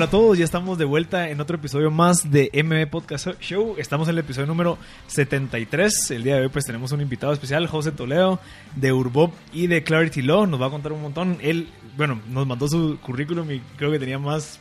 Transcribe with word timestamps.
Hola 0.00 0.06
a 0.06 0.10
todos, 0.12 0.38
ya 0.38 0.46
estamos 0.46 0.78
de 0.78 0.86
vuelta 0.86 1.28
en 1.28 1.42
otro 1.42 1.56
episodio 1.56 1.90
más 1.90 2.30
de 2.30 2.50
MM 2.54 2.86
Podcast 2.86 3.38
Show. 3.38 3.74
Estamos 3.76 4.08
en 4.08 4.14
el 4.14 4.20
episodio 4.20 4.46
número 4.46 4.78
73. 5.08 6.12
El 6.12 6.22
día 6.22 6.36
de 6.36 6.40
hoy 6.40 6.48
pues 6.48 6.64
tenemos 6.64 6.90
un 6.92 7.02
invitado 7.02 7.34
especial, 7.34 7.66
José 7.66 7.92
Toledo, 7.92 8.40
de 8.76 8.94
Urbop 8.94 9.34
y 9.52 9.66
de 9.66 9.82
Clarity 9.82 10.22
Law. 10.22 10.46
Nos 10.46 10.58
va 10.58 10.68
a 10.68 10.70
contar 10.70 10.92
un 10.92 11.02
montón. 11.02 11.36
Él, 11.42 11.68
bueno, 11.98 12.18
nos 12.30 12.46
mandó 12.46 12.66
su 12.66 12.98
currículum 13.02 13.50
y 13.50 13.60
creo 13.76 13.90
que 13.90 13.98
tenía 13.98 14.18
más 14.18 14.58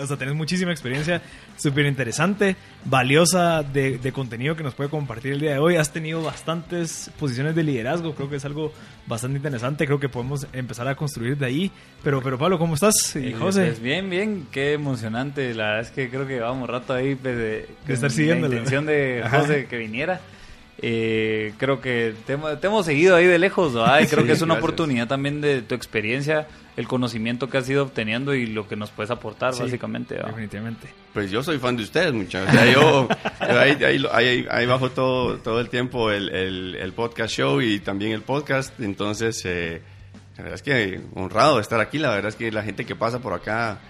o 0.00 0.06
sea, 0.06 0.16
tenés 0.16 0.34
muchísima 0.34 0.72
experiencia, 0.72 1.22
súper 1.56 1.86
interesante, 1.86 2.56
valiosa 2.84 3.62
de, 3.62 3.98
de, 3.98 4.12
contenido 4.12 4.56
que 4.56 4.62
nos 4.62 4.74
puede 4.74 4.90
compartir 4.90 5.32
el 5.32 5.40
día 5.40 5.52
de 5.52 5.58
hoy. 5.58 5.76
Has 5.76 5.92
tenido 5.92 6.22
bastantes 6.22 7.10
posiciones 7.18 7.54
de 7.54 7.62
liderazgo, 7.62 8.14
creo 8.14 8.28
que 8.28 8.36
es 8.36 8.44
algo 8.44 8.72
bastante 9.06 9.36
interesante, 9.38 9.86
creo 9.86 10.00
que 10.00 10.08
podemos 10.08 10.46
empezar 10.52 10.88
a 10.88 10.94
construir 10.94 11.36
de 11.36 11.46
ahí. 11.46 11.70
Pero, 12.02 12.22
pero 12.22 12.38
Pablo, 12.38 12.58
¿cómo 12.58 12.74
estás? 12.74 13.16
Y 13.16 13.32
José. 13.32 13.66
Pues 13.66 13.80
bien, 13.80 14.10
bien, 14.10 14.46
qué 14.50 14.72
emocionante. 14.74 15.54
La 15.54 15.64
verdad 15.64 15.80
es 15.82 15.90
que 15.90 16.10
creo 16.10 16.26
que 16.26 16.34
llevamos 16.34 16.68
rato 16.68 16.94
ahí 16.94 17.14
pues, 17.14 17.36
de, 17.36 17.68
estar 17.88 18.10
siguiendo 18.10 18.48
la 18.48 18.54
intención 18.54 18.86
de 18.86 19.24
José 19.30 19.66
que 19.66 19.78
viniera. 19.78 20.20
Eh, 20.84 21.52
creo 21.58 21.80
que 21.80 22.14
te, 22.26 22.32
hemos 22.32 22.86
seguido 22.86 23.14
ahí 23.14 23.26
de 23.26 23.38
lejos, 23.38 23.74
y 24.02 24.06
creo 24.06 24.24
que 24.24 24.32
es 24.32 24.42
una 24.42 24.54
oportunidad 24.54 25.06
también 25.06 25.40
de 25.40 25.62
tu 25.62 25.76
experiencia, 25.76 26.48
el 26.76 26.88
conocimiento 26.88 27.48
que 27.48 27.58
has 27.58 27.68
ido 27.68 27.82
obteniendo 27.82 28.34
y 28.34 28.46
lo 28.46 28.66
que 28.66 28.76
nos 28.76 28.90
puedes 28.90 29.10
aportar, 29.10 29.54
básicamente. 29.56 30.14
Definitivamente. 30.14 30.88
Pues 31.12 31.30
yo 31.30 31.42
soy 31.42 31.58
fan 31.58 31.76
de 31.76 31.82
ustedes, 31.82 32.12
muchachos. 32.12 32.54
yo, 32.72 33.08
ahí, 34.12 34.66
bajo 34.66 34.90
todo, 34.90 35.38
todo 35.38 35.60
el 35.60 35.68
tiempo 35.68 36.10
el, 36.10 36.30
el, 36.30 36.92
podcast 36.94 37.34
show 37.34 37.60
y 37.60 37.80
también 37.80 38.12
el 38.12 38.22
podcast, 38.22 38.80
entonces 38.80 39.42
eh, 39.44 39.82
la 40.36 40.44
verdad 40.44 40.54
es 40.54 40.62
que 40.62 41.00
honrado 41.14 41.56
de 41.56 41.62
estar 41.62 41.80
aquí, 41.80 41.98
la 41.98 42.10
verdad 42.10 42.30
es 42.30 42.36
que 42.36 42.50
la 42.50 42.62
gente 42.62 42.86
que 42.86 42.96
pasa 42.96 43.18
por 43.18 43.34
acá 43.34 43.80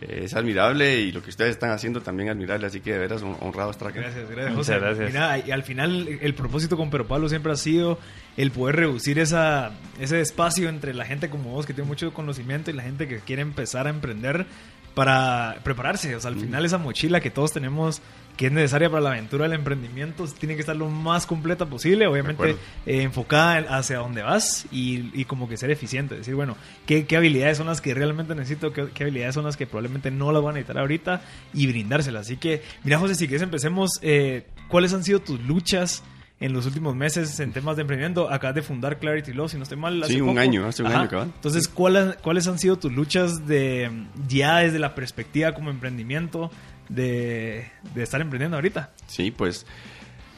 es 0.00 0.34
admirable 0.34 1.00
y 1.00 1.12
lo 1.12 1.22
que 1.22 1.30
ustedes 1.30 1.52
están 1.52 1.70
haciendo 1.70 2.00
también 2.00 2.30
admirable, 2.30 2.66
así 2.66 2.80
que 2.80 2.92
de 2.92 2.98
veras 2.98 3.22
honrado 3.22 3.70
estar 3.70 3.88
aquí. 3.88 3.98
Gracias, 3.98 4.30
gracias, 4.30 4.54
José. 4.54 4.78
gracias. 4.78 5.46
y 5.46 5.50
al 5.50 5.62
final 5.62 6.08
el 6.20 6.34
propósito 6.34 6.76
con 6.76 6.90
Pero 6.90 7.06
Pablo 7.06 7.28
siempre 7.28 7.52
ha 7.52 7.56
sido 7.56 7.98
el 8.36 8.50
poder 8.50 8.76
reducir 8.76 9.18
esa, 9.18 9.72
ese 10.00 10.20
espacio 10.20 10.68
entre 10.68 10.94
la 10.94 11.04
gente 11.04 11.28
como 11.28 11.50
vos 11.50 11.66
que 11.66 11.74
tiene 11.74 11.88
mucho 11.88 12.12
conocimiento 12.12 12.70
y 12.70 12.74
la 12.74 12.82
gente 12.82 13.08
que 13.08 13.18
quiere 13.20 13.42
empezar 13.42 13.86
a 13.86 13.90
emprender 13.90 14.46
para 14.94 15.58
prepararse. 15.62 16.14
O 16.16 16.20
sea, 16.20 16.30
al 16.30 16.36
mm. 16.36 16.40
final 16.40 16.64
esa 16.64 16.78
mochila 16.78 17.20
que 17.20 17.30
todos 17.30 17.52
tenemos 17.52 18.02
que 18.40 18.46
es 18.46 18.52
necesaria 18.52 18.88
para 18.88 19.02
la 19.02 19.10
aventura 19.10 19.44
del 19.44 19.52
emprendimiento 19.52 20.24
tiene 20.26 20.54
que 20.54 20.60
estar 20.60 20.74
lo 20.74 20.88
más 20.88 21.26
completa 21.26 21.66
posible, 21.66 22.06
obviamente 22.06 22.56
eh, 22.86 23.02
enfocada 23.02 23.58
hacia 23.76 23.98
dónde 23.98 24.22
vas 24.22 24.64
y, 24.72 25.26
como 25.26 25.46
que 25.46 25.58
ser 25.58 25.70
eficiente, 25.70 26.16
decir, 26.16 26.34
bueno, 26.34 26.56
¿qué, 26.86 27.04
habilidades 27.14 27.58
son 27.58 27.66
las 27.66 27.82
que 27.82 27.92
realmente 27.92 28.34
necesito, 28.34 28.72
¿Qué, 28.72 28.88
habilidades 28.98 29.34
son 29.34 29.44
las 29.44 29.58
que 29.58 29.66
probablemente 29.66 30.10
no 30.10 30.32
las 30.32 30.42
van 30.42 30.52
a 30.52 30.54
necesitar 30.54 30.78
ahorita 30.78 31.20
y 31.52 31.66
brindárselas. 31.66 32.22
Así 32.22 32.38
que, 32.38 32.62
mira 32.82 32.98
José, 32.98 33.14
si 33.14 33.26
quieres 33.26 33.42
empecemos, 33.42 33.98
eh, 34.00 34.46
¿cuáles 34.68 34.94
han 34.94 35.04
sido 35.04 35.20
tus 35.20 35.38
luchas? 35.40 36.02
En 36.40 36.54
los 36.54 36.64
últimos 36.64 36.96
meses 36.96 37.38
en 37.38 37.52
temas 37.52 37.76
de 37.76 37.82
emprendimiento. 37.82 38.30
Acabas 38.30 38.54
de 38.54 38.62
fundar 38.62 38.98
Clarity 38.98 39.34
Law, 39.34 39.48
si 39.48 39.58
no 39.58 39.62
estoy 39.62 39.76
mal. 39.76 40.02
Hace 40.02 40.14
sí, 40.14 40.20
un 40.22 40.38
año, 40.38 40.66
hace 40.66 40.82
un 40.82 40.90
año, 40.90 41.08
cabal. 41.08 41.30
Entonces, 41.34 41.68
¿cuáles, 41.68 42.16
¿cuáles 42.16 42.48
han 42.48 42.58
sido 42.58 42.78
tus 42.78 42.90
luchas 42.90 43.46
de 43.46 43.90
ya 44.26 44.58
desde 44.58 44.78
la 44.78 44.94
perspectiva 44.94 45.52
como 45.52 45.70
emprendimiento 45.70 46.50
de, 46.88 47.66
estar 47.94 48.22
emprendiendo 48.22 48.56
ahorita? 48.56 48.90
Sí, 49.06 49.30
pues 49.30 49.66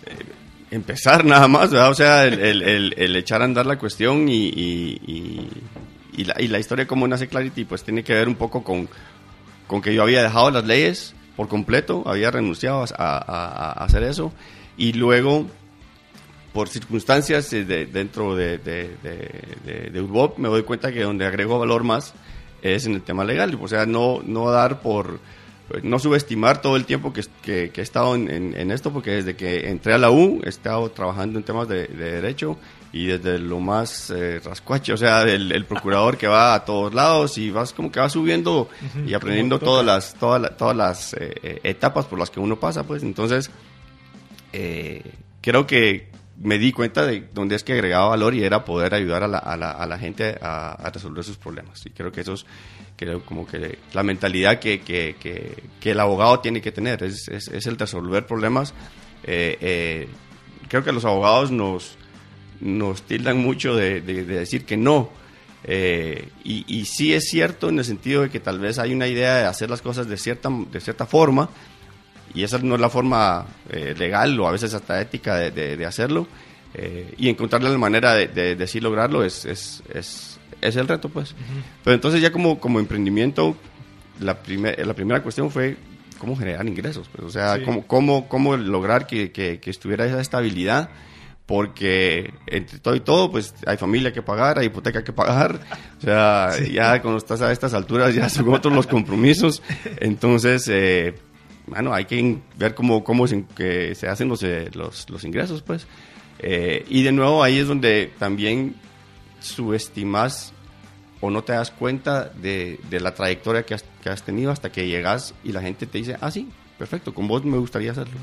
eh, 0.07 0.17
empezar 0.73 1.25
nada 1.25 1.47
más, 1.47 1.71
¿verdad? 1.71 1.91
O 1.91 1.95
sea, 1.95 2.27
el, 2.27 3.17
echar 3.17 3.41
a 3.41 3.45
andar 3.45 3.65
la 3.65 3.79
cuestión 3.79 4.29
y, 4.29 4.49
y, 4.49 6.25
la, 6.25 6.35
y, 6.41 6.49
la, 6.49 6.59
historia 6.59 6.85
como 6.85 7.07
nace 7.07 7.29
Clarity, 7.29 7.65
pues 7.65 7.85
tiene 7.85 8.03
que 8.03 8.13
ver 8.13 8.27
un 8.27 8.35
poco 8.35 8.65
con, 8.65 8.89
con 9.69 9.81
que 9.81 9.95
yo 9.95 10.03
había 10.03 10.25
dejado 10.25 10.51
las 10.51 10.65
leyes 10.65 11.15
por 11.37 11.47
completo, 11.47 12.03
había 12.07 12.33
renunciado 12.33 12.85
a, 12.99 13.17
a 13.79 13.85
hacer 13.85 14.03
eso 14.03 14.33
y 14.77 14.95
luego 14.95 15.47
por 16.53 16.69
circunstancias 16.69 17.51
de, 17.51 17.87
dentro 17.87 18.37
de, 18.37 18.59
de, 18.59 18.91
de, 19.03 20.33
me 20.37 20.49
doy 20.49 20.63
cuenta 20.63 20.93
que 20.93 21.03
donde 21.03 21.27
agrego 21.27 21.59
valor 21.59 21.83
más 21.83 22.15
es 22.61 22.87
en 22.87 22.95
el 22.95 23.03
tema 23.03 23.25
legal. 23.25 23.59
O 23.61 23.69
sea, 23.69 23.87
no, 23.87 24.21
no 24.25 24.51
dar 24.51 24.81
por, 24.81 25.19
no 25.83 25.99
subestimar 25.99 26.61
todo 26.61 26.77
el 26.77 26.85
tiempo 26.85 27.13
que, 27.13 27.23
que, 27.43 27.73
he 27.75 27.81
estado 27.81 28.15
en, 28.15 28.55
en, 28.55 28.71
esto, 28.71 28.93
porque 28.93 29.13
desde 29.13 29.35
que 29.35 29.69
entré 29.69 29.95
a 29.95 29.99
la 29.99 30.11
U 30.11 30.41
he 30.45 30.49
estado 30.49 30.91
trabajando 30.91 31.39
en 31.39 31.45
temas 31.45 31.69
de, 31.69 31.87
derecho 31.87 32.59
y 32.93 33.07
desde 33.07 33.39
lo 33.39 33.59
más 33.59 34.11
eh, 34.11 34.39
rascuache, 34.45 34.93
o 34.93 34.97
sea, 34.99 35.23
el, 35.23 35.65
procurador 35.65 36.19
que 36.19 36.27
va 36.27 36.55
a 36.55 36.65
todos 36.65 36.93
lados 36.93 37.39
y 37.39 37.51
vas 37.51 37.73
como 37.73 37.91
que 37.91 38.01
va 38.01 38.11
subiendo 38.11 38.69
y 39.07 39.15
aprendiendo 39.15 39.59
todas 39.59 39.85
las, 39.87 40.15
todas, 40.15 40.55
todas 40.59 40.77
las 40.77 41.15
eh, 41.15 41.35
eh, 41.43 41.61
etapas 41.63 42.05
por 42.05 42.19
las 42.19 42.29
que 42.29 42.41
uno 42.41 42.61
pasa, 42.61 42.85
pues 42.85 43.03
entonces 43.03 43.51
creo 45.41 45.67
que 45.67 46.12
me 46.41 46.59
di 46.59 46.73
cuenta 46.73 47.07
de 47.07 47.29
dónde 47.33 47.57
es 47.57 47.65
que 47.65 47.73
agregaba 47.73 48.09
valor 48.09 48.35
y 48.35 48.43
era 48.43 48.65
poder 48.65 48.95
ayudar 48.95 49.23
a 49.23 49.29
la, 49.29 49.39
a 49.39 49.87
la, 49.87 49.99
gente 49.99 50.39
a, 50.41 50.91
resolver 50.93 51.25
sus 51.25 51.37
problemas. 51.37 51.85
Y 51.87 51.91
creo 51.91 52.11
que 52.11 52.23
eso 52.23 52.35
es 52.35 52.47
creo 52.97 53.25
como 53.25 53.47
que 53.47 53.79
la 53.93 54.03
mentalidad 54.03 54.59
que, 54.59 55.15
el 55.83 56.01
abogado 56.01 56.41
tiene 56.41 56.61
que 56.61 56.73
tener, 56.73 57.03
es, 57.03 57.29
el 57.29 57.79
resolver 57.79 58.27
problemas. 58.27 58.75
Eh, 59.25 59.57
eh, 59.61 60.09
creo 60.69 60.85
que 60.85 60.93
los 60.93 61.05
abogados 61.05 61.51
nos, 61.51 61.97
tildan 63.07 63.39
mucho 63.39 63.77
de, 63.77 64.01
de, 64.01 64.25
decir 64.25 64.65
que 64.65 64.77
no. 64.77 65.11
Eh, 65.65 66.29
y, 66.43 66.65
y, 66.67 66.87
sí 66.87 67.13
es 67.13 67.29
cierto 67.29 67.69
en 67.69 67.79
el 67.79 67.85
sentido 67.85 68.23
de 68.23 68.31
que 68.31 68.41
tal 68.41 68.59
vez 68.59 68.81
hay 68.81 68.93
una 68.93 69.07
idea 69.07 69.37
de 69.37 69.45
hacer 69.45 69.71
las 69.71 69.81
cosas 69.81 70.09
de 70.09 70.17
cierta 70.17 71.07
forma, 71.07 71.51
y 72.35 72.43
esa 72.43 72.59
no 72.59 72.75
es 72.75 72.81
la 72.81 72.89
forma 72.89 73.47
eh, 73.71 73.95
legal 73.97 74.39
o 74.41 74.49
a 74.49 74.53
veces 74.53 74.73
hasta 74.75 75.01
ética 75.01 75.37
de, 75.37 75.77
de, 75.77 75.87
hacerlo. 75.87 76.27
Eh, 76.75 77.15
y 77.19 77.29
encontrarle 77.29 77.69
la 77.71 77.79
manera 77.79 78.15
de, 78.15 78.29
de, 78.29 78.81
lograrlo 78.81 79.23
es, 79.23 79.45
es, 79.45 79.83
es, 79.93 80.41
es, 80.61 80.77
el 80.77 80.89
reto, 80.89 81.11
pues. 81.11 81.35
Pero 81.85 81.95
entonces 81.95 82.23
ya 82.23 82.33
como, 82.33 82.59
como 82.59 82.81
emprendimiento, 82.81 83.57
la, 84.21 84.43
primer, 84.43 84.85
la 84.87 84.95
primera 84.95 85.23
cuestión 85.23 85.51
fue 85.51 85.77
cómo 86.19 86.37
generar 86.37 86.67
ingresos, 86.67 87.11
pues, 87.13 87.27
o 87.27 87.31
sea, 87.31 87.63
cómo, 87.63 87.87
cómo, 87.87 88.29
cómo 88.29 88.57
lograr 88.57 89.07
que, 89.07 89.33
que, 89.33 89.61
que, 89.61 89.71
estuviera 89.71 90.07
esa 90.07 90.21
estabilidad, 90.21 90.89
porque 91.45 92.33
entre 92.47 92.79
todo 92.79 92.95
y 92.95 93.01
todo, 93.01 93.31
pues 93.31 93.55
hay 93.67 93.77
familia 93.77 94.13
que 94.13 94.23
pagar, 94.23 94.59
hay 94.59 94.67
hipoteca 94.67 95.05
que 95.05 95.13
pagar, 95.13 95.61
o 95.99 96.01
sea, 96.01 96.53
ya 96.73 97.03
cuando 97.03 97.19
estás 97.19 97.43
a 97.43 97.53
estas 97.53 97.75
alturas 97.75 98.15
ya 98.15 98.29
son 98.31 98.49
otros 98.55 98.73
los 98.73 98.87
compromisos, 98.87 99.63
entonces... 100.01 100.67
Eh, 100.69 101.15
bueno, 101.67 101.95
hay 101.95 102.05
que 102.05 102.39
ver 102.57 102.75
cómo, 102.75 103.05
cómo 103.05 103.27
se, 103.27 103.45
que 103.57 103.95
se 103.95 104.09
hacen 104.09 104.29
los, 104.29 104.43
eh, 104.43 104.71
los, 104.75 105.09
los, 105.09 105.25
ingresos, 105.25 105.63
pues. 105.63 105.87
Eh, 106.39 106.85
y 106.89 107.03
de 107.03 107.13
nuevo 107.13 107.43
ahí 107.43 107.59
es 107.59 107.69
donde 107.69 108.13
también 108.19 108.75
subestimas 109.41 110.53
o 111.21 111.31
no 111.31 111.45
te 111.45 111.53
das 111.53 111.71
cuenta 111.71 112.25
de, 112.29 112.81
de 112.91 113.01
la 113.01 113.15
trayectoria 113.15 113.65
que 113.65 113.75
has, 113.75 113.85
que 114.03 114.09
has, 114.09 114.23
tenido 114.23 114.51
hasta 114.51 114.73
que 114.73 114.89
llegas 114.89 115.35
y 115.45 115.53
la 115.53 115.63
gente 115.63 115.87
te 115.87 115.99
dice, 115.99 116.17
ah, 116.21 116.31
sí, 116.31 116.49
perfecto, 116.77 117.15
con 117.15 117.29
vos 117.29 117.45
me 117.45 117.59
gustaría 117.59 117.93
hacerlo. 117.93 118.15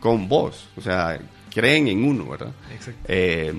Con 0.00 0.28
vos, 0.28 0.68
o 0.76 0.80
sea, 0.82 1.18
creen 1.52 1.88
en 1.88 2.04
uno, 2.04 2.28
¿verdad? 2.28 2.52
Exacto. 2.74 3.00
Eh, 3.08 3.54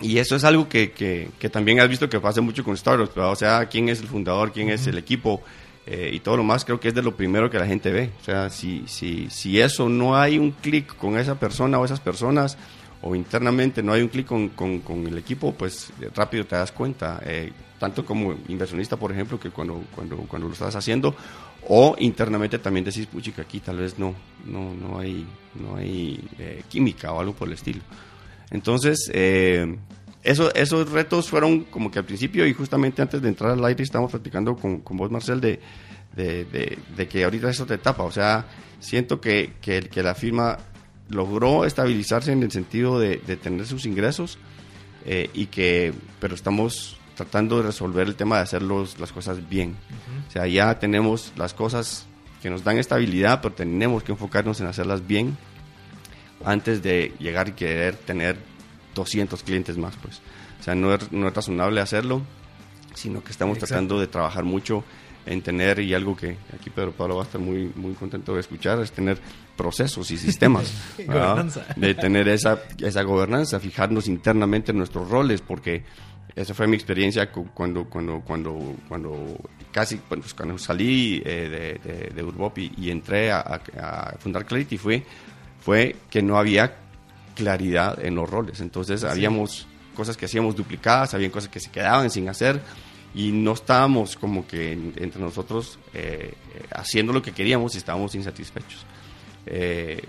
y 0.00 0.18
eso 0.18 0.36
es 0.36 0.44
algo 0.44 0.68
que, 0.68 0.92
que, 0.92 1.28
que, 1.38 1.50
también 1.50 1.80
has 1.80 1.88
visto 1.88 2.08
que 2.08 2.20
pasa 2.20 2.40
mucho 2.40 2.64
con 2.64 2.76
startups, 2.76 3.16
o 3.16 3.36
sea, 3.36 3.66
quién 3.66 3.88
es 3.88 4.00
el 4.00 4.06
fundador, 4.06 4.52
quién 4.52 4.70
es 4.70 4.86
el 4.86 4.96
equipo, 4.96 5.42
eh, 5.86 6.10
y 6.12 6.20
todo 6.20 6.36
lo 6.36 6.44
más 6.44 6.64
creo 6.64 6.78
que 6.78 6.88
es 6.88 6.94
de 6.94 7.02
lo 7.02 7.16
primero 7.16 7.50
que 7.50 7.58
la 7.58 7.66
gente 7.66 7.90
ve. 7.90 8.10
O 8.20 8.24
sea, 8.24 8.50
si, 8.50 8.84
si, 8.86 9.28
si 9.30 9.60
eso 9.60 9.88
no 9.88 10.16
hay 10.16 10.38
un 10.38 10.52
clic 10.52 10.96
con 10.96 11.18
esa 11.18 11.38
persona 11.38 11.78
o 11.78 11.84
esas 11.84 12.00
personas, 12.00 12.58
o 13.02 13.14
internamente 13.14 13.82
no 13.82 13.92
hay 13.92 14.02
un 14.02 14.08
clic 14.08 14.26
con, 14.26 14.50
con, 14.50 15.06
el 15.06 15.16
equipo, 15.16 15.54
pues 15.54 15.90
rápido 16.14 16.44
te 16.44 16.56
das 16.56 16.70
cuenta. 16.70 17.20
Eh, 17.24 17.52
tanto 17.78 18.04
como 18.04 18.34
inversionista, 18.48 18.98
por 18.98 19.10
ejemplo, 19.10 19.40
que 19.40 19.50
cuando, 19.50 19.82
cuando, 19.94 20.16
cuando 20.18 20.48
lo 20.48 20.52
estás 20.52 20.76
haciendo, 20.76 21.14
o 21.66 21.96
internamente 21.98 22.58
también 22.58 22.84
decís, 22.84 23.06
puchica, 23.06 23.42
aquí 23.42 23.60
tal 23.60 23.78
vez 23.78 23.98
no, 23.98 24.14
no, 24.44 24.74
no 24.74 24.98
hay, 24.98 25.26
no 25.54 25.76
hay 25.76 26.22
eh, 26.38 26.62
química 26.68 27.10
o 27.12 27.20
algo 27.20 27.32
por 27.32 27.48
el 27.48 27.54
estilo. 27.54 27.80
Entonces, 28.50 29.10
eso, 30.22 30.52
esos 30.54 30.90
retos 30.90 31.28
fueron 31.30 31.64
como 31.64 31.90
que 31.90 31.98
al 31.98 32.04
principio 32.04 32.46
y 32.46 32.52
justamente 32.52 33.00
antes 33.00 33.22
de 33.22 33.28
entrar 33.28 33.52
al 33.52 33.64
aire 33.64 33.82
estábamos 33.82 34.10
platicando 34.10 34.54
con, 34.56 34.80
con 34.80 34.96
vos, 34.96 35.10
Marcel, 35.10 35.40
de, 35.40 35.60
de, 36.14 36.78
de, 36.96 37.08
que 37.08 37.24
ahorita 37.24 37.50
es 37.50 37.60
otra 37.60 37.76
etapa. 37.76 38.02
O 38.02 38.10
sea, 38.10 38.46
siento 38.80 39.20
que, 39.20 39.54
que, 39.60 39.80
que, 39.80 40.02
la 40.02 40.14
firma 40.14 40.58
logró 41.08 41.64
estabilizarse 41.64 42.32
en 42.32 42.42
el 42.42 42.50
sentido 42.50 42.98
de, 42.98 43.16
de 43.26 43.36
tener 43.36 43.66
sus 43.66 43.86
ingresos 43.86 44.38
eh, 45.06 45.30
y 45.32 45.46
que, 45.46 45.94
pero 46.20 46.34
estamos 46.34 46.98
tratando 47.14 47.58
de 47.58 47.64
resolver 47.64 48.06
el 48.06 48.14
tema 48.14 48.36
de 48.36 48.42
hacer 48.42 48.62
las 48.62 49.12
cosas 49.12 49.48
bien. 49.48 49.76
O 50.28 50.30
sea, 50.30 50.46
ya 50.46 50.78
tenemos 50.78 51.32
las 51.36 51.54
cosas 51.54 52.06
que 52.42 52.50
nos 52.50 52.64
dan 52.64 52.78
estabilidad, 52.78 53.40
pero 53.42 53.54
tenemos 53.54 54.02
que 54.02 54.12
enfocarnos 54.12 54.60
en 54.60 54.66
hacerlas 54.66 55.06
bien 55.06 55.36
antes 56.44 56.82
de 56.82 57.12
llegar 57.18 57.48
y 57.48 57.52
querer 57.52 57.96
tener 57.96 58.38
200 58.94 59.42
clientes 59.42 59.76
más, 59.76 59.94
pues. 59.96 60.20
O 60.60 60.62
sea, 60.62 60.74
no 60.74 60.94
es, 60.94 61.10
no 61.12 61.28
es 61.28 61.34
razonable 61.34 61.80
hacerlo, 61.80 62.22
sino 62.94 63.22
que 63.22 63.30
estamos 63.30 63.58
tratando 63.58 63.98
de 63.98 64.06
trabajar 64.06 64.44
mucho 64.44 64.84
en 65.26 65.42
tener, 65.42 65.80
y 65.80 65.94
algo 65.94 66.16
que 66.16 66.36
aquí 66.54 66.70
Pedro 66.70 66.92
Pablo 66.92 67.16
va 67.16 67.22
a 67.22 67.26
estar 67.26 67.40
muy, 67.40 67.70
muy 67.74 67.92
contento 67.94 68.34
de 68.34 68.40
escuchar, 68.40 68.80
es 68.80 68.92
tener 68.92 69.18
procesos 69.56 70.10
y 70.10 70.16
sistemas, 70.16 70.72
de 71.76 71.94
tener 71.94 72.28
esa, 72.28 72.60
esa 72.78 73.02
gobernanza, 73.02 73.60
fijarnos 73.60 74.08
internamente 74.08 74.72
en 74.72 74.78
nuestros 74.78 75.08
roles, 75.08 75.42
porque 75.42 75.84
esa 76.34 76.54
fue 76.54 76.66
mi 76.66 76.76
experiencia 76.76 77.30
cuando, 77.30 77.84
cuando, 77.84 78.20
cuando, 78.20 78.76
cuando 78.88 79.36
casi 79.72 79.96
pues, 79.96 80.34
cuando 80.34 80.58
salí 80.58 81.22
eh, 81.24 81.78
de, 81.82 82.10
de, 82.14 82.22
Urbop 82.22 82.56
y, 82.58 82.90
entré 82.90 83.30
a, 83.30 83.60
fundar 84.18 84.46
Clarity 84.46 84.78
fue, 84.78 85.04
fue 85.60 85.96
que 86.08 86.22
no 86.22 86.38
había 86.38 86.76
claridad 87.34 88.04
en 88.04 88.14
los 88.14 88.28
roles. 88.28 88.60
Entonces 88.60 89.04
habíamos 89.04 89.66
cosas 89.94 90.16
que 90.16 90.26
hacíamos 90.26 90.56
duplicadas, 90.56 91.14
había 91.14 91.30
cosas 91.30 91.50
que 91.50 91.60
se 91.60 91.70
quedaban 91.70 92.10
sin 92.10 92.28
hacer 92.28 92.60
y 93.14 93.32
no 93.32 93.52
estábamos 93.52 94.16
como 94.16 94.46
que 94.46 94.72
entre 94.72 95.20
nosotros 95.20 95.78
eh, 95.94 96.34
haciendo 96.74 97.12
lo 97.12 97.22
que 97.22 97.32
queríamos 97.32 97.74
y 97.74 97.78
estábamos 97.78 98.14
insatisfechos. 98.14 98.86
Eh, 99.46 100.02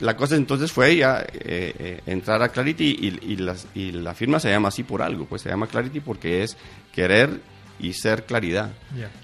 la 0.00 0.16
cosa 0.16 0.36
entonces 0.36 0.72
fue 0.72 0.96
ya 0.96 1.24
eh, 1.32 2.00
entrar 2.06 2.42
a 2.42 2.48
Clarity 2.48 3.18
y, 3.24 3.92
la 3.92 4.14
firma 4.14 4.40
se 4.40 4.50
llama 4.50 4.68
así 4.68 4.82
por 4.82 5.02
algo, 5.02 5.24
pues 5.24 5.42
se 5.42 5.48
llama 5.48 5.66
Clarity 5.66 6.00
porque 6.00 6.42
es 6.42 6.56
querer 6.92 7.40
y 7.78 7.92
ser 7.92 8.24
claridad, 8.24 8.72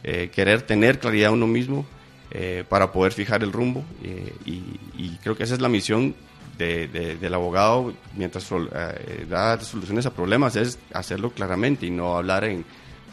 querer 0.03 0.63
tener 0.63 0.99
claridad 0.99 1.33
uno 1.33 1.47
mismo 1.47 1.87
para 2.69 2.93
poder 2.93 3.13
fijar 3.13 3.43
el 3.43 3.53
rumbo 3.53 3.85
y, 4.45 5.17
creo 5.23 5.37
que 5.37 5.43
esa 5.43 5.55
es 5.55 5.61
la 5.61 5.69
misión 5.69 6.15
del 6.65 7.35
abogado 7.35 7.93
mientras 8.17 8.49
da 9.29 9.61
soluciones 9.61 10.07
a 10.07 10.13
problemas 10.13 10.57
es 10.57 10.79
hacerlo 10.93 11.31
claramente 11.31 11.87
y 11.87 11.91
no 11.91 12.17
hablar 12.17 12.45
en 12.45 12.65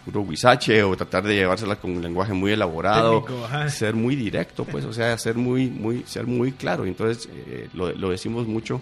puro 0.07 0.25
guisache 0.25 0.83
o 0.83 0.95
tratar 0.95 1.23
de 1.23 1.35
llevársela 1.35 1.75
con 1.75 1.91
un 1.91 2.01
lenguaje 2.01 2.33
muy 2.33 2.53
elaborado, 2.53 3.25
ser 3.67 3.93
muy 3.93 4.15
directo, 4.15 4.63
pues, 4.63 4.85
o 4.85 4.93
sea, 4.93 5.17
ser 5.17 5.35
muy, 5.35 5.69
muy, 5.69 6.03
ser 6.05 6.25
muy 6.25 6.53
claro. 6.53 6.85
Entonces, 6.85 7.27
eh, 7.33 7.67
lo, 7.73 7.91
lo, 7.91 8.09
decimos 8.09 8.47
mucho 8.47 8.79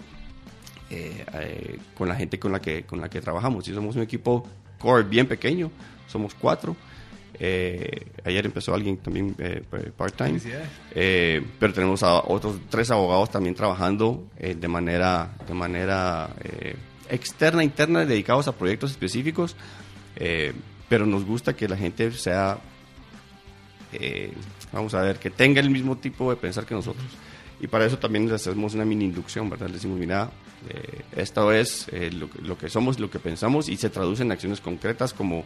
eh, 0.92 1.26
eh, 1.34 1.80
con 1.96 2.08
la 2.08 2.16
gente 2.16 2.38
con 2.38 2.52
la 2.52 2.62
que, 2.62 2.84
con 2.84 3.02
la 3.02 3.10
que 3.10 3.22
trabajamos. 3.22 3.68
Y 3.68 3.74
somos 3.74 3.96
un 3.96 4.04
equipo 4.04 4.48
core 4.78 5.04
bien 5.04 5.28
pequeño, 5.28 5.72
somos 6.08 6.36
cuatro. 6.36 6.76
Ayer 7.40 8.46
empezó 8.46 8.74
alguien 8.74 8.98
también 8.98 9.36
part-time, 9.98 10.40
pero 11.60 11.74
tenemos 11.74 12.04
a 12.04 12.24
otros 12.24 12.60
tres 12.70 12.92
abogados 12.92 13.30
también 13.30 13.56
trabajando 13.56 14.24
de 14.40 14.68
manera, 14.68 15.36
de 15.48 15.54
manera 15.54 16.30
externa, 17.10 17.64
interna, 17.64 18.06
dedicados 18.06 18.48
a 18.48 18.54
proyectos 18.54 18.92
específicos 18.92 19.56
pero 20.88 21.06
nos 21.06 21.26
gusta 21.26 21.56
que 21.56 21.68
la 21.68 21.78
gente 21.78 22.12
sea, 22.12 22.60
eh, 23.94 24.32
vamos 24.72 24.94
a 24.94 25.02
ver, 25.02 25.18
que 25.18 25.30
tenga 25.30 25.60
el 25.60 25.70
mismo 25.70 25.98
tipo 25.98 26.30
de 26.30 26.38
pensar 26.38 26.66
que 26.66 26.76
nosotros. 26.76 27.06
Y 27.60 27.68
para 27.68 27.86
eso 27.86 27.98
también 27.98 28.26
les 28.26 28.42
hacemos 28.48 28.74
una 28.76 28.86
mini 28.86 29.06
inducción, 29.06 29.50
¿verdad? 29.50 29.68
Les 29.68 29.76
decimos, 29.76 29.98
mira, 29.98 30.30
eh, 30.70 31.02
esto 31.16 31.52
es 31.52 31.88
eh, 31.92 32.12
lo, 32.12 32.58
que 32.58 32.70
somos, 32.70 33.00
lo 33.00 33.10
que 33.10 33.20
pensamos 33.20 33.70
y 33.70 33.78
se 33.78 33.90
traduce 33.90 34.24
en 34.24 34.32
acciones 34.32 34.62
concretas 34.62 35.14
como, 35.14 35.44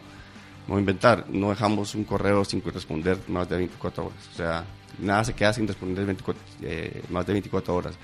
como 0.66 0.78
inventar. 0.78 1.26
No 1.28 1.50
dejamos 1.50 1.94
un 1.94 2.04
correo 2.04 2.44
sin 2.44 2.62
responder 2.62 3.18
más 3.28 3.48
de 3.48 3.56
24 3.56 4.06
horas. 4.06 4.28
O 4.32 4.36
sea, 4.36 4.64
nada 4.98 5.24
se 5.24 5.34
queda 5.34 5.52
sin 5.52 5.66
responder 5.66 6.06
más 7.10 7.26
de 7.26 7.32
24 7.32 7.74
horas. 7.74 7.94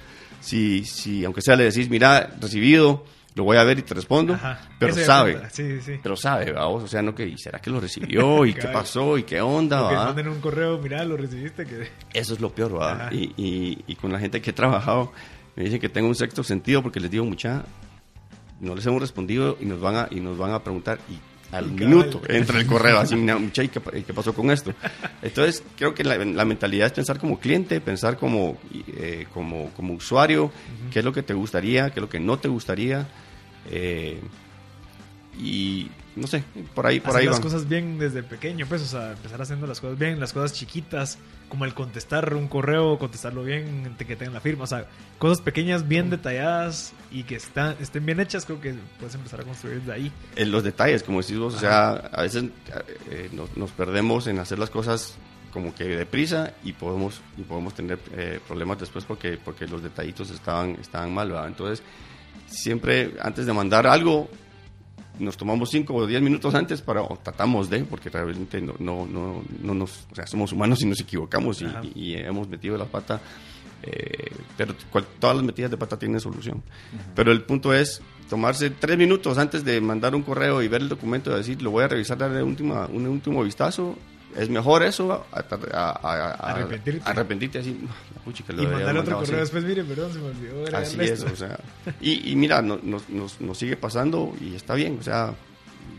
Si, 0.40 0.84
si, 0.84 1.24
aunque 1.24 1.42
sea 1.42 1.56
le 1.56 1.64
decís, 1.64 1.88
mira, 1.88 2.34
recibido, 2.40 3.04
lo 3.34 3.44
voy 3.44 3.56
a 3.58 3.64
ver 3.64 3.78
y 3.78 3.82
te 3.82 3.94
respondo, 3.94 4.38
pero 4.78 4.94
sabe, 4.94 5.40
sí, 5.50 5.80
sí. 5.82 5.98
pero 6.02 6.16
sabe, 6.16 6.52
vamos, 6.52 6.84
o 6.84 6.88
sea, 6.88 7.02
no 7.02 7.14
que, 7.14 7.36
¿será 7.36 7.58
que 7.58 7.70
lo 7.70 7.80
recibió? 7.80 8.44
¿Y 8.46 8.54
qué 8.54 8.68
pasó? 8.68 9.18
¿Y 9.18 9.24
qué 9.24 9.40
onda? 9.40 9.88
Que 9.88 9.94
manden 9.94 10.28
un 10.28 10.40
correo, 10.40 10.78
mira, 10.78 11.04
lo 11.04 11.16
recibiste. 11.16 11.66
Que... 11.66 11.90
Eso 12.14 12.34
es 12.34 12.40
lo 12.40 12.50
peor, 12.50 12.80
¿va? 12.80 13.08
Y, 13.12 13.32
y, 13.36 13.84
y, 13.86 13.94
con 13.96 14.10
la 14.10 14.18
gente 14.18 14.40
que 14.40 14.50
he 14.50 14.54
trabajado, 14.54 15.12
me 15.54 15.64
dicen 15.64 15.80
que 15.80 15.88
tengo 15.88 16.08
un 16.08 16.14
sexto 16.14 16.42
sentido 16.42 16.82
porque 16.82 16.98
les 16.98 17.10
digo 17.10 17.24
mucha, 17.26 17.64
no 18.60 18.74
les 18.74 18.86
hemos 18.86 19.00
respondido 19.00 19.58
y 19.60 19.66
nos 19.66 19.80
van 19.80 19.96
a, 19.96 20.08
y 20.10 20.20
nos 20.20 20.38
van 20.38 20.52
a 20.52 20.62
preguntar, 20.62 20.98
¿y 21.10 21.18
al 21.52 21.70
minuto 21.70 22.22
entra 22.28 22.58
el 22.58 22.66
correo 22.66 22.98
así, 22.98 23.14
¿qué, 23.52 23.68
¿qué, 23.68 24.14
pasó 24.14 24.34
con 24.34 24.50
esto? 24.50 24.74
Entonces, 25.22 25.62
creo 25.76 25.94
que 25.94 26.04
la, 26.04 26.44
mentalidad 26.44 26.86
es 26.86 26.92
pensar 26.92 27.18
como 27.18 27.38
cliente, 27.38 27.80
pensar 27.80 28.16
como, 28.16 28.58
eh, 28.96 29.26
como, 29.32 29.70
como 29.70 29.94
usuario, 29.94 30.50
qué 30.90 31.00
es 31.00 31.04
lo 31.04 31.12
que 31.12 31.22
te 31.22 31.34
gustaría, 31.34 31.90
qué 31.90 32.00
es 32.00 32.02
lo 32.02 32.08
que 32.08 32.20
no 32.20 32.38
te 32.38 32.48
gustaría, 32.48 33.06
eh, 33.70 34.20
y 35.38 35.90
no 36.16 36.26
sé, 36.26 36.42
por 36.74 36.86
ahí, 36.86 36.98
por 36.98 37.10
Hacer 37.10 37.20
ahí. 37.20 37.26
las 37.26 37.40
cosas 37.40 37.68
bien 37.68 37.98
desde 37.98 38.22
pequeño, 38.22 38.66
pues, 38.66 38.80
o 38.80 38.86
sea, 38.86 39.12
empezar 39.12 39.42
haciendo 39.42 39.66
las 39.66 39.80
cosas 39.80 39.98
bien, 39.98 40.18
las 40.18 40.32
cosas 40.32 40.54
chiquitas, 40.54 41.18
como 41.50 41.66
el 41.66 41.74
contestar 41.74 42.34
un 42.34 42.48
correo, 42.48 42.98
contestarlo 42.98 43.44
bien, 43.44 43.94
que 43.98 44.16
tengan 44.16 44.32
la 44.32 44.40
firma, 44.40 44.64
o 44.64 44.66
sea, 44.66 44.86
cosas 45.18 45.42
pequeñas, 45.42 45.86
bien 45.86 46.08
detalladas 46.08 46.94
y 47.12 47.24
que 47.24 47.36
están, 47.36 47.76
estén 47.80 48.06
bien 48.06 48.18
hechas, 48.18 48.46
creo 48.46 48.60
que 48.62 48.74
puedes 48.98 49.14
empezar 49.14 49.42
a 49.42 49.44
construir 49.44 49.82
de 49.82 49.92
ahí. 49.92 50.12
En 50.36 50.50
los 50.50 50.64
detalles, 50.64 51.02
como 51.02 51.20
decís 51.20 51.38
vos, 51.38 51.54
o 51.54 51.58
sea, 51.58 51.90
a 51.90 52.22
veces 52.22 52.44
eh, 53.10 53.28
nos, 53.32 53.70
perdemos 53.72 54.26
en 54.26 54.38
hacer 54.38 54.58
las 54.58 54.70
cosas 54.70 55.16
como 55.52 55.74
que 55.74 55.84
deprisa 55.84 56.54
y 56.64 56.72
podemos 56.72 57.20
y 57.36 57.42
podemos 57.42 57.74
tener 57.74 57.98
eh, 58.12 58.40
problemas 58.46 58.78
después 58.78 59.04
porque 59.06 59.38
porque 59.42 59.66
los 59.66 59.82
detallitos 59.82 60.30
estaban 60.30 60.72
estaban 60.80 61.14
mal, 61.14 61.30
¿verdad? 61.30 61.48
Entonces, 61.48 61.82
siempre 62.46 63.14
antes 63.22 63.46
de 63.46 63.52
mandar 63.54 63.86
algo, 63.86 64.28
nos 65.18 65.36
tomamos 65.36 65.70
5 65.70 65.94
o 65.94 66.06
10 66.06 66.22
minutos 66.22 66.54
antes 66.54 66.82
para, 66.82 67.02
o 67.02 67.18
tratamos 67.22 67.70
de, 67.70 67.84
porque 67.84 68.10
realmente 68.10 68.60
no, 68.60 68.74
no, 68.78 69.06
no, 69.06 69.42
no 69.62 69.74
nos, 69.74 70.06
o 70.10 70.14
sea, 70.14 70.26
somos 70.26 70.52
humanos 70.52 70.82
y 70.82 70.86
nos 70.86 71.00
equivocamos 71.00 71.62
y, 71.94 72.14
hemos 72.14 72.48
metido 72.48 72.76
la 72.76 72.86
pata, 72.86 73.20
eh, 73.82 74.30
pero 74.56 74.74
todas 75.18 75.36
las 75.36 75.44
metidas 75.44 75.70
de 75.70 75.76
pata 75.76 75.98
tienen 75.98 76.20
solución. 76.20 76.62
Pero 77.14 77.32
el 77.32 77.42
punto 77.42 77.74
es 77.74 78.00
tomarse 78.28 78.70
3 78.70 78.98
minutos 78.98 79.38
antes 79.38 79.64
de 79.64 79.80
mandar 79.80 80.14
un 80.14 80.22
correo 80.22 80.62
y 80.62 80.68
ver 80.68 80.82
el 80.82 80.88
documento 80.88 81.30
y 81.32 81.36
decir, 81.36 81.62
lo 81.62 81.70
voy 81.70 81.84
a 81.84 81.88
revisar, 81.88 82.18
darle 82.18 82.42
última, 82.42 82.86
un 82.86 83.06
último 83.06 83.42
vistazo 83.42 83.96
es 84.36 84.50
mejor 84.50 84.82
eso 84.82 85.26
a, 85.32 86.50
arrepentirte. 86.52 87.02
arrepentirte 87.04 87.58
así. 87.58 87.78
y 88.50 88.66
mandar 88.66 88.98
otro 88.98 89.18
correo 89.18 89.40
después, 89.40 89.64
mire, 89.64 89.84
perdón, 89.84 90.12
se 90.12 90.18
me 90.18 90.26
olvidó. 90.26 90.76
así 90.76 91.00
es, 91.00 91.22
o 91.22 91.36
sea. 91.36 91.58
Y, 92.00 92.32
y 92.32 92.36
mira, 92.36 92.60
nos, 92.62 92.82
nos, 92.84 93.40
nos, 93.40 93.58
sigue 93.58 93.76
pasando 93.76 94.34
y 94.40 94.54
está 94.54 94.74
bien, 94.74 94.98
o 95.00 95.02
sea, 95.02 95.34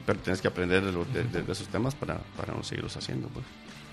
pero 0.05 0.19
tienes 0.19 0.41
que 0.41 0.47
aprender 0.47 0.83
de, 0.83 1.51
esos 1.51 1.67
temas 1.67 1.95
para, 1.95 2.17
para 2.37 2.53
no 2.53 2.63
seguirlos 2.63 2.95
haciendo, 2.95 3.27
pues. 3.29 3.45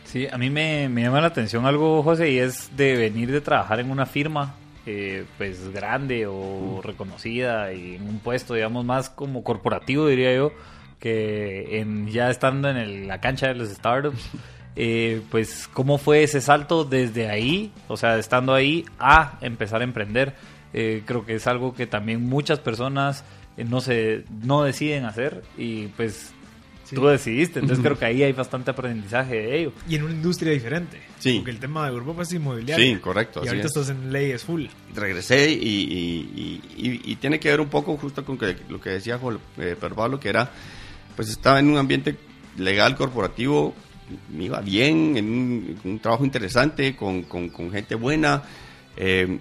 Sí, 0.05 0.29
a 0.31 0.37
mí 0.37 0.51
me, 0.51 0.89
me, 0.89 1.03
llama 1.03 1.21
la 1.21 1.29
atención 1.29 1.65
algo, 1.67 2.03
José, 2.03 2.31
y 2.31 2.39
es 2.39 2.77
de 2.77 2.97
venir 2.97 3.33
de 3.33 3.41
trabajar 3.41 3.81
en 3.81 3.91
una 3.91 4.07
firma, 4.07 4.55
eh, 4.87 5.25
pues 5.39 5.73
grande 5.73 6.27
o 6.27 6.81
reconocida 6.83 7.73
y 7.73 7.97
en 7.97 8.09
un 8.09 8.19
puesto, 8.19 8.55
digamos, 8.55 8.85
más 8.85 9.09
como 9.09 9.43
corporativo, 9.43 10.07
diría 10.07 10.35
yo 10.35 10.53
que 10.99 11.81
en, 11.81 12.09
ya 12.09 12.31
estando 12.31 12.69
en 12.71 13.09
la 13.09 13.21
cancha 13.21 13.49
de 13.49 13.55
los 13.55 13.69
startups, 13.69 14.31
eh, 14.77 15.23
pues 15.31 15.69
cómo 15.73 15.99
fue 15.99 16.23
ese 16.23 16.41
salto 16.41 16.85
desde 16.85 17.29
ahí, 17.29 17.73
o 17.89 17.97
sea, 17.97 18.19
estando 18.19 18.55
ahí 18.55 18.85
a 18.99 19.39
empezar 19.41 19.81
a 19.81 19.85
emprender. 19.85 20.35
Eh, 20.73 21.03
creo 21.05 21.25
que 21.25 21.37
es 21.37 21.47
algo 21.47 21.75
que 21.75 21.87
también 21.87 22.23
muchas 22.23 22.59
personas 22.59 23.25
eh, 23.57 23.65
no 23.65 23.81
se 23.81 24.25
no 24.43 24.65
deciden 24.65 25.05
hacer 25.05 25.45
y 25.57 25.87
pues 25.89 26.33
tú 26.93 27.07
decidiste, 27.07 27.61
entonces 27.61 27.83
creo 27.85 27.99
que 27.99 28.05
ahí 28.05 28.23
hay 28.23 28.33
bastante 28.33 28.71
aprendizaje 28.71 29.35
de 29.35 29.61
ello. 29.61 29.73
Y 29.89 29.97
en 29.97 30.03
una 30.05 30.15
industria 30.15 30.53
diferente. 30.53 31.01
Sí. 31.19 31.37
Porque 31.37 31.51
el 31.51 31.59
tema 31.59 31.85
de 31.85 31.93
Europa 31.93 32.23
es 32.23 32.33
inmobiliario. 32.33 32.85
Sí, 32.85 33.01
correcto. 33.01 33.43
Y 33.45 33.49
ahorita 33.49 33.67
estás 33.67 33.89
en 33.89 34.13
leyes 34.13 34.45
full. 34.45 34.67
Regresé 34.95 35.51
y, 35.51 36.61
y, 36.77 37.17
tiene 37.17 37.41
que 37.41 37.49
ver 37.49 37.61
un 37.61 37.69
poco 37.69 37.97
justo 37.97 38.25
con 38.25 38.37
que, 38.37 38.57
lo 38.69 38.81
que 38.81 38.91
decía 38.91 39.19
eh, 39.59 39.77
Pablo, 39.81 40.21
que 40.21 40.29
era 40.29 40.51
pues 41.17 41.29
estaba 41.29 41.59
en 41.61 41.69
un 41.69 41.79
ambiente 41.79 42.17
legal 42.57 42.97
corporativo, 42.97 43.75
me 44.31 44.45
iba 44.45 44.61
bien, 44.61 45.17
en 45.17 45.79
un, 45.85 45.99
trabajo 46.01 46.25
interesante, 46.25 46.95
con, 46.95 47.23
con, 47.23 47.71
gente 47.71 47.95
buena, 47.95 48.43
eh, 48.97 49.39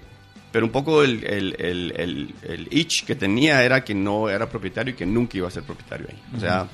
pero 0.51 0.65
un 0.65 0.71
poco 0.71 1.03
el, 1.03 1.23
el, 1.23 1.55
el, 1.59 2.35
el, 2.43 2.67
itch 2.71 3.05
que 3.05 3.15
tenía 3.15 3.63
era 3.63 3.83
que 3.83 3.95
no 3.95 4.29
era 4.29 4.47
propietario 4.49 4.93
y 4.93 4.95
que 4.95 5.05
nunca 5.05 5.37
iba 5.37 5.47
a 5.47 5.51
ser 5.51 5.63
propietario 5.63 6.07
ahí. 6.09 6.21
O 6.37 6.39
sea, 6.39 6.67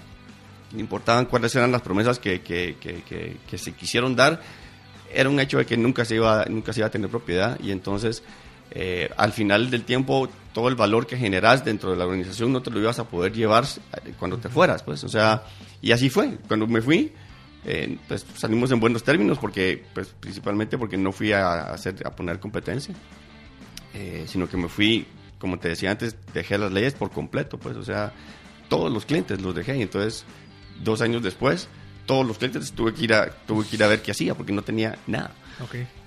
me 0.74 0.82
importaban 0.82 1.26
cuáles 1.26 1.56
eran 1.56 1.72
las 1.72 1.82
promesas 1.82 2.20
que, 2.20 2.42
que, 2.42 2.76
que, 2.80 3.38
que, 3.48 3.58
se 3.58 3.72
quisieron 3.74 4.16
dar, 4.16 4.42
era 5.12 5.30
un 5.30 5.40
hecho 5.40 5.58
de 5.58 5.66
que 5.66 5.78
nunca 5.78 6.06
se 6.06 6.16
iba, 6.16 6.46
nunca 6.46 6.74
se 6.74 6.82
iba 6.82 6.88
a 6.88 6.92
tener 6.92 7.10
propiedad 7.10 7.60
y 7.62 7.72
entonces 7.72 8.22
eh, 8.72 9.10
al 9.18 9.32
final 9.32 9.70
del 9.72 9.84
tiempo 9.84 10.30
todo 10.54 10.70
el 10.70 10.76
valor 10.76 11.08
que 11.08 11.18
generas 11.18 11.66
dentro 11.66 11.92
de 11.92 11.98
la 11.98 12.06
organización 12.06 12.52
no 12.52 12.62
te 12.62 12.70
lo 12.70 12.80
ibas 12.80 13.00
a 13.00 13.06
poder 13.06 13.34
llevar 13.34 13.66
eh, 13.66 14.14
cuando 14.18 14.38
te 14.38 14.50
fueras, 14.50 14.84
pues, 14.84 15.04
o 15.04 15.10
sea, 15.10 15.44
y 15.82 15.92
así 15.92 16.10
fue. 16.10 16.38
Cuando 16.48 16.68
me 16.68 16.82
fui, 16.82 17.12
eh, 17.66 17.98
pues 18.08 18.26
salimos 18.36 18.72
en 18.72 18.80
buenos 18.80 19.04
términos 19.04 19.38
porque, 19.40 19.84
pues, 19.94 20.14
principalmente 20.20 20.78
porque 20.78 20.98
no 20.98 21.12
fui 21.12 21.32
a, 21.32 21.72
hacer, 21.72 21.96
a 22.06 22.16
poner 22.16 22.40
competencia, 22.40 22.94
sino 24.28 24.48
que 24.48 24.56
me 24.56 24.70
fui, 24.70 25.06
como 25.40 25.60
te 25.60 25.70
decía 25.70 25.92
antes, 25.92 26.16
dejé 26.34 26.58
las 26.58 26.72
leyes 26.72 26.94
por 26.94 27.12
completo, 27.12 27.58
pues, 27.58 27.76
o 27.76 27.84
sea, 27.84 28.14
todos 28.70 28.92
los 28.92 29.06
clientes 29.06 29.42
los 29.42 29.54
dejé 29.56 29.78
y 29.78 29.82
entonces, 29.82 30.26
dos 30.84 31.02
años 31.02 31.24
después, 31.24 31.68
todos 32.06 32.26
los 32.26 32.38
clientes, 32.38 32.72
tuve 32.72 32.94
que 32.94 33.04
ir 33.04 33.14
a, 33.14 33.30
tuve 33.30 33.66
que 33.66 33.76
ir 33.76 33.84
a 33.84 33.88
ver 33.88 34.02
qué 34.02 34.12
hacía 34.12 34.36
porque 34.36 34.54
no 34.54 34.62
tenía 34.62 34.98
nada. 35.08 35.32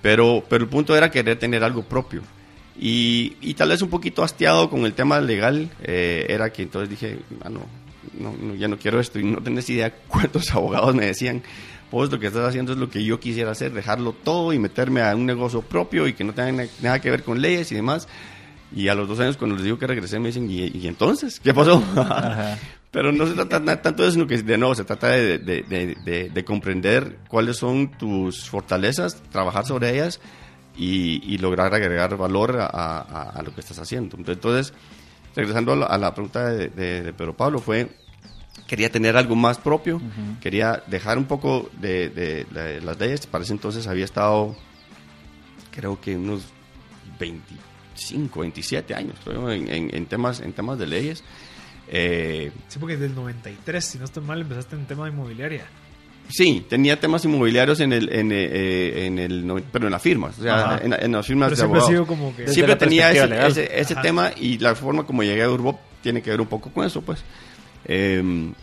Pero, 0.01 0.43
pero 0.49 0.63
el 0.63 0.69
punto 0.69 0.95
era 0.95 1.11
querer 1.11 1.37
tener 1.37 1.63
algo 1.63 1.83
propio. 1.83 2.21
Y, 2.79 3.37
y 3.41 3.53
tal 3.53 3.69
vez 3.69 3.81
un 3.81 3.89
poquito 3.89 4.23
hastiado 4.23 4.69
con 4.69 4.85
el 4.85 4.93
tema 4.93 5.21
legal, 5.21 5.69
eh, 5.83 6.25
era 6.29 6.51
que 6.51 6.63
entonces 6.63 6.89
dije, 6.89 7.19
ah, 7.43 7.49
no, 7.49 7.61
no, 8.19 8.55
ya 8.55 8.67
no 8.67 8.77
quiero 8.77 8.99
esto. 8.99 9.19
Y 9.19 9.23
no 9.23 9.41
tenés 9.41 9.69
idea 9.69 9.93
cuántos 10.07 10.51
abogados 10.53 10.95
me 10.95 11.05
decían, 11.05 11.43
vos 11.91 12.11
lo 12.11 12.19
que 12.19 12.27
estás 12.27 12.47
haciendo 12.47 12.73
es 12.73 12.77
lo 12.77 12.89
que 12.89 13.03
yo 13.03 13.19
quisiera 13.19 13.51
hacer, 13.51 13.73
dejarlo 13.73 14.13
todo 14.13 14.53
y 14.53 14.59
meterme 14.59 15.01
a 15.01 15.15
un 15.15 15.25
negocio 15.25 15.61
propio 15.61 16.07
y 16.07 16.13
que 16.13 16.23
no 16.23 16.33
tenga 16.33 16.65
nada 16.81 16.99
que 16.99 17.11
ver 17.11 17.23
con 17.23 17.41
leyes 17.41 17.71
y 17.71 17.75
demás. 17.75 18.07
Y 18.75 18.87
a 18.87 18.95
los 18.95 19.07
dos 19.07 19.19
años, 19.19 19.37
cuando 19.37 19.55
les 19.55 19.65
digo 19.65 19.77
que 19.77 19.85
regresé, 19.85 20.17
me 20.17 20.29
dicen, 20.29 20.49
¿y, 20.49 20.87
entonces? 20.87 21.39
¿Qué 21.39 21.53
pasó? 21.53 21.83
Pero 22.91 23.11
no 23.11 23.27
se 23.27 23.33
trata 23.33 23.81
tanto 23.81 24.01
de 24.01 24.09
eso, 24.09 24.13
sino 24.13 24.27
que 24.27 24.41
de 24.41 24.57
nuevo 24.57 24.73
se 24.73 24.83
trata 24.83 25.09
de, 25.09 25.37
de, 25.37 26.29
de, 26.33 26.45
comprender 26.45 27.17
cuáles 27.27 27.57
son 27.57 27.91
tus 27.91 28.49
fortalezas, 28.49 29.21
trabajar 29.31 29.65
sobre 29.65 29.93
ellas 29.93 30.19
y, 30.75 31.37
lograr 31.37 31.73
agregar 31.73 32.15
valor 32.17 32.57
a, 32.59 32.67
a, 33.29 33.41
lo 33.43 33.53
que 33.53 33.61
estás 33.61 33.79
haciendo. 33.79 34.17
Entonces, 34.17 34.73
regresando 35.35 35.73
a 35.73 35.97
la, 35.97 36.13
pregunta 36.13 36.49
de, 36.49 37.13
Pedro 37.13 37.35
Pablo, 37.35 37.59
fue, 37.59 37.89
quería 38.67 38.91
tener 38.91 39.17
algo 39.17 39.35
más 39.35 39.57
propio, 39.57 40.01
quería 40.41 40.83
dejar 40.87 41.17
un 41.17 41.25
poco 41.25 41.69
de, 41.79 42.45
las 42.83 42.99
leyes, 42.99 43.27
para 43.27 43.43
ese 43.43 43.53
entonces 43.53 43.87
había 43.87 44.05
estado, 44.05 44.55
creo 45.71 45.99
que 45.99 46.15
unos 46.15 46.45
25, 47.19 48.39
27 48.41 48.95
años, 48.95 49.15
creo, 49.23 49.51
en, 49.51 49.93
en, 49.93 50.05
temas, 50.05 50.39
en 50.41 50.53
temas 50.53 50.77
de 50.79 50.87
leyes. 50.87 51.23
Eh, 51.87 52.51
sí, 52.69 52.79
porque 52.79 52.93
desde 52.93 53.07
el 53.07 53.15
93, 53.15 53.83
si 53.83 53.97
no 53.97 54.05
estoy 54.05 54.23
mal, 54.23 54.41
empezaste 54.41 54.75
en 54.75 54.85
tema 54.85 55.05
de 55.05 55.11
inmobiliaria. 55.11 55.65
Sí, 56.29 56.65
tenía 56.67 56.99
temas 56.99 57.23
inmobiliarios 57.25 57.79
en 57.79 57.93
el, 57.93 58.11
en, 58.11 58.31
eh, 58.31 58.49
eh, 58.51 59.05
en 59.05 59.19
el, 59.19 59.63
pero 59.71 59.85
en 59.85 59.91
las 59.91 60.01
firmas, 60.01 60.39
o 60.39 60.43
sea, 60.43 60.79
en, 60.81 61.11
las 61.11 61.27
firmas 61.27 61.51
de 61.51 61.55
siempre 61.57 61.79
abogados. 61.79 62.07
como 62.07 62.35
que 62.35 62.47
siempre 62.47 62.75
tenía 62.75 63.11
ese, 63.11 63.79
ese, 63.79 63.95
tema 63.97 64.31
y 64.35 64.57
la 64.57 64.73
forma 64.73 65.05
como 65.05 65.21
llegué 65.23 65.43
a 65.43 65.49
Urbop 65.49 65.79
tiene 66.01 66.21
que 66.21 66.29
ver 66.29 66.41
un 66.41 66.47
poco 66.47 66.71
con 66.71 66.85
eso, 66.85 67.01
pues. 67.01 67.23
Em, 67.85 68.53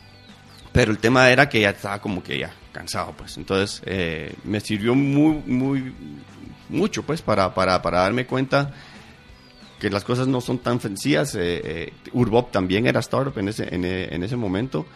pero 0.73 0.93
el 0.93 0.99
tema 0.99 1.31
era 1.31 1.49
que 1.49 1.61
ya 1.61 1.71
estaba 1.71 2.01
como 2.01 2.23
que 2.23 2.39
ya 2.39 2.53
cansado, 2.73 3.15
pues. 3.17 3.37
Entonces 3.37 3.83
eh, 3.87 4.35
me 4.45 4.61
sirvió 4.61 4.95
muy, 4.95 5.43
muy, 5.47 5.95
mucho, 6.69 7.03
pues, 7.03 7.23
para, 7.23 7.55
para, 7.55 7.81
para 7.83 8.01
darme 8.01 8.27
cuenta 8.27 8.73
que 9.79 9.91
las 9.91 10.05
cosas 10.05 10.27
no 10.27 10.41
son 10.41 10.59
tan 10.59 10.81
sencillas. 10.81 11.37
Eh, 11.39 11.93
Urbop 12.13 12.51
también 12.51 12.87
era 12.87 13.01
startup 13.01 13.37
en 13.39 13.49
ese, 13.49 13.75
en, 13.75 13.85
en 13.85 14.23
ese 14.23 14.37
momento. 14.37 14.87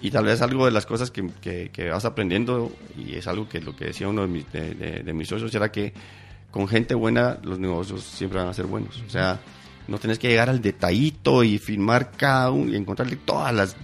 Y 0.00 0.10
tal 0.10 0.24
vez 0.24 0.40
algo 0.42 0.64
de 0.64 0.70
las 0.70 0.86
cosas 0.86 1.10
que, 1.10 1.28
que, 1.40 1.90
vas 1.90 2.04
aprendiendo, 2.04 2.72
y 2.96 3.14
es 3.14 3.26
algo 3.26 3.48
que 3.48 3.60
lo 3.60 3.74
que 3.74 3.86
decía 3.86 4.08
uno 4.08 4.22
de 4.22 4.28
mis, 4.28 4.52
de, 4.52 5.12
mis 5.12 5.28
socios, 5.28 5.52
era 5.54 5.72
que 5.72 5.92
con 6.50 6.68
gente 6.68 6.94
buena 6.94 7.38
los 7.42 7.58
negocios 7.58 8.04
siempre 8.04 8.38
van 8.38 8.48
a 8.48 8.54
ser 8.54 8.66
buenos. 8.66 9.02
O 9.06 9.10
sea, 9.10 9.40
no 9.88 9.98
tenés 9.98 10.18
que 10.18 10.28
llegar 10.28 10.48
al 10.50 10.60
detallito 10.60 11.42
y 11.42 11.58
firmar 11.58 12.12
cada 12.12 12.50
uno 12.50 12.72
y 12.72 12.76
encontrarle 12.76 13.16
todas 13.16 13.52
las, 13.52 13.76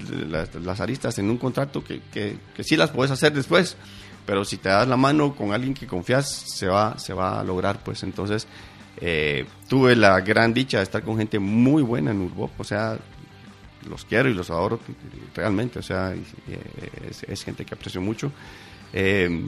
las, 0.55 0.81
aristas 0.81 1.19
en 1.19 1.31
un 1.31 1.37
contrato 1.37 1.83
que, 1.83 2.01
que, 2.13 2.37
que, 2.55 2.63
sí 2.63 2.77
las 2.77 2.91
puedes 2.91 3.11
hacer 3.11 3.33
después, 3.33 3.77
pero 4.25 4.45
si 4.45 4.59
te 4.59 4.69
das 4.69 4.87
la 4.87 4.97
mano 4.97 5.35
con 5.35 5.53
alguien 5.53 5.75
que 5.75 5.87
confías, 5.87 6.29
se 6.29 6.69
va, 6.69 6.97
se 6.99 7.13
va 7.13 7.41
a 7.41 7.45
lograr. 7.45 7.83
Pues 7.83 8.03
entonces, 8.05 8.47
eh, 9.01 9.47
tuve 9.69 9.97
la 9.97 10.21
gran 10.21 10.55
dicha 10.55 10.79
de 10.79 10.85
estar 10.85 11.03
con 11.03 11.19
gente 11.19 11.39
muy 11.39 11.83
buena 11.83 12.13
en 12.13 12.21
Urbop, 12.21 12.51
o 12.59 12.65
sea, 12.65 12.97
los 13.89 14.05
quiero 14.05 14.29
y 14.29 14.35
los 14.35 14.51
adoro 14.51 14.81
realmente, 15.35 15.79
o 15.79 15.83
sea, 15.83 16.15
es, 17.29 17.45
gente 17.45 17.65
que 17.65 17.75
aprecio 17.75 18.01
mucho. 18.01 18.33
Eh, 18.93 19.45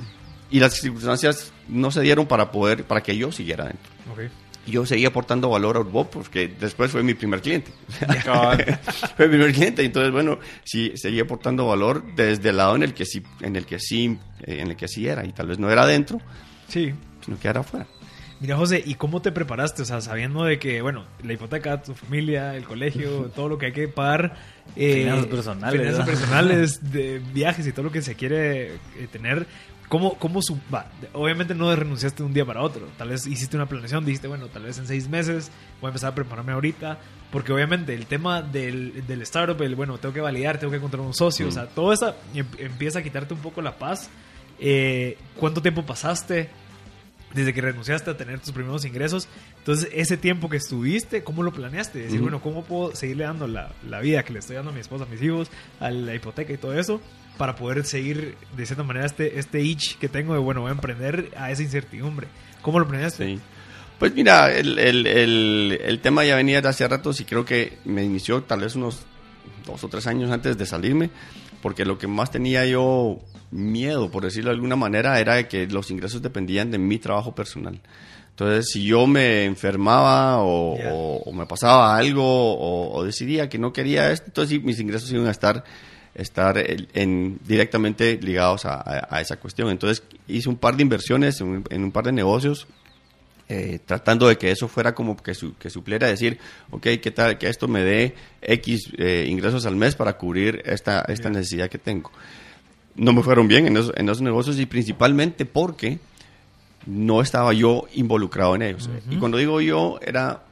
y 0.50 0.60
las 0.60 0.74
circunstancias 0.74 1.52
no 1.68 1.90
se 1.90 2.00
dieron 2.02 2.26
para 2.26 2.50
poder, 2.50 2.84
para 2.84 3.02
que 3.02 3.16
yo 3.16 3.32
siguiera 3.32 3.64
dentro. 3.64 3.92
Yo 4.66 4.84
seguía 4.84 5.08
aportando 5.08 5.48
valor 5.48 5.76
a 5.76 5.80
Urbo 5.80 6.10
porque 6.10 6.48
después 6.48 6.90
fue 6.90 7.02
mi 7.02 7.14
primer 7.14 7.40
cliente. 7.40 7.70
fue 9.16 9.28
mi 9.28 9.36
primer 9.36 9.52
cliente, 9.52 9.84
entonces 9.84 10.12
bueno, 10.12 10.38
sí 10.64 10.92
seguía 10.96 11.22
aportando 11.22 11.66
valor 11.66 12.02
desde 12.14 12.50
el 12.50 12.56
lado 12.56 12.74
en 12.74 12.82
el 12.82 12.92
que 12.92 13.04
sí, 13.04 13.22
en 13.40 13.54
el 13.54 13.64
que 13.64 13.78
sí, 13.78 14.18
eh, 14.42 14.60
en 14.60 14.68
el 14.68 14.76
que 14.76 14.88
sí 14.88 15.06
era 15.06 15.24
y 15.24 15.32
tal 15.32 15.46
vez 15.46 15.58
no 15.58 15.70
era 15.70 15.82
adentro, 15.82 16.20
sí, 16.68 16.92
sino 17.24 17.38
que 17.38 17.48
era 17.48 17.60
afuera. 17.60 17.86
Mira, 18.38 18.56
José, 18.56 18.82
¿y 18.84 18.94
cómo 18.96 19.22
te 19.22 19.32
preparaste? 19.32 19.82
O 19.82 19.84
sea, 19.84 20.00
sabiendo 20.00 20.44
de 20.44 20.58
que, 20.58 20.82
bueno, 20.82 21.04
la 21.22 21.32
hipoteca, 21.32 21.82
tu 21.82 21.94
familia, 21.94 22.54
el 22.54 22.64
colegio, 22.64 23.30
todo 23.34 23.48
lo 23.48 23.58
que 23.58 23.66
hay 23.66 23.72
que 23.72 23.88
pagar. 23.88 24.36
Eh, 24.74 25.04
finanzas 25.04 25.26
personales. 25.26 25.80
Finanzas 25.80 26.06
personales, 26.06 26.92
de 26.92 27.18
viajes 27.18 27.66
y 27.66 27.72
todo 27.72 27.84
lo 27.84 27.92
que 27.92 28.02
se 28.02 28.14
quiere 28.14 28.74
eh, 28.74 29.08
tener. 29.10 29.46
¿Cómo, 29.88 30.18
cómo 30.18 30.42
su, 30.42 30.58
obviamente 31.12 31.54
no 31.54 31.74
renunciaste 31.74 32.18
de 32.18 32.26
un 32.26 32.34
día 32.34 32.44
para 32.44 32.60
otro. 32.60 32.88
Tal 32.98 33.10
vez 33.10 33.24
hiciste 33.26 33.56
una 33.56 33.66
planeación, 33.66 34.04
dijiste, 34.04 34.26
bueno, 34.26 34.48
tal 34.48 34.64
vez 34.64 34.78
en 34.78 34.86
seis 34.86 35.08
meses 35.08 35.52
voy 35.80 35.88
a 35.88 35.90
empezar 35.90 36.10
a 36.10 36.14
prepararme 36.14 36.52
ahorita. 36.52 36.98
Porque 37.30 37.52
obviamente 37.52 37.94
el 37.94 38.06
tema 38.06 38.42
del, 38.42 39.06
del 39.06 39.22
startup, 39.22 39.60
el, 39.62 39.74
bueno, 39.74 39.98
tengo 39.98 40.12
que 40.12 40.20
validar, 40.20 40.58
tengo 40.58 40.70
que 40.70 40.78
encontrar 40.78 41.00
un 41.02 41.14
socio, 41.14 41.48
o 41.48 41.50
sea, 41.50 41.66
todo 41.66 41.92
eso 41.92 42.14
em, 42.34 42.46
empieza 42.58 43.00
a 43.00 43.02
quitarte 43.02 43.34
un 43.34 43.40
poco 43.40 43.62
la 43.62 43.78
paz. 43.78 44.10
Eh, 44.58 45.18
¿Cuánto 45.36 45.60
tiempo 45.60 45.84
pasaste? 45.84 46.48
Desde 47.36 47.52
que 47.52 47.60
renunciaste 47.60 48.10
a 48.10 48.16
tener 48.16 48.40
tus 48.40 48.50
primeros 48.52 48.84
ingresos. 48.84 49.28
Entonces, 49.58 49.88
ese 49.92 50.16
tiempo 50.16 50.48
que 50.48 50.56
estuviste, 50.56 51.22
¿cómo 51.22 51.42
lo 51.42 51.52
planeaste? 51.52 51.98
Decir, 51.98 52.20
bueno, 52.20 52.40
¿cómo 52.40 52.64
puedo 52.64 52.96
seguirle 52.96 53.24
dando 53.24 53.46
la, 53.46 53.72
la, 53.88 54.00
vida 54.00 54.24
que 54.24 54.32
le 54.32 54.38
estoy 54.38 54.56
dando 54.56 54.70
a 54.70 54.74
mi 54.74 54.80
esposa, 54.80 55.04
a 55.04 55.06
mis 55.06 55.22
hijos, 55.22 55.50
a 55.78 55.90
la 55.90 56.14
hipoteca 56.14 56.52
y 56.52 56.56
todo 56.56 56.76
eso? 56.76 57.00
Para 57.36 57.54
poder 57.54 57.84
seguir, 57.84 58.34
de 58.56 58.66
cierta 58.66 58.82
manera, 58.82 59.04
este, 59.04 59.38
este 59.38 59.60
itch 59.60 59.98
que 59.98 60.08
tengo 60.08 60.32
de, 60.32 60.40
bueno, 60.40 60.62
voy 60.62 60.70
a 60.70 60.72
emprender 60.72 61.30
a 61.36 61.50
esa 61.50 61.62
incertidumbre. 61.62 62.26
¿Cómo 62.62 62.80
lo 62.80 62.88
planeaste? 62.88 63.38
Pues 63.98 64.14
mira, 64.14 64.50
el, 64.50 64.78
el, 64.78 65.06
el, 65.06 65.80
el 65.84 66.00
tema 66.00 66.24
ya 66.24 66.36
venía 66.36 66.62
de 66.62 66.68
hace 66.68 66.88
rato 66.88 67.10
y 67.18 67.24
creo 67.24 67.44
que 67.44 67.78
me 67.84 68.02
inició 68.02 68.42
tal 68.42 68.60
vez 68.60 68.74
unos 68.76 69.04
dos 69.66 69.84
o 69.84 69.88
tres 69.88 70.06
años 70.06 70.30
antes 70.30 70.56
de 70.56 70.64
salirme, 70.64 71.10
porque 71.66 71.84
lo 71.84 71.98
que 71.98 72.06
más 72.06 72.30
tenía 72.30 72.64
yo 72.64 73.18
miedo, 73.50 74.08
por 74.08 74.22
decirlo 74.22 74.50
de 74.50 74.54
alguna 74.54 74.76
manera, 74.76 75.18
era 75.18 75.48
que 75.48 75.66
los 75.66 75.90
ingresos 75.90 76.22
dependían 76.22 76.70
de 76.70 76.78
mi 76.78 77.00
trabajo 77.00 77.34
personal. 77.34 77.80
Entonces, 78.30 78.70
si 78.70 78.84
yo 78.84 79.08
me 79.08 79.44
enfermaba 79.46 80.44
o, 80.44 81.32
me 81.32 81.44
pasaba 81.46 81.96
algo 81.96 82.22
o, 82.94 83.02
decidía 83.02 83.48
que 83.48 83.58
no 83.58 83.72
quería 83.72 84.12
esto, 84.12 84.26
entonces 84.28 84.62
mis 84.62 84.78
ingresos 84.78 85.10
iban 85.10 85.26
a 85.26 85.32
estar, 85.32 85.64
estar 86.14 86.56
en, 86.56 87.40
directamente 87.44 88.16
ligados 88.22 88.64
a, 88.64 89.20
esa 89.20 89.36
cuestión. 89.38 89.68
Entonces, 89.68 90.04
hice 90.28 90.48
un 90.48 90.58
par 90.58 90.76
de 90.76 90.84
inversiones 90.84 91.40
en, 91.40 91.82
un 91.82 91.90
par 91.90 92.04
de 92.04 92.12
negocios, 92.12 92.68
eh, 93.48 93.78
tratando 93.84 94.28
de 94.28 94.36
que 94.36 94.50
eso 94.50 94.68
fuera 94.68 94.94
como 94.94 95.16
que, 95.16 95.32
que 95.58 95.70
supliera 95.70 96.06
decir, 96.08 96.38
ok, 96.70 96.82
¿qué 97.02 97.10
tal 97.10 97.38
que 97.38 97.48
esto 97.48 97.68
me 97.68 97.82
dé 97.82 98.14
X 98.42 98.92
eh, 98.98 99.26
ingresos 99.28 99.66
al 99.66 99.76
mes 99.76 99.94
para 99.94 100.16
cubrir 100.16 100.62
esta, 100.64 101.04
esta 101.08 101.30
necesidad 101.30 101.68
que 101.68 101.78
tengo? 101.78 102.10
no 102.96 103.12
me 103.12 103.22
fueron 103.22 103.46
bien 103.46 103.66
en 103.66 103.76
esos, 103.76 104.22
negocios 104.22 104.58
y 104.58 104.66
principalmente 104.66 105.44
porque 105.44 105.98
no 106.86 107.20
estaba 107.20 107.52
yo 107.52 107.86
involucrado 107.94 108.54
en 108.54 108.62
ellos. 108.62 108.88
Y 109.10 109.16
cuando 109.16 109.38
digo 109.38 109.60
yo, 109.60 109.98
era 110.02 110.42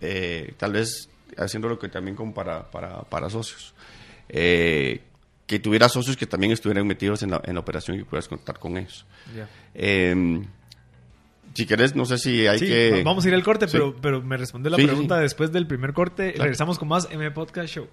eh, 0.00 0.54
tal 0.56 0.72
vez 0.72 1.08
haciendo 1.36 1.68
lo 1.68 1.78
que 1.78 1.88
también 1.88 2.16
como 2.16 2.32
para, 2.32 2.70
para, 2.70 3.30
socios. 3.30 3.74
Eh, 4.28 5.02
que 5.46 5.58
tuviera 5.58 5.88
socios 5.88 6.16
que 6.16 6.26
también 6.26 6.52
estuvieran 6.52 6.86
metidos 6.86 7.22
en 7.22 7.30
la, 7.30 7.40
en 7.44 7.54
la 7.54 7.60
operación 7.60 7.98
y 7.98 8.04
puedas 8.04 8.28
contar 8.28 8.58
con 8.58 8.76
ellos. 8.76 9.06
Si 11.54 11.66
querés, 11.66 11.96
no 11.96 12.04
sé 12.04 12.18
si 12.18 12.46
hay 12.46 12.60
que... 12.60 13.02
Vamos 13.04 13.24
a 13.24 13.28
ir 13.28 13.34
al 13.34 13.42
corte, 13.42 13.66
pero, 13.66 13.94
pero 14.00 14.22
me 14.22 14.36
responde 14.36 14.70
la 14.70 14.76
pregunta 14.76 15.18
después 15.18 15.52
del 15.52 15.66
primer 15.66 15.92
corte. 15.92 16.34
Regresamos 16.36 16.78
con 16.78 16.88
más 16.88 17.08
M 17.10 17.30
Podcast 17.30 17.68
Show. 17.68 17.88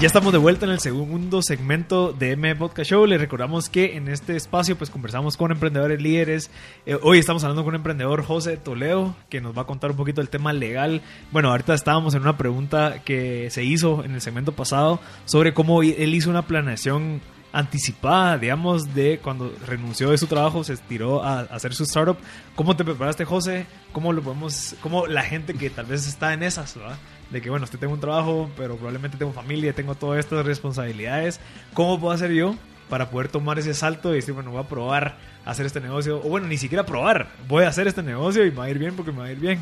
Ya 0.00 0.06
estamos 0.06 0.32
de 0.32 0.38
vuelta 0.38 0.64
en 0.64 0.72
el 0.72 0.80
segundo 0.80 1.42
segmento 1.42 2.14
de 2.14 2.30
M 2.30 2.56
Podcast 2.56 2.90
Show. 2.90 3.04
Les 3.04 3.20
recordamos 3.20 3.68
que 3.68 3.98
en 3.98 4.08
este 4.08 4.34
espacio 4.34 4.78
pues 4.78 4.88
conversamos 4.88 5.36
con 5.36 5.52
emprendedores 5.52 6.00
líderes. 6.00 6.50
Eh, 6.86 6.96
hoy 7.02 7.18
estamos 7.18 7.44
hablando 7.44 7.64
con 7.64 7.74
un 7.74 7.80
emprendedor, 7.80 8.24
José 8.24 8.56
Toledo, 8.56 9.14
que 9.28 9.42
nos 9.42 9.54
va 9.54 9.60
a 9.60 9.66
contar 9.66 9.90
un 9.90 9.98
poquito 9.98 10.22
el 10.22 10.30
tema 10.30 10.54
legal. 10.54 11.02
Bueno, 11.32 11.50
ahorita 11.50 11.74
estábamos 11.74 12.14
en 12.14 12.22
una 12.22 12.38
pregunta 12.38 13.02
que 13.04 13.50
se 13.50 13.62
hizo 13.62 14.02
en 14.02 14.12
el 14.12 14.22
segmento 14.22 14.52
pasado 14.52 15.00
sobre 15.26 15.52
cómo 15.52 15.82
él 15.82 16.14
hizo 16.14 16.30
una 16.30 16.46
planeación 16.46 17.20
anticipada, 17.52 18.38
digamos, 18.38 18.94
de 18.94 19.18
cuando 19.18 19.52
renunció 19.66 20.10
de 20.10 20.18
su 20.18 20.26
trabajo, 20.26 20.64
se 20.64 20.74
estiró 20.74 21.22
a, 21.24 21.40
hacer 21.40 21.74
su 21.74 21.84
startup. 21.84 22.16
¿Cómo 22.54 22.76
te 22.76 22.84
preparaste, 22.84 23.24
José? 23.24 23.66
¿Cómo 23.92 24.12
lo 24.12 24.22
podemos, 24.22 24.74
cómo 24.80 25.06
la 25.06 25.22
gente 25.22 25.54
que 25.54 25.70
tal 25.70 25.86
vez 25.86 26.06
está 26.06 26.32
en 26.32 26.42
esas, 26.42 26.76
¿verdad? 26.76 26.96
de 27.30 27.40
que, 27.40 27.48
bueno, 27.48 27.64
usted 27.64 27.78
tengo 27.78 27.94
un 27.94 28.00
trabajo, 28.00 28.50
pero 28.56 28.74
probablemente 28.74 29.16
tengo 29.16 29.32
familia, 29.32 29.72
tengo 29.72 29.94
todas 29.94 30.18
estas 30.18 30.44
responsabilidades. 30.44 31.40
¿Cómo 31.74 32.00
puedo 32.00 32.12
hacer 32.12 32.32
yo 32.32 32.56
para 32.88 33.08
poder 33.10 33.28
tomar 33.28 33.58
ese 33.58 33.72
salto 33.72 34.10
y 34.10 34.16
decir, 34.16 34.34
bueno, 34.34 34.50
voy 34.50 34.60
a 34.60 34.68
probar 34.68 35.16
a 35.44 35.50
hacer 35.50 35.66
este 35.66 35.80
negocio? 35.80 36.18
O 36.18 36.28
bueno, 36.28 36.48
ni 36.48 36.58
siquiera 36.58 36.84
probar, 36.84 37.28
voy 37.48 37.64
a 37.64 37.68
hacer 37.68 37.86
este 37.86 38.02
negocio 38.02 38.44
y 38.44 38.50
me 38.50 38.56
va 38.56 38.64
a 38.64 38.70
ir 38.70 38.78
bien 38.78 38.94
porque 38.96 39.12
me 39.12 39.18
va 39.18 39.24
a 39.26 39.32
ir 39.32 39.38
bien. 39.38 39.60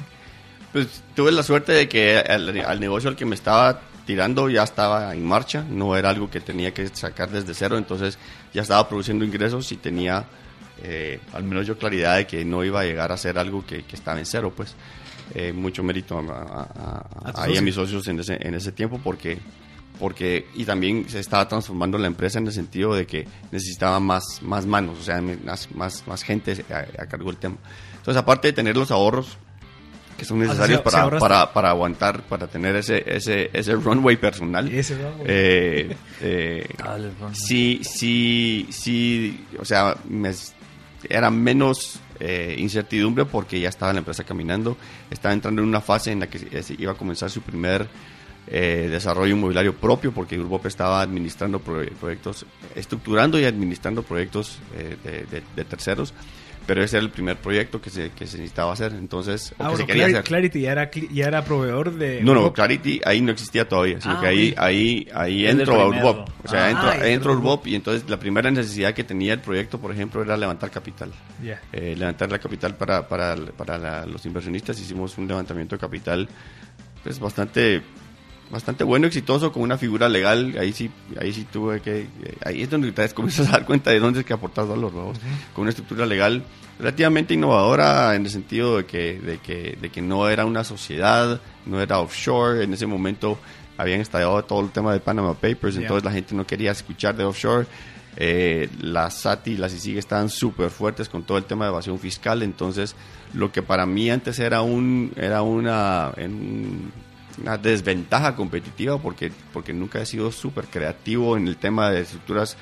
Pues 0.73 1.02
tuve 1.14 1.33
la 1.33 1.42
suerte 1.42 1.73
de 1.73 1.88
que 1.88 2.18
al, 2.18 2.80
negocio 2.80 3.09
al 3.09 3.16
que 3.16 3.25
me 3.25 3.35
estaba 3.35 3.80
tirando 4.09 4.49
ya 4.49 4.62
estaba 4.62 5.12
en 5.12 5.23
marcha, 5.23 5.67
no 5.69 5.95
era 5.95 6.09
algo 6.09 6.31
que 6.31 6.41
tenía 6.41 6.73
que 6.73 6.88
sacar 6.88 7.29
desde 7.29 7.53
cero, 7.53 7.77
entonces 7.77 8.19
ya 8.55 8.62
estaba 8.62 8.88
produciendo 8.88 9.23
ingresos 9.23 9.71
y 9.71 9.77
tenía 9.77 10.25
eh, 10.83 11.21
al 11.35 11.45
menos 11.45 11.67
yo 11.67 11.77
claridad 11.77 12.17
de 12.17 12.27
que 12.27 12.43
no 12.43 12.65
iba 12.65 12.81
a 12.81 12.85
llegar 12.85 13.12
a 13.12 13.19
ser 13.19 13.38
algo 13.38 13.67
que, 13.67 13.83
que 13.83 13.97
estaba 13.97 14.19
en 14.19 14.25
cero, 14.25 14.50
pues 14.57 14.75
eh, 15.35 15.53
mucho 15.53 15.83
mérito 15.83 16.19
a, 16.19 17.03
a, 17.23 17.45
a, 17.45 17.61
mis 17.61 17.75
socios 17.75 18.09
en 18.09 18.21
ese, 18.21 18.38
en 18.41 18.55
ese 18.55 18.73
tiempo 18.73 18.99
porque 19.05 19.37
porque 19.99 20.47
y 20.55 20.65
también 20.65 21.07
se 21.07 21.21
estaba 21.21 21.47
transformando 21.47 21.99
la 21.99 22.07
empresa 22.07 22.38
en 22.38 22.47
el 22.47 22.53
sentido 22.55 22.95
de 22.95 23.07
que 23.07 23.29
necesitaba 23.53 24.00
más, 24.00 24.41
más 24.41 24.65
manos, 24.65 25.00
o 25.00 25.03
sea, 25.03 25.21
más, 25.21 25.71
más, 25.75 26.07
más 26.07 26.23
gente 26.23 26.65
a, 26.71 27.05
cargo 27.05 27.27
del 27.27 27.37
tema. 27.37 27.57
Entonces, 27.99 28.17
aparte 28.17 28.49
de 28.49 28.53
tener 28.55 28.75
los 28.75 28.91
ahorros 28.91 29.37
que 30.18 30.25
son 30.25 30.40
necesarios 30.40 30.82
para, 30.82 31.18
para, 31.18 31.52
para, 31.52 31.70
aguantar, 31.70 32.22
para 32.22 32.48
tener 32.48 32.76
ese, 32.76 33.02
ese, 33.06 33.50
ese 33.52 33.75
runway 33.75 34.16
personal. 34.16 34.68
Eh, 35.25 35.96
eh, 36.20 36.68
sí, 37.32 37.80
sí, 37.84 38.66
sí, 38.70 39.46
o 39.58 39.64
sea, 39.64 39.96
me, 40.08 40.32
era 41.08 41.30
menos 41.30 42.00
eh, 42.20 42.56
incertidumbre 42.58 43.25
porque 43.25 43.60
ya 43.60 43.68
estaba 43.68 43.92
la 43.92 44.00
empresa 44.00 44.25
caminando, 44.25 44.76
estaba 45.08 45.32
entrando 45.32 45.62
en 45.62 45.68
una 45.68 45.80
fase 45.80 46.10
en 46.10 46.20
la 46.20 46.26
que 46.26 46.64
iba 46.78 46.92
a 46.92 46.96
comenzar 46.96 47.30
su 47.30 47.40
primer 47.42 47.88
eh, 48.50 48.88
desarrollo 48.90 49.37
inmobiliario 49.37 49.76
propio, 49.76 50.10
porque 50.10 50.38
Urbop 50.38 50.64
estaba 50.66 51.02
administrando 51.02 51.60
proyectos, 51.60 52.46
estructurando 52.75 53.38
y 53.38 53.44
administrando 53.44 54.02
proyectos 54.02 54.58
eh, 54.75 55.44
de, 55.54 55.64
terceros, 55.64 56.14
pero 56.68 56.84
ese 56.84 56.98
era 56.98 57.06
el 57.06 57.10
primer 57.10 57.38
proyecto 57.38 57.80
que 57.80 57.88
se, 57.88 58.10
que 58.10 58.26
se 58.26 58.37
necesitaba 58.37 58.75
hacer, 58.75 58.92
entonces, 58.92 59.54
ah, 59.58 59.72
se 59.75 59.87
quería 59.87 60.04
hacer. 60.04 60.22
Clarity 60.22 60.60
ya 60.60 60.72
era, 60.72 60.90
ya 60.90 61.25
era 61.25 61.42
proveedor 61.42 61.94
de... 61.94 62.20
No, 62.22 62.34
no, 62.34 62.52
Clarity 62.52 63.00
ahí 63.06 63.22
no 63.22 63.32
existía 63.32 63.66
todavía, 63.66 64.02
sino 64.02 64.18
ah, 64.18 64.20
que 64.20 64.26
ahí, 64.26 64.54
ahí, 64.58 65.08
ahí 65.14 65.46
entró 65.46 65.80
a 65.80 65.88
Urbop, 65.88 66.28
o 66.44 66.46
sea, 66.46 66.66
ah, 66.66 67.08
entró, 67.08 67.32
Urbop 67.32 67.66
y 67.66 67.75
entonces 67.75 68.06
la 68.10 68.18
primera 68.18 68.50
necesidad 68.50 68.92
que 68.92 69.02
tenía 69.02 69.32
el 69.32 69.40
proyecto, 69.40 69.80
por 69.80 69.92
ejemplo, 69.92 70.20
era 70.20 70.37
levantar 70.37 70.70
capital. 70.70 71.10
Eh, 71.72 71.94
levantar 71.96 72.30
la 72.30 72.38
capital 72.38 72.76
para, 72.76 73.08
para, 73.08 73.34
para 73.34 74.04
los 74.04 74.26
inversionistas, 74.26 74.78
hicimos 74.78 75.16
un 75.16 75.26
levantamiento 75.26 75.75
de 75.75 75.80
capital 75.80 76.28
pues 77.02 77.18
bastante 77.18 77.80
bastante 78.50 78.85
bueno, 78.85 79.07
exitoso, 79.07 79.52
con 79.52 79.62
una 79.62 79.78
figura 79.78 80.09
legal. 80.09 80.57
Ahí 80.59 80.73
sí, 80.73 80.90
ahí 81.21 81.33
sí 81.33 81.47
tuve 81.50 81.81
que. 81.81 82.07
Ahí 82.45 82.62
es 82.62 82.71
donde 82.71 82.90
te 82.93 83.09
comienzas 83.11 83.49
a 83.49 83.52
dar 83.52 83.67
cuenta 83.67 83.90
de 83.90 84.00
dónde 84.00 84.21
es 84.21 84.26
que 84.26 84.33
aportas 84.33 84.69
valor, 84.69 84.93
¿no? 84.93 85.12
Con 85.55 85.62
una 85.62 85.71
estructura 85.71 86.07
legal 86.07 86.43
relativamente 86.78 87.35
innovadora 87.35 88.14
en 88.14 88.25
el 88.25 88.31
sentido 88.31 88.76
de 88.78 88.87
que, 88.87 89.19
de, 89.19 89.38
que, 89.38 89.76
de 89.81 89.90
que 89.90 90.00
no 90.00 90.28
era 90.28 90.47
una 90.47 90.64
sociedad, 90.64 91.40
no 91.67 91.81
era 91.81 92.00
offshore. 92.00 92.64
En 92.64 92.73
ese 92.73 92.87
momento 92.87 93.38
habían 93.76 94.00
estallado 94.00 94.43
todo 94.45 94.61
el 94.61 94.71
tema 94.71 94.93
de 94.93 95.00
Panama 95.00 95.35
Papers, 95.35 95.76
entonces 95.76 96.05
la 96.05 96.12
gente 96.12 96.35
no 96.35 96.47
quería 96.47 96.73
escuchar 96.73 97.17
de 97.17 97.25
offshore. 97.25 97.67
Eh, 98.21 98.69
la 98.81 99.11
SATI 99.11 99.52
y 99.52 99.57
la 99.59 99.69
CICIG 99.69 99.99
estaban 99.99 100.28
súper 100.28 100.71
fuertes 100.71 101.09
con 101.09 101.23
todo 101.23 101.38
el 101.38 101.45
tema 101.45 101.67
de 101.67 101.71
evasión 101.71 102.00
fiscal, 102.00 102.43
entonces 102.43 102.97
lo 103.33 103.52
que 103.52 103.62
para 103.62 103.87
mí 103.87 104.11
antes 104.11 104.40
era 104.40 104.62
un 104.62 105.12
era 105.17 105.43
una 105.43 106.11
en, 106.17 106.90
una 107.40 107.59
desventaja 107.59 108.35
competitiva 108.35 108.99
porque, 108.99 109.33
porque 109.52 109.73
nunca 109.73 110.00
he 110.00 110.07
sido 110.07 110.33
súper 110.33 110.66
creativo 110.66 111.37
en 111.37 111.49
el 111.49 111.57
tema 111.57 111.90
de 111.90 112.02
estructuras 112.02 112.57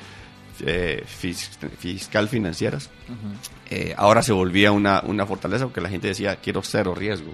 eh, 0.60 1.04
fiscal 1.06 2.28
financieras. 2.28 2.90
Eh, 3.68 3.94
ahora 3.96 4.22
se 4.22 4.32
volvía 4.32 4.72
una, 4.72 5.02
una 5.04 5.26
fortaleza 5.26 5.64
porque 5.64 5.80
la 5.80 5.88
gente 5.88 6.08
decía, 6.08 6.36
quiero 6.36 6.62
cero 6.62 6.94
riesgo, 6.94 7.30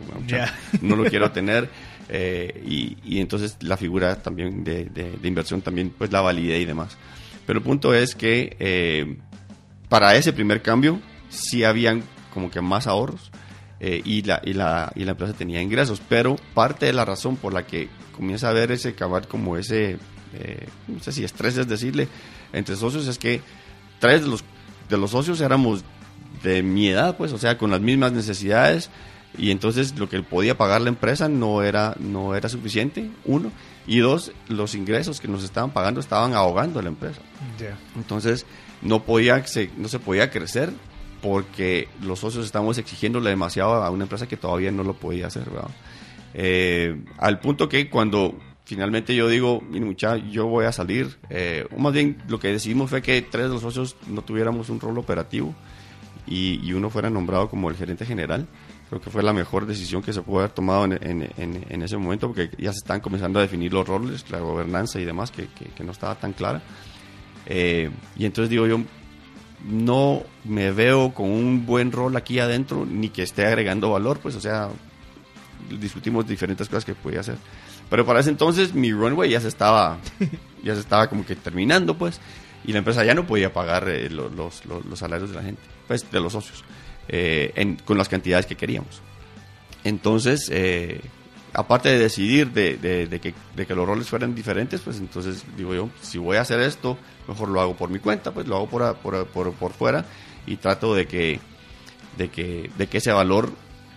no 0.80 0.96
lo 0.96 1.04
quiero 1.08 1.30
tener. 1.32 1.68
Eh, 2.08 2.62
y, 2.66 2.96
y, 3.04 3.20
entonces 3.20 3.56
la 3.60 3.76
figura 3.76 4.20
también 4.20 4.64
de, 4.64 4.84
de, 4.86 5.16
inversión 5.28 5.62
también 5.62 5.94
pues 5.96 6.10
la 6.10 6.20
validé 6.20 6.58
y 6.60 6.64
demás. 6.64 6.96
Pero 7.46 7.60
el 7.60 7.64
punto 7.64 7.94
es 7.94 8.14
que 8.14 9.16
para 9.88 10.14
ese 10.16 10.32
primer 10.32 10.62
cambio 10.62 11.00
sí 11.28 11.64
habían 11.64 12.02
como 12.34 12.50
que 12.50 12.60
más 12.60 12.86
ahorros 12.86 13.30
eh, 13.84 14.00
y, 14.04 14.22
la, 14.22 14.40
y, 14.44 14.52
la, 14.52 14.92
y 14.94 15.04
la 15.04 15.10
empresa 15.10 15.32
tenía 15.32 15.60
ingresos. 15.60 16.00
Pero 16.08 16.36
parte 16.54 16.86
de 16.86 16.92
la 16.92 17.04
razón 17.04 17.34
por 17.36 17.52
la 17.52 17.66
que 17.66 17.88
comienza 18.14 18.48
a 18.48 18.52
ver 18.52 18.70
ese 18.70 18.94
cabal 18.94 19.26
como 19.26 19.56
ese, 19.56 19.98
eh, 20.34 20.68
no 20.86 21.00
sé 21.00 21.10
si 21.10 21.24
estrés 21.24 21.56
es 21.56 21.66
decirle, 21.66 22.06
entre 22.52 22.76
socios 22.76 23.08
es 23.08 23.18
que 23.18 23.40
tres 23.98 24.22
de 24.22 24.28
los, 24.28 24.44
de 24.88 24.96
los 24.98 25.10
socios 25.10 25.40
éramos 25.40 25.82
de 26.44 26.62
mi 26.62 26.90
edad, 26.90 27.16
pues, 27.16 27.32
o 27.32 27.38
sea, 27.38 27.58
con 27.58 27.72
las 27.72 27.80
mismas 27.80 28.12
necesidades 28.12 28.88
y 29.36 29.50
entonces 29.50 29.98
lo 29.98 30.08
que 30.08 30.22
podía 30.22 30.56
pagar 30.56 30.80
la 30.82 30.88
empresa 30.88 31.28
no 31.28 31.64
era, 31.64 31.96
no 31.98 32.36
era 32.36 32.48
suficiente, 32.48 33.10
uno, 33.24 33.50
y 33.84 33.98
dos, 33.98 34.30
los 34.46 34.76
ingresos 34.76 35.20
que 35.20 35.26
nos 35.26 35.42
estaban 35.42 35.72
pagando 35.72 35.98
estaban 35.98 36.34
ahogando 36.34 36.78
a 36.78 36.82
la 36.84 36.90
empresa. 36.90 37.20
Entonces 37.96 38.46
no, 38.80 39.02
podía, 39.02 39.42
no 39.76 39.88
se 39.88 39.98
podía 39.98 40.30
crecer 40.30 40.72
porque 41.22 41.88
los 42.02 42.18
socios 42.18 42.44
estamos 42.44 42.76
exigiéndole 42.76 43.30
demasiado 43.30 43.74
a 43.74 43.90
una 43.90 44.04
empresa 44.04 44.26
que 44.26 44.36
todavía 44.36 44.72
no 44.72 44.82
lo 44.82 44.94
podía 44.94 45.28
hacer, 45.28 45.44
eh, 46.34 47.00
al 47.18 47.38
punto 47.40 47.68
que 47.68 47.88
cuando 47.88 48.34
finalmente 48.64 49.14
yo 49.14 49.28
digo, 49.28 49.60
muchacha, 49.60 50.16
yo 50.30 50.46
voy 50.46 50.64
a 50.64 50.72
salir, 50.72 51.18
eh, 51.30 51.66
o 51.74 51.78
más 51.78 51.92
bien 51.92 52.18
lo 52.28 52.40
que 52.40 52.48
decidimos 52.48 52.90
fue 52.90 53.02
que 53.02 53.22
tres 53.22 53.46
de 53.46 53.52
los 53.52 53.62
socios 53.62 53.96
no 54.08 54.22
tuviéramos 54.22 54.68
un 54.68 54.80
rol 54.80 54.98
operativo 54.98 55.54
y, 56.26 56.72
uno 56.72 56.88
fuera 56.90 57.10
nombrado 57.10 57.48
como 57.48 57.68
el 57.68 57.76
gerente 57.76 58.06
general. 58.06 58.46
Creo 58.88 59.00
que 59.00 59.10
fue 59.10 59.22
la 59.22 59.32
mejor 59.32 59.66
decisión 59.66 60.02
que 60.02 60.12
se 60.12 60.22
pudo 60.22 60.40
haber 60.40 60.50
tomado 60.50 60.84
en, 60.84 61.82
ese 61.82 61.96
momento 61.96 62.28
porque 62.28 62.50
ya 62.58 62.72
se 62.72 62.78
están 62.78 63.00
comenzando 63.00 63.38
a 63.38 63.42
definir 63.42 63.72
los 63.72 63.86
roles, 63.86 64.28
la 64.30 64.38
gobernanza 64.38 65.00
y 65.00 65.04
demás 65.04 65.30
que, 65.30 65.48
no 65.82 65.92
estaba 65.92 66.14
tan 66.14 66.32
clara. 66.32 66.62
Eh, 67.46 67.90
y 68.16 68.24
entonces 68.24 68.50
digo 68.50 68.66
yo, 68.66 68.82
no 69.64 70.22
me 70.44 70.72
veo 70.72 71.14
con 71.14 71.30
un 71.30 71.66
buen 71.66 71.92
rol 71.92 72.16
aquí 72.16 72.38
adentro, 72.38 72.86
ni 72.86 73.08
que 73.08 73.22
esté 73.22 73.46
agregando 73.46 73.90
valor, 73.90 74.18
pues, 74.20 74.34
o 74.34 74.40
sea, 74.40 74.68
discutimos 75.80 76.26
diferentes 76.26 76.68
cosas 76.68 76.84
que 76.84 76.94
podía 76.94 77.20
hacer. 77.20 77.36
Pero 77.88 78.06
para 78.06 78.20
ese 78.20 78.30
entonces 78.30 78.74
mi 78.74 78.92
runway 78.92 79.30
ya 79.30 79.40
se 79.40 79.48
estaba, 79.48 79.98
ya 80.64 80.74
se 80.74 80.80
estaba 80.80 81.08
como 81.08 81.24
que 81.24 81.36
terminando, 81.36 81.96
pues, 81.96 82.20
y 82.64 82.72
la 82.72 82.78
empresa 82.78 83.04
ya 83.04 83.14
no 83.14 83.26
podía 83.26 83.52
pagar 83.52 83.88
eh, 83.88 84.08
los, 84.08 84.32
los, 84.34 84.64
los, 84.66 84.98
salarios 84.98 85.30
de 85.30 85.36
la 85.36 85.42
gente, 85.42 85.62
pues, 85.86 86.10
de 86.10 86.20
los 86.20 86.32
socios, 86.32 86.64
eh, 87.08 87.76
con 87.84 87.98
las 87.98 88.08
cantidades 88.08 88.46
que 88.46 88.56
queríamos. 88.56 89.00
Entonces, 89.84 90.48
eh, 90.52 91.00
aparte 91.52 91.88
de 91.90 91.98
decidir 91.98 92.50
de, 92.52 93.20
que, 93.20 93.74
los 93.74 93.86
roles 93.86 94.08
fueran 94.08 94.34
diferentes, 94.34 94.80
pues 94.80 94.98
entonces 94.98 95.44
digo 95.56 95.74
yo, 95.74 95.90
si 96.00 96.18
voy 96.18 96.36
a 96.36 96.42
hacer 96.42 96.60
esto, 96.60 96.98
mejor 97.28 97.48
lo 97.48 97.60
hago 97.60 97.76
por 97.76 97.90
mi 97.90 97.98
cuenta, 97.98 98.32
pues 98.32 98.46
lo 98.46 98.56
hago 98.56 98.68
por, 98.68 99.26
por, 99.26 99.72
fuera 99.72 100.04
y 100.46 100.56
trato 100.56 100.94
de 100.94 101.06
que, 101.06 101.40
de, 102.16 102.28
que, 102.28 102.70
ese 102.92 103.12
valor 103.12 103.52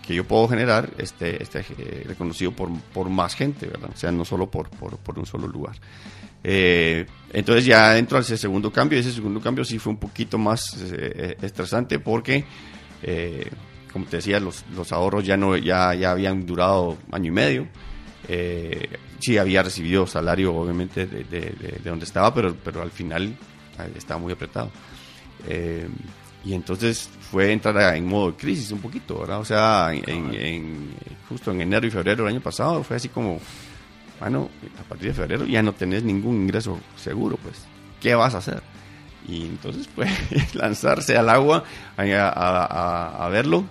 que 0.06 0.14
yo 0.14 0.24
puedo 0.24 0.48
generar 0.48 0.90
esté, 0.98 1.42
eh, 1.42 2.04
reconocido 2.06 2.52
por, 2.52 3.08
más 3.08 3.34
gente, 3.34 3.66
¿verdad? 3.66 3.90
O 3.92 3.96
sea, 3.96 4.12
no 4.12 4.24
solo 4.24 4.50
por 4.50 4.68
un 5.16 5.26
solo 5.26 5.48
lugar. 5.48 5.76
Eh, 6.48 7.06
entonces 7.32 7.64
ya 7.64 7.98
entro 7.98 8.18
a 8.18 8.20
ese 8.20 8.36
segundo 8.36 8.70
cambio 8.70 8.96
y 8.96 9.00
ese 9.00 9.10
segundo 9.10 9.40
cambio 9.40 9.64
sí 9.64 9.80
fue 9.80 9.92
un 9.92 9.98
poquito 9.98 10.38
más 10.38 10.76
eh, 10.92 11.36
estresante 11.42 11.98
porque 11.98 12.44
como 13.96 14.04
te 14.04 14.18
decía, 14.18 14.38
los, 14.40 14.62
los 14.74 14.92
ahorros 14.92 15.24
ya, 15.24 15.38
no, 15.38 15.56
ya, 15.56 15.94
ya 15.94 16.10
habían 16.10 16.44
durado 16.44 16.98
año 17.10 17.28
y 17.28 17.30
medio. 17.30 17.66
Eh, 18.28 18.98
sí, 19.18 19.38
había 19.38 19.62
recibido 19.62 20.06
salario, 20.06 20.54
obviamente, 20.54 21.06
de, 21.06 21.24
de, 21.24 21.80
donde 21.82 22.04
estaba, 22.04 22.34
pero, 22.34 22.54
pero 22.62 22.82
al 22.82 22.90
final 22.90 23.34
estaba 23.96 24.20
muy 24.20 24.34
apretado. 24.34 24.70
Eh, 25.48 25.88
y 26.44 26.52
entonces 26.52 27.08
fue 27.30 27.50
entrar 27.52 27.96
en 27.96 28.06
modo 28.06 28.32
de 28.32 28.36
crisis 28.36 28.70
un 28.70 28.80
poquito, 28.80 29.20
¿verdad? 29.20 29.40
O 29.40 29.46
sea, 29.46 29.88
en, 29.94 30.90
justo 31.26 31.52
en 31.52 31.62
enero 31.62 31.86
y 31.86 31.90
febrero 31.90 32.24
del 32.24 32.34
año 32.34 32.42
pasado 32.42 32.84
fue 32.84 32.96
así 32.96 33.08
como, 33.08 33.40
bueno, 34.20 34.50
a 34.78 34.82
partir 34.82 35.08
de 35.08 35.14
febrero 35.14 35.46
ya 35.46 35.62
no 35.62 35.72
tenés 35.72 36.02
ningún 36.02 36.42
ingreso 36.42 36.78
seguro, 36.96 37.38
pues, 37.42 37.64
¿qué 38.02 38.14
vas 38.14 38.34
a 38.34 38.38
hacer? 38.38 38.62
Y 39.26 39.46
entonces 39.46 39.88
fue 39.88 40.06
lanzarse 40.52 41.16
al 41.16 41.30
agua 41.30 41.64
a, 41.96 42.02
a, 42.02 43.24
a 43.24 43.28
verlo 43.30 43.64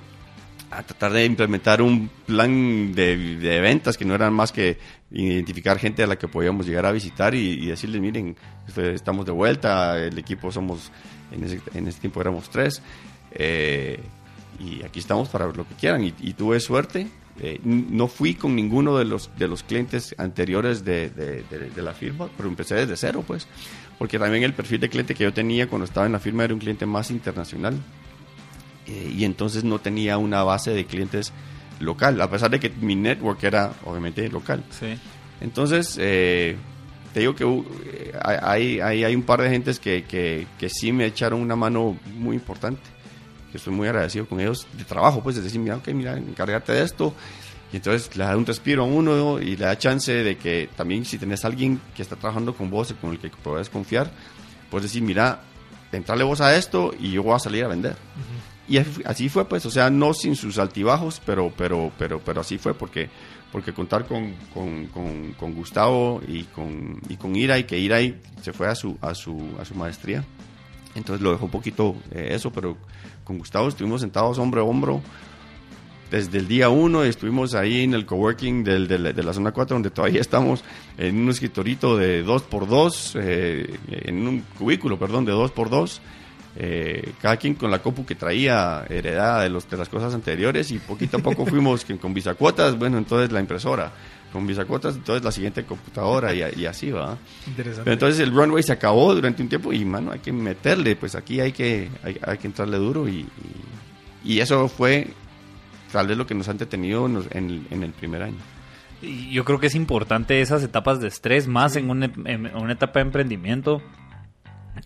a 0.71 0.83
tratar 0.83 1.13
de 1.13 1.25
implementar 1.25 1.81
un 1.81 2.09
plan 2.25 2.93
de, 2.93 3.37
de, 3.37 3.61
ventas 3.61 3.97
que 3.97 4.05
no 4.05 4.15
eran 4.15 4.33
más 4.33 4.51
que 4.51 4.77
identificar 5.11 5.79
gente 5.79 6.03
a 6.03 6.07
la 6.07 6.17
que 6.17 6.27
podíamos 6.27 6.65
llegar 6.65 6.85
a 6.85 6.91
visitar 6.91 7.35
y, 7.35 7.67
decirles, 7.67 8.01
miren, 8.01 8.35
este, 8.67 8.93
estamos 8.93 9.25
de 9.25 9.31
vuelta, 9.31 9.97
el 9.97 10.17
equipo 10.17 10.51
somos, 10.51 10.91
en 11.31 11.43
ese, 11.43 11.61
en 11.73 11.87
ese 11.87 11.99
tiempo 11.99 12.21
éramos 12.21 12.49
tres, 12.49 12.81
eh, 13.31 13.99
y 14.59 14.83
aquí 14.83 14.99
estamos 14.99 15.29
para 15.29 15.47
lo 15.47 15.67
que 15.67 15.75
quieran. 15.75 16.03
Y, 16.03 16.33
tuve 16.33 16.59
suerte, 16.59 17.07
eh, 17.39 17.59
no 17.63 18.07
fui 18.07 18.35
con 18.35 18.55
ninguno 18.55 18.97
de 18.97 19.05
los, 19.05 19.29
de 19.37 19.47
los 19.47 19.63
clientes 19.63 20.15
anteriores 20.17 20.83
de, 20.83 21.09
de, 21.09 21.43
de, 21.43 21.81
la 21.81 21.93
firma, 21.93 22.29
pero 22.35 22.49
empecé 22.49 22.75
desde 22.75 22.97
cero, 22.97 23.23
pues, 23.25 23.47
porque 23.97 24.17
también 24.17 24.43
el 24.43 24.53
perfil 24.53 24.79
de 24.79 24.89
cliente 24.89 25.15
que 25.15 25.23
yo 25.23 25.33
tenía 25.33 25.67
cuando 25.67 25.85
estaba 25.85 26.05
en 26.05 26.13
la 26.13 26.19
firma 26.19 26.43
era 26.43 26.53
un 26.53 26.59
cliente 26.59 26.85
más 26.85 27.11
internacional. 27.11 27.75
Eh, 28.87 29.13
y 29.17 29.25
entonces 29.25 29.63
no 29.63 29.79
tenía 29.79 30.17
una 30.17 30.43
base 30.43 30.71
de 30.71 30.85
clientes 30.85 31.33
local, 31.79 32.21
a 32.21 32.29
pesar 32.29 32.51
de 32.51 32.59
que 32.59 32.69
mi 32.69 32.95
network 32.95 33.43
era 33.43 33.73
obviamente 33.83 34.27
local. 34.29 34.63
Sí. 34.69 34.97
Entonces, 35.41 35.97
eh, 35.99 36.55
te 37.13 37.21
digo 37.21 37.35
que 37.35 37.45
uh, 37.45 37.65
hay, 38.21 38.79
hay, 38.79 39.03
hay, 39.03 39.15
un 39.15 39.23
par 39.23 39.41
de 39.41 39.49
gentes 39.49 39.79
que, 39.79 40.03
que, 40.03 40.47
que, 40.57 40.69
sí 40.69 40.91
me 40.91 41.05
echaron 41.05 41.41
una 41.41 41.55
mano 41.55 41.97
muy 42.13 42.35
importante, 42.35 42.81
que 43.51 43.57
estoy 43.57 43.73
muy 43.73 43.87
agradecido 43.87 44.25
con 44.25 44.39
ellos 44.39 44.67
de 44.73 44.83
trabajo, 44.85 45.21
pues, 45.21 45.35
de 45.35 45.41
decir, 45.41 45.59
mira, 45.59 45.77
ok, 45.77 45.87
mira, 45.89 46.17
encárgate 46.17 46.73
de 46.73 46.83
esto. 46.83 47.13
Y 47.73 47.77
entonces 47.77 48.15
le 48.15 48.23
da 48.23 48.37
un 48.37 48.45
respiro 48.45 48.83
a 48.83 48.85
uno 48.85 49.39
y 49.39 49.57
le 49.57 49.65
da 49.65 49.77
chance 49.77 50.11
de 50.11 50.37
que 50.37 50.69
también 50.77 51.03
si 51.03 51.17
tenés 51.17 51.43
alguien 51.43 51.81
que 51.95 52.03
está 52.03 52.15
trabajando 52.15 52.53
con 52.53 52.69
vos 52.69 52.91
y 52.91 52.93
con 52.93 53.11
el 53.11 53.19
que 53.19 53.29
puedes 53.29 53.69
confiar, 53.69 54.09
puedes 54.69 54.83
decir, 54.83 55.01
mira, 55.01 55.41
entrale 55.91 56.23
vos 56.23 56.41
a 56.41 56.55
esto 56.55 56.93
y 56.99 57.11
yo 57.11 57.23
voy 57.23 57.35
a 57.35 57.39
salir 57.39 57.65
a 57.65 57.67
vender. 57.67 57.95
Y 58.67 58.77
así 58.77 59.29
fue, 59.29 59.47
pues, 59.47 59.65
o 59.65 59.69
sea, 59.69 59.89
no 59.89 60.13
sin 60.13 60.35
sus 60.35 60.57
altibajos, 60.57 61.21
pero, 61.23 61.53
pero, 61.55 61.91
pero, 61.99 62.19
pero 62.19 62.41
así 62.41 62.57
fue, 62.57 62.73
porque, 62.73 63.09
porque 63.51 63.73
contar 63.73 64.07
con, 64.07 64.33
con, 64.53 64.87
con, 65.37 65.53
Gustavo 65.53 66.21
y 66.27 66.43
con, 66.45 66.99
y 67.07 67.15
con 67.15 67.35
Ira, 67.35 67.59
y 67.59 67.65
que 67.65 67.77
Ira 67.77 67.99
se 68.41 68.53
fue 68.53 68.67
a 68.67 68.75
su, 68.75 68.97
a 69.01 69.13
su, 69.13 69.39
a 69.59 69.65
su 69.65 69.75
maestría. 69.75 70.23
Entonces 70.95 71.21
lo 71.21 71.31
dejó 71.31 71.45
un 71.45 71.51
poquito 71.51 71.95
eh, 72.11 72.29
eso, 72.31 72.51
pero 72.51 72.77
con 73.23 73.37
Gustavo 73.37 73.67
estuvimos 73.67 74.01
sentados 74.01 74.39
hombro 74.39 74.61
a 74.61 74.63
hombro 74.63 75.01
desde 76.09 76.39
el 76.39 76.47
día 76.47 76.69
uno. 76.69 77.03
Estuvimos 77.03 77.53
ahí 77.53 77.83
en 77.83 77.93
el 77.93 78.07
coworking 78.07 78.63
del, 78.63 78.87
de 78.87 79.23
la 79.23 79.33
zona 79.33 79.51
4, 79.51 79.75
donde 79.75 79.91
todavía 79.91 80.21
estamos 80.21 80.63
en 80.97 81.17
un 81.17 81.29
escritorito 81.29 81.97
de 81.97 82.25
2x2, 82.25 83.19
eh, 83.21 83.77
en 83.89 84.27
un 84.27 84.39
cubículo, 84.57 84.97
perdón, 84.97 85.25
de 85.25 85.33
2x2 85.33 85.99
eh, 86.57 87.13
cada 87.21 87.35
quien 87.35 87.55
con 87.55 87.69
la 87.69 87.79
copu 87.79 88.05
que 88.05 88.15
traía 88.15 88.85
heredada 88.89 89.43
de, 89.43 89.49
los, 89.49 89.69
de 89.69 89.75
las 89.75 89.89
cosas 89.89 90.13
anteriores 90.13 90.71
y 90.71 90.79
poquito 90.79 91.17
a 91.17 91.19
poco 91.19 91.45
fuimos 91.45 91.85
con 91.99 92.13
bisacuotas, 92.13 92.77
bueno, 92.77 92.97
entonces 92.97 93.31
la 93.31 93.41
impresora, 93.41 93.91
con 94.31 94.47
bisacuotas, 94.47 94.95
entonces 94.95 95.23
la 95.23 95.31
siguiente 95.31 95.65
computadora 95.65 96.33
y, 96.33 96.65
así 96.65 96.91
va. 96.91 97.17
Interesante. 97.47 97.91
entonces 97.91 98.19
el 98.21 98.33
runway 98.33 98.63
se 98.63 98.71
acabó 98.71 99.13
durante 99.13 99.41
un 99.41 99.49
tiempo 99.49 99.73
y, 99.73 99.83
mano, 99.83 100.11
hay 100.11 100.19
que 100.19 100.31
meterle, 100.31 100.95
pues 100.95 101.15
aquí 101.15 101.41
hay 101.41 101.51
que, 101.51 101.89
hay, 102.03 102.37
que 102.37 102.47
entrarle 102.47 102.77
duro 102.77 103.07
y, 103.09 103.25
y, 104.23 104.39
eso 104.39 104.67
fue 104.69 105.07
tal 105.91 106.07
vez 106.07 106.17
lo 106.17 106.25
que 106.25 106.35
nos 106.35 106.47
han 106.47 106.57
detenido 106.57 107.05
en, 107.31 107.67
en 107.69 107.83
el 107.83 107.91
primer 107.91 108.23
año. 108.23 108.37
Yo 109.01 109.43
creo 109.43 109.59
que 109.59 109.67
es 109.67 109.75
importante 109.75 110.41
esas 110.41 110.63
etapas 110.63 110.99
de 110.99 111.09
estrés, 111.09 111.47
más 111.47 111.75
en, 111.75 111.89
una, 111.89 112.05
en 112.05 112.55
una 112.55 112.73
etapa 112.73 112.99
de 112.99 113.05
emprendimiento, 113.05 113.81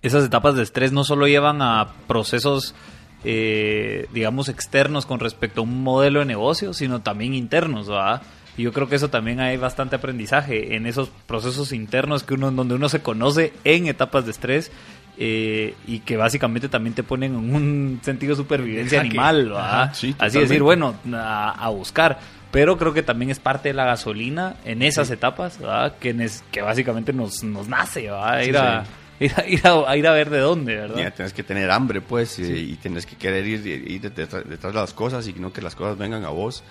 esas 0.01 0.25
etapas 0.25 0.55
de 0.55 0.63
estrés 0.63 0.91
no 0.91 1.03
solo 1.03 1.27
llevan 1.27 1.61
a 1.61 1.89
procesos, 2.07 2.75
eh, 3.23 4.07
digamos, 4.13 4.49
externos 4.49 5.05
con 5.05 5.19
respecto 5.19 5.61
a 5.61 5.63
un 5.63 5.83
modelo 5.83 6.19
de 6.19 6.25
negocio, 6.25 6.73
sino 6.73 7.01
también 7.01 7.33
internos, 7.33 7.87
¿verdad? 7.87 8.21
Y 8.57 8.63
yo 8.63 8.73
creo 8.73 8.89
que 8.89 8.95
eso 8.95 9.09
también 9.09 9.39
hay 9.39 9.57
bastante 9.57 9.95
aprendizaje 9.95 10.75
en 10.75 10.85
esos 10.85 11.09
procesos 11.27 11.71
internos 11.71 12.23
que 12.23 12.33
uno, 12.33 12.51
donde 12.51 12.75
uno 12.75 12.89
se 12.89 13.01
conoce 13.01 13.53
en 13.63 13.87
etapas 13.87 14.25
de 14.25 14.31
estrés 14.31 14.71
eh, 15.17 15.75
y 15.87 15.99
que 15.99 16.17
básicamente 16.17 16.67
también 16.69 16.93
te 16.93 17.03
ponen 17.03 17.35
en 17.35 17.55
un 17.55 17.99
sentido 18.01 18.31
de 18.31 18.37
supervivencia 18.37 18.99
animal, 18.99 19.49
¿verdad? 19.49 19.91
Así 20.17 20.39
decir, 20.39 20.61
bueno, 20.61 20.95
a, 21.13 21.69
buscar. 21.69 22.19
Pero 22.51 22.77
creo 22.77 22.93
que 22.93 23.03
también 23.03 23.29
es 23.29 23.39
parte 23.39 23.69
de 23.69 23.75
la 23.75 23.85
gasolina 23.85 24.55
en 24.65 24.81
esas 24.81 25.11
etapas, 25.11 25.59
¿verdad? 25.59 25.95
Que, 25.99 26.29
que 26.51 26.61
básicamente 26.61 27.13
nos, 27.13 27.43
nos 27.43 27.67
nace, 27.67 28.03
¿verdad? 28.09 28.41
Ir 28.41 28.57
a, 28.57 28.83
ir 29.19 29.33
a, 29.65 29.95
ir 29.97 30.07
a, 30.07 30.11
ver 30.11 30.29
de 30.29 30.39
dónde, 30.39 30.75
¿verdad? 30.75 30.97
Ya, 30.97 31.11
tienes 31.11 31.33
que 31.33 31.43
tener 31.43 31.69
hambre, 31.71 32.01
pues, 32.01 32.39
y, 32.39 32.75
tienes 32.75 33.05
que 33.05 33.15
querer 33.15 33.45
ir, 33.45 34.01
detrás, 34.01 34.43
de 34.47 34.73
las 34.73 34.93
cosas 34.93 35.27
y 35.27 35.33
no 35.33 35.51
que 35.51 35.61
las 35.61 35.75
cosas 35.75 35.97
vengan 35.97 36.23
a 36.23 36.29
vos. 36.29 36.63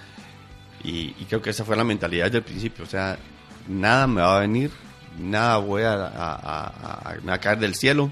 Y, 0.83 1.13
creo 1.29 1.43
que 1.43 1.51
esa 1.51 1.65
fue 1.65 1.77
la 1.77 1.85
mentalidad 1.85 2.27
desde 2.27 2.39
el 2.39 2.45
principio. 2.45 2.85
O 2.85 2.89
sea, 2.89 3.19
nada 3.69 4.07
me 4.07 4.21
va 4.21 4.39
a 4.39 4.41
venir, 4.41 4.71
nada 5.19 5.59
voy 5.59 5.83
a, 5.83 5.95
a, 5.95 7.15
me 7.23 7.29
va 7.29 7.35
a 7.35 7.41
caer 7.41 7.59
del 7.59 7.75
cielo. 7.75 8.11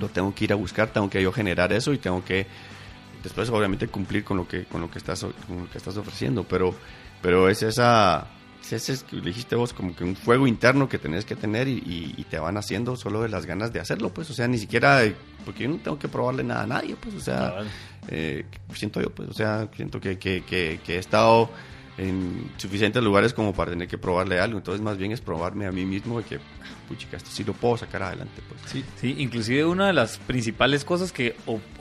Lo 0.00 0.08
tengo 0.08 0.34
que 0.34 0.44
ir 0.44 0.52
a 0.52 0.56
buscar, 0.56 0.88
tengo 0.88 1.08
que 1.08 1.22
yo 1.22 1.30
generar 1.30 1.72
eso 1.72 1.92
y 1.92 1.98
tengo 1.98 2.24
que 2.24 2.46
después 3.22 3.48
obviamente 3.50 3.86
cumplir 3.86 4.24
con 4.24 4.36
lo 4.36 4.48
que 4.48 4.64
con 4.64 4.80
lo 4.80 4.90
que 4.90 4.98
estás 4.98 5.20
con 5.20 5.58
lo 5.64 5.70
que 5.70 5.78
estás 5.78 5.96
ofreciendo, 5.96 6.42
pero 6.42 6.74
pero 7.20 7.48
es 7.48 7.62
esa 7.62 8.26
ese 8.72 8.92
es, 8.92 9.04
dijiste 9.10 9.56
vos, 9.56 9.72
como 9.72 9.94
que 9.94 10.04
un 10.04 10.16
fuego 10.16 10.46
interno 10.46 10.88
que 10.88 10.98
tenés 10.98 11.24
que 11.24 11.36
tener 11.36 11.68
y, 11.68 12.26
te 12.28 12.38
van 12.38 12.56
haciendo 12.56 12.96
solo 12.96 13.22
de 13.22 13.28
las 13.28 13.46
ganas 13.46 13.72
de 13.72 13.80
hacerlo, 13.80 14.12
pues, 14.12 14.28
o 14.30 14.34
sea, 14.34 14.48
ni 14.48 14.58
siquiera, 14.58 15.02
porque 15.44 15.64
yo 15.64 15.70
no 15.70 15.76
tengo 15.76 15.98
que 15.98 16.08
probarle 16.08 16.44
nada 16.44 16.62
a 16.62 16.66
nadie, 16.66 16.96
pues, 17.00 17.14
o 17.14 17.20
sea, 17.20 17.60
eh, 18.08 18.44
siento 18.74 19.00
yo, 19.00 19.10
pues, 19.10 19.28
o 19.30 19.32
sea, 19.32 19.68
siento 19.74 20.00
que, 20.00 20.18
que, 20.18 20.42
que, 20.42 20.94
he 20.94 20.98
estado 20.98 21.50
en 21.96 22.50
suficientes 22.58 23.02
lugares 23.02 23.32
como 23.32 23.54
para 23.54 23.70
tener 23.70 23.88
que 23.88 23.98
probarle 23.98 24.38
algo, 24.40 24.58
entonces 24.58 24.82
más 24.82 24.98
bien 24.98 25.12
es 25.12 25.20
probarme 25.20 25.66
a 25.66 25.72
mí 25.72 25.84
mismo 25.84 26.18
de 26.18 26.24
que, 26.24 26.38
puchica, 26.86 27.16
esto 27.16 27.30
sí 27.30 27.44
lo 27.44 27.54
puedo 27.54 27.76
sacar 27.78 28.02
adelante, 28.02 28.42
pues. 28.48 28.60
Sí, 28.66 28.84
sí, 29.00 29.14
inclusive 29.18 29.64
una 29.64 29.86
de 29.86 29.94
las 29.94 30.18
principales 30.18 30.84
cosas 30.84 31.12
que, 31.12 31.34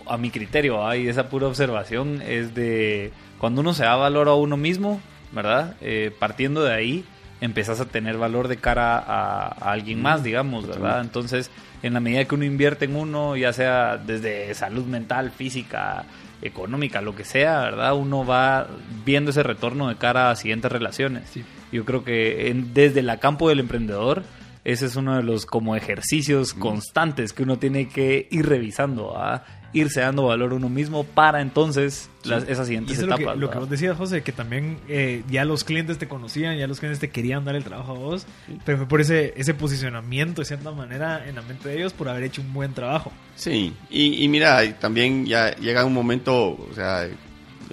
a 0.05 0.17
mi 0.17 0.31
criterio, 0.31 0.87
hay 0.87 1.07
esa 1.07 1.29
pura 1.29 1.47
observación, 1.47 2.21
es 2.21 2.55
de 2.55 3.11
cuando 3.37 3.61
uno 3.61 3.73
se 3.73 3.83
da 3.83 3.95
valor 3.95 4.29
a 4.29 4.33
uno 4.33 4.55
mismo, 4.55 5.01
¿verdad? 5.31 5.75
Eh, 5.81 6.11
partiendo 6.17 6.63
de 6.63 6.73
ahí, 6.73 7.05
empezás 7.41 7.79
a 7.79 7.85
tener 7.85 8.17
valor 8.17 8.47
de 8.47 8.57
cara 8.57 8.97
a, 8.97 9.47
alguien 9.71 10.01
más, 10.01 10.23
digamos, 10.23 10.67
¿verdad? 10.67 11.01
Entonces, 11.01 11.51
en 11.83 11.93
la 11.93 11.99
medida 11.99 12.25
que 12.25 12.35
uno 12.35 12.45
invierte 12.45 12.85
en 12.85 12.95
uno, 12.95 13.35
ya 13.35 13.53
sea 13.53 13.97
desde 13.97 14.53
salud 14.53 14.85
mental, 14.85 15.31
física, 15.31 16.05
económica, 16.41 17.01
lo 17.01 17.15
que 17.15 17.23
sea, 17.23 17.61
¿verdad? 17.61 17.95
Uno 17.95 18.25
va 18.25 18.67
viendo 19.05 19.31
ese 19.31 19.43
retorno 19.43 19.89
de 19.89 19.95
cara 19.95 20.31
a 20.31 20.35
siguientes 20.35 20.71
relaciones. 20.71 21.31
Yo 21.71 21.85
creo 21.85 22.03
que 22.03 22.55
desde 22.73 23.01
el 23.01 23.19
campo 23.19 23.49
del 23.49 23.59
emprendedor, 23.59 24.23
ese 24.63 24.85
es 24.85 24.95
uno 24.95 25.15
de 25.15 25.23
los 25.23 25.45
como 25.45 25.75
ejercicios 25.75 26.53
constantes 26.53 27.33
que 27.33 27.43
uno 27.43 27.57
tiene 27.57 27.87
que 27.87 28.27
ir 28.31 28.47
revisando. 28.47 29.17
¿ah? 29.17 29.43
Irse 29.77 30.01
dando 30.01 30.23
valor 30.23 30.51
a 30.51 30.55
uno 30.55 30.69
mismo 30.69 31.03
para 31.03 31.41
entonces 31.41 32.09
las, 32.23 32.43
esas 32.47 32.67
siguientes 32.67 32.97
etapas. 32.97 33.19
Lo 33.19 33.33
que, 33.33 33.39
lo 33.39 33.49
que, 33.49 33.59
vos 33.59 33.69
decías, 33.69 33.97
José, 33.97 34.21
que 34.21 34.31
también 34.31 34.79
eh, 34.87 35.23
ya 35.29 35.45
los 35.45 35.63
clientes 35.63 35.97
te 35.97 36.07
conocían, 36.07 36.57
ya 36.57 36.67
los 36.67 36.79
clientes 36.79 36.99
te 36.99 37.09
querían 37.09 37.45
dar 37.45 37.55
el 37.55 37.63
trabajo 37.63 37.93
a 37.93 37.95
vos, 37.95 38.27
pero 38.65 38.77
fue 38.79 38.87
por 38.87 39.01
ese, 39.01 39.33
ese 39.37 39.53
posicionamiento, 39.53 40.41
de 40.41 40.45
cierta 40.45 40.71
manera, 40.71 41.27
en 41.27 41.35
la 41.35 41.41
mente 41.41 41.69
de 41.69 41.77
ellos 41.77 41.93
por 41.93 42.09
haber 42.09 42.23
hecho 42.23 42.41
un 42.41 42.53
buen 42.53 42.73
trabajo. 42.73 43.11
Sí, 43.35 43.73
y, 43.89 44.27
mira, 44.27 44.77
también 44.79 45.25
ya 45.25 45.55
llega 45.55 45.85
un 45.85 45.93
momento, 45.93 46.49
o 46.49 46.73
sea, 46.73 47.07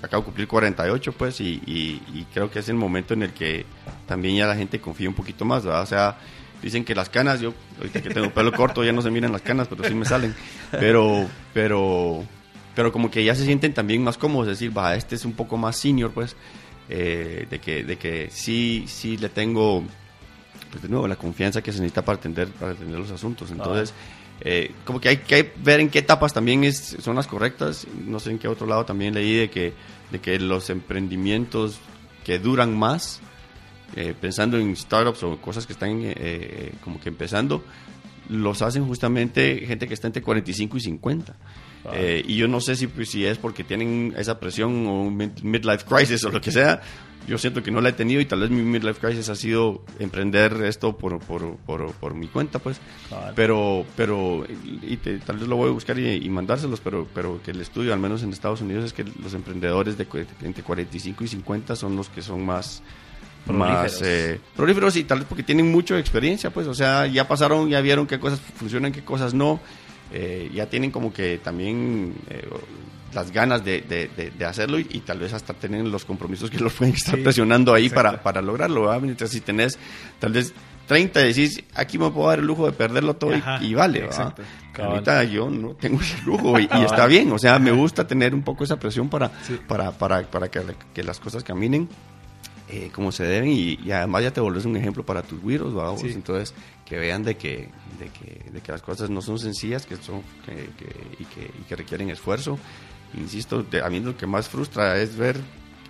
acabo 0.02 0.22
de 0.22 0.26
cumplir 0.26 0.48
48, 0.48 1.12
pues, 1.12 1.40
y, 1.40 1.62
y, 1.66 2.26
creo 2.32 2.50
que 2.50 2.58
es 2.58 2.68
el 2.68 2.76
momento 2.76 3.14
en 3.14 3.22
el 3.22 3.32
que 3.32 3.64
también 4.06 4.36
ya 4.36 4.46
la 4.46 4.56
gente 4.56 4.80
confía 4.80 5.08
un 5.08 5.14
poquito 5.14 5.44
más, 5.44 5.64
¿verdad? 5.64 5.82
O 5.82 5.86
sea, 5.86 6.18
Dicen 6.64 6.82
que 6.82 6.94
las 6.94 7.10
canas, 7.10 7.42
yo 7.42 7.52
ahorita 7.76 8.00
que 8.00 8.08
tengo 8.08 8.30
pelo 8.32 8.50
corto 8.50 8.82
ya 8.82 8.92
no 8.92 9.02
se 9.02 9.10
miran 9.10 9.30
las 9.32 9.42
canas, 9.42 9.68
pero 9.68 9.84
sí 9.84 9.94
me 9.94 10.06
salen. 10.06 10.34
Pero, 10.70 11.28
pero, 11.52 12.24
pero 12.74 12.90
como 12.90 13.10
que 13.10 13.22
ya 13.22 13.34
se 13.34 13.44
sienten 13.44 13.74
también 13.74 14.02
más 14.02 14.16
cómodos, 14.16 14.46
decir, 14.46 14.76
va, 14.76 14.94
este 14.94 15.14
es 15.14 15.26
un 15.26 15.34
poco 15.34 15.58
más 15.58 15.76
senior, 15.76 16.10
pues, 16.12 16.36
eh, 16.88 17.46
de, 17.50 17.58
que, 17.58 17.84
de 17.84 17.98
que 17.98 18.30
sí, 18.30 18.86
sí 18.86 19.18
le 19.18 19.28
tengo, 19.28 19.84
pues 20.70 20.82
de 20.82 20.88
nuevo, 20.88 21.06
la 21.06 21.16
confianza 21.16 21.60
que 21.60 21.70
se 21.70 21.80
necesita 21.80 22.02
para 22.02 22.16
atender, 22.16 22.48
para 22.48 22.72
atender 22.72 22.98
los 22.98 23.10
asuntos. 23.10 23.50
Entonces, 23.50 23.92
eh, 24.40 24.72
como 24.86 25.02
que 25.02 25.10
hay 25.10 25.18
que 25.18 25.52
ver 25.62 25.80
en 25.80 25.90
qué 25.90 25.98
etapas 25.98 26.32
también 26.32 26.64
es, 26.64 26.96
son 26.98 27.14
las 27.14 27.26
correctas. 27.26 27.86
No 28.06 28.20
sé 28.20 28.30
en 28.30 28.38
qué 28.38 28.48
otro 28.48 28.66
lado 28.66 28.86
también 28.86 29.12
leí 29.12 29.36
de 29.36 29.50
que, 29.50 29.74
de 30.10 30.18
que 30.18 30.38
los 30.38 30.70
emprendimientos 30.70 31.78
que 32.24 32.38
duran 32.38 32.74
más, 32.74 33.20
eh, 33.96 34.14
pensando 34.18 34.58
en 34.58 34.74
startups 34.76 35.22
o 35.22 35.36
cosas 35.38 35.66
que 35.66 35.72
están 35.72 36.00
eh, 36.02 36.72
como 36.82 37.00
que 37.00 37.08
empezando, 37.08 37.62
los 38.28 38.62
hacen 38.62 38.86
justamente 38.86 39.64
gente 39.66 39.86
que 39.86 39.94
está 39.94 40.06
entre 40.06 40.22
45 40.22 40.76
y 40.76 40.80
50. 40.80 41.36
Eh, 41.92 42.24
y 42.26 42.36
yo 42.36 42.48
no 42.48 42.60
sé 42.60 42.76
si, 42.76 42.86
pues, 42.86 43.10
si 43.10 43.26
es 43.26 43.38
porque 43.38 43.62
tienen 43.62 44.14
esa 44.16 44.40
presión 44.40 44.86
o 44.86 45.02
un 45.02 45.16
midlife 45.16 45.84
crisis 45.84 46.24
o 46.24 46.30
lo 46.30 46.40
que 46.40 46.50
sea. 46.50 46.80
Yo 47.26 47.38
siento 47.38 47.62
que 47.62 47.70
no 47.70 47.80
la 47.80 47.88
he 47.88 47.92
tenido 47.92 48.20
y 48.20 48.26
tal 48.26 48.40
vez 48.40 48.50
mi 48.50 48.62
midlife 48.62 49.00
crisis 49.00 49.30
ha 49.30 49.34
sido 49.34 49.82
emprender 49.98 50.62
esto 50.64 50.96
por, 50.96 51.18
por, 51.20 51.56
por, 51.56 51.92
por 51.92 52.14
mi 52.14 52.26
cuenta, 52.26 52.58
pues. 52.58 52.80
Pero, 53.34 53.86
pero 53.96 54.44
y 54.82 54.96
tal 54.96 55.38
vez 55.38 55.48
lo 55.48 55.56
voy 55.56 55.70
a 55.70 55.72
buscar 55.72 55.98
y, 55.98 56.28
mandárselos, 56.28 56.80
pero, 56.80 57.06
pero 57.14 57.40
que 57.42 57.52
el 57.52 57.60
estudio, 57.62 57.94
al 57.94 57.98
menos 57.98 58.22
en 58.22 58.30
Estados 58.30 58.60
Unidos, 58.60 58.84
es 58.84 58.92
que 58.92 59.04
los 59.22 59.32
emprendedores 59.32 59.96
de 59.96 60.06
entre 60.42 60.62
45 60.62 61.24
y 61.24 61.28
50 61.28 61.76
son 61.76 61.96
los 61.96 62.10
que 62.10 62.20
son 62.20 62.44
más 62.44 62.82
más 63.46 64.00
eh, 64.02 64.40
prolíferos 64.56 64.96
y 64.96 65.04
tal 65.04 65.20
vez 65.20 65.28
porque 65.28 65.42
tienen 65.42 65.70
mucha 65.70 65.98
experiencia, 65.98 66.50
pues, 66.50 66.66
o 66.66 66.74
sea, 66.74 67.06
ya 67.06 67.28
pasaron, 67.28 67.68
ya 67.68 67.80
vieron 67.80 68.06
qué 68.06 68.18
cosas 68.18 68.40
funcionan, 68.40 68.92
qué 68.92 69.04
cosas 69.04 69.34
no, 69.34 69.60
eh, 70.12 70.50
ya 70.54 70.66
tienen 70.66 70.90
como 70.90 71.12
que 71.12 71.38
también, 71.38 72.14
eh, 72.30 72.48
las 73.12 73.30
ganas 73.30 73.64
de, 73.64 73.80
de, 73.80 74.44
hacerlo 74.44 74.78
y, 74.78 75.00
tal 75.06 75.20
vez 75.20 75.32
hasta 75.32 75.54
tener 75.54 75.84
los 75.84 76.04
compromisos 76.04 76.50
que 76.50 76.58
los 76.58 76.72
pueden 76.72 76.94
estar 76.94 77.16
presionando 77.22 77.72
ahí 77.72 77.88
para, 77.88 78.20
para 78.20 78.42
lograrlo. 78.42 79.00
Mientras 79.00 79.30
si 79.30 79.40
tenés 79.40 79.78
tal 80.18 80.32
vez 80.32 80.52
30 80.86 81.20
decís, 81.20 81.62
aquí 81.74 81.98
me 81.98 82.10
puedo 82.10 82.28
dar 82.28 82.40
el 82.40 82.46
lujo 82.46 82.66
de 82.66 82.72
perderlo 82.72 83.14
todo 83.14 83.32
y, 83.60 83.74
vale. 83.74 84.08
Ahorita 84.76 85.22
yo 85.24 85.48
no 85.48 85.70
tengo 85.74 86.00
ese 86.00 86.20
lujo 86.24 86.58
y, 86.58 86.68
está 86.84 87.06
bien. 87.08 87.30
O 87.32 87.38
sea, 87.38 87.58
me 87.58 87.70
gusta 87.70 88.06
tener 88.06 88.34
un 88.34 88.42
poco 88.42 88.64
esa 88.64 88.78
presión 88.78 89.08
para, 89.08 89.30
para, 89.68 89.92
para, 89.92 90.22
para 90.22 90.48
que, 90.50 90.60
que, 90.92 91.02
las 91.02 91.20
cosas 91.20 91.44
caminen 91.44 91.88
eh, 92.68 92.90
como 92.92 93.12
se 93.12 93.24
deben 93.24 93.50
y, 93.50 93.90
además 93.90 94.22
ya 94.22 94.32
te 94.32 94.40
volvés 94.40 94.64
un 94.64 94.76
ejemplo 94.76 95.04
para 95.04 95.22
tus 95.22 95.44
virus, 95.44 95.74
Entonces, 96.04 96.54
que 96.84 96.98
vean 96.98 97.22
de 97.22 97.36
que, 97.36 97.68
de 97.98 98.08
que, 98.08 98.50
de 98.50 98.60
que 98.60 98.72
las 98.72 98.82
cosas 98.82 99.10
no 99.10 99.20
son 99.20 99.38
sencillas 99.38 99.86
que 99.86 99.96
son, 99.96 100.22
que, 100.44 100.70
y, 101.18 101.24
que, 101.26 101.50
y 101.60 101.64
que 101.64 101.76
requieren 101.76 102.10
esfuerzo. 102.10 102.58
Insisto, 103.14 103.64
a 103.82 103.90
mí 103.90 104.00
lo 104.00 104.16
que 104.16 104.26
más 104.26 104.48
frustra 104.48 104.96
es 105.00 105.16
ver 105.16 105.38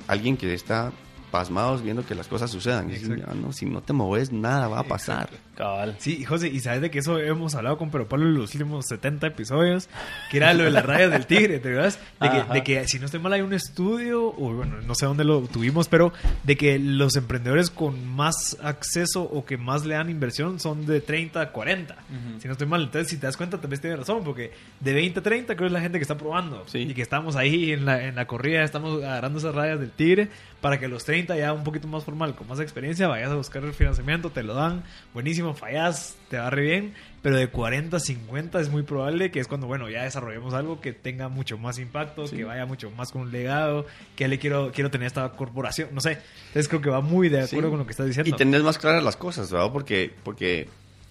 alguien 0.08 0.36
que 0.36 0.52
está 0.52 0.92
pasmados 1.30 1.82
viendo 1.82 2.06
que 2.06 2.14
las 2.14 2.28
cosas 2.28 2.50
sucedan. 2.50 2.92
Ah, 3.26 3.34
no, 3.34 3.52
si 3.52 3.66
no 3.66 3.82
te 3.82 3.92
mueves, 3.92 4.30
nada 4.30 4.68
va 4.68 4.80
a 4.80 4.84
pasar. 4.84 5.30
Cabal. 5.54 5.96
Sí, 5.98 6.24
José, 6.24 6.48
y 6.48 6.60
sabes 6.60 6.80
de 6.80 6.90
que 6.90 6.98
eso 6.98 7.18
hemos 7.18 7.54
hablado 7.54 7.78
con 7.78 7.90
Pero 7.90 8.08
Pablo 8.08 8.26
en 8.26 8.34
los 8.34 8.54
últimos 8.54 8.86
70 8.86 9.26
episodios, 9.28 9.88
que 10.30 10.38
era 10.38 10.52
lo 10.54 10.64
de 10.64 10.70
las 10.70 10.84
rayas 10.84 11.10
del 11.10 11.26
tigre, 11.26 11.58
¿te 11.58 11.68
acuerdas? 11.68 11.98
De 12.20 12.30
que, 12.30 12.52
de 12.52 12.62
que, 12.62 12.88
si 12.88 12.98
no 12.98 13.06
estoy 13.06 13.20
mal 13.20 13.32
hay 13.32 13.42
un 13.42 13.52
estudio, 13.52 14.26
o 14.26 14.52
bueno, 14.54 14.80
no 14.82 14.94
sé 14.94 15.06
dónde 15.06 15.24
lo 15.24 15.42
tuvimos, 15.42 15.88
pero 15.88 16.12
de 16.42 16.56
que 16.56 16.78
los 16.78 17.16
emprendedores 17.16 17.70
con 17.70 18.06
más 18.06 18.56
acceso 18.62 19.22
o 19.22 19.44
que 19.44 19.56
más 19.56 19.84
le 19.86 19.94
dan 19.94 20.10
inversión 20.10 20.60
son 20.60 20.86
de 20.86 21.00
30 21.00 21.40
a 21.40 21.52
40. 21.52 21.96
Si 22.38 22.46
no 22.46 22.52
estoy 22.52 22.66
mal, 22.66 22.82
entonces 22.82 23.08
si 23.08 23.16
te 23.16 23.26
das 23.26 23.36
cuenta, 23.36 23.60
tal 23.60 23.70
vez 23.70 23.80
tienes 23.80 23.98
razón, 23.98 24.22
porque 24.24 24.52
de 24.80 24.92
20 24.92 25.20
a 25.20 25.22
30 25.22 25.54
creo 25.54 25.58
que 25.58 25.66
es 25.66 25.72
la 25.72 25.80
gente 25.80 25.98
que 25.98 26.02
está 26.02 26.16
probando. 26.16 26.64
Y 26.72 26.94
que 26.94 27.02
estamos 27.02 27.36
ahí 27.36 27.72
en 27.72 27.84
la, 27.84 28.04
en 28.04 28.16
la 28.16 28.26
corrida, 28.26 28.62
estamos 28.62 29.02
agarrando 29.02 29.38
esas 29.38 29.54
rayas 29.54 29.80
del 29.80 29.90
tigre 29.90 30.28
para 30.64 30.80
que 30.80 30.88
los 30.88 31.04
30 31.04 31.36
ya 31.36 31.52
un 31.52 31.62
poquito 31.62 31.86
más 31.88 32.04
formal, 32.04 32.34
con 32.34 32.48
más 32.48 32.58
experiencia, 32.58 33.06
vayas 33.06 33.30
a 33.30 33.34
buscar 33.34 33.62
el 33.64 33.74
financiamiento, 33.74 34.30
te 34.30 34.42
lo 34.42 34.54
dan, 34.54 34.82
buenísimo, 35.12 35.43
fallas, 35.52 36.16
te 36.30 36.38
va 36.38 36.48
re 36.48 36.62
bien, 36.62 36.94
pero 37.20 37.36
de 37.36 37.48
40 37.48 37.96
a 37.96 38.00
50 38.00 38.60
es 38.60 38.70
muy 38.70 38.82
probable 38.82 39.30
que 39.30 39.40
es 39.40 39.48
cuando, 39.48 39.66
bueno, 39.66 39.90
ya 39.90 40.04
desarrollemos 40.04 40.54
algo 40.54 40.80
que 40.80 40.92
tenga 40.92 41.28
mucho 41.28 41.58
más 41.58 41.78
impacto, 41.78 42.24
que 42.24 42.44
vaya 42.44 42.64
mucho 42.64 42.90
más 42.92 43.12
con 43.12 43.22
un 43.22 43.32
legado, 43.32 43.86
que 44.16 44.28
le 44.28 44.38
quiero, 44.38 44.72
quiero 44.72 44.90
tener 44.90 45.08
esta 45.08 45.28
corporación, 45.32 45.88
no 45.92 46.00
sé, 46.00 46.18
entonces 46.48 46.68
creo 46.68 46.80
que 46.80 46.90
va 46.90 47.00
muy 47.00 47.28
de 47.28 47.42
acuerdo 47.42 47.70
con 47.70 47.78
lo 47.80 47.86
que 47.86 47.90
estás 47.90 48.06
diciendo. 48.06 48.30
Y 48.30 48.38
tener 48.38 48.62
más 48.62 48.78
claras 48.78 49.02
las 49.02 49.16
cosas, 49.16 49.50
¿verdad? 49.50 49.70
Porque, 49.72 50.12
porque 50.22 50.68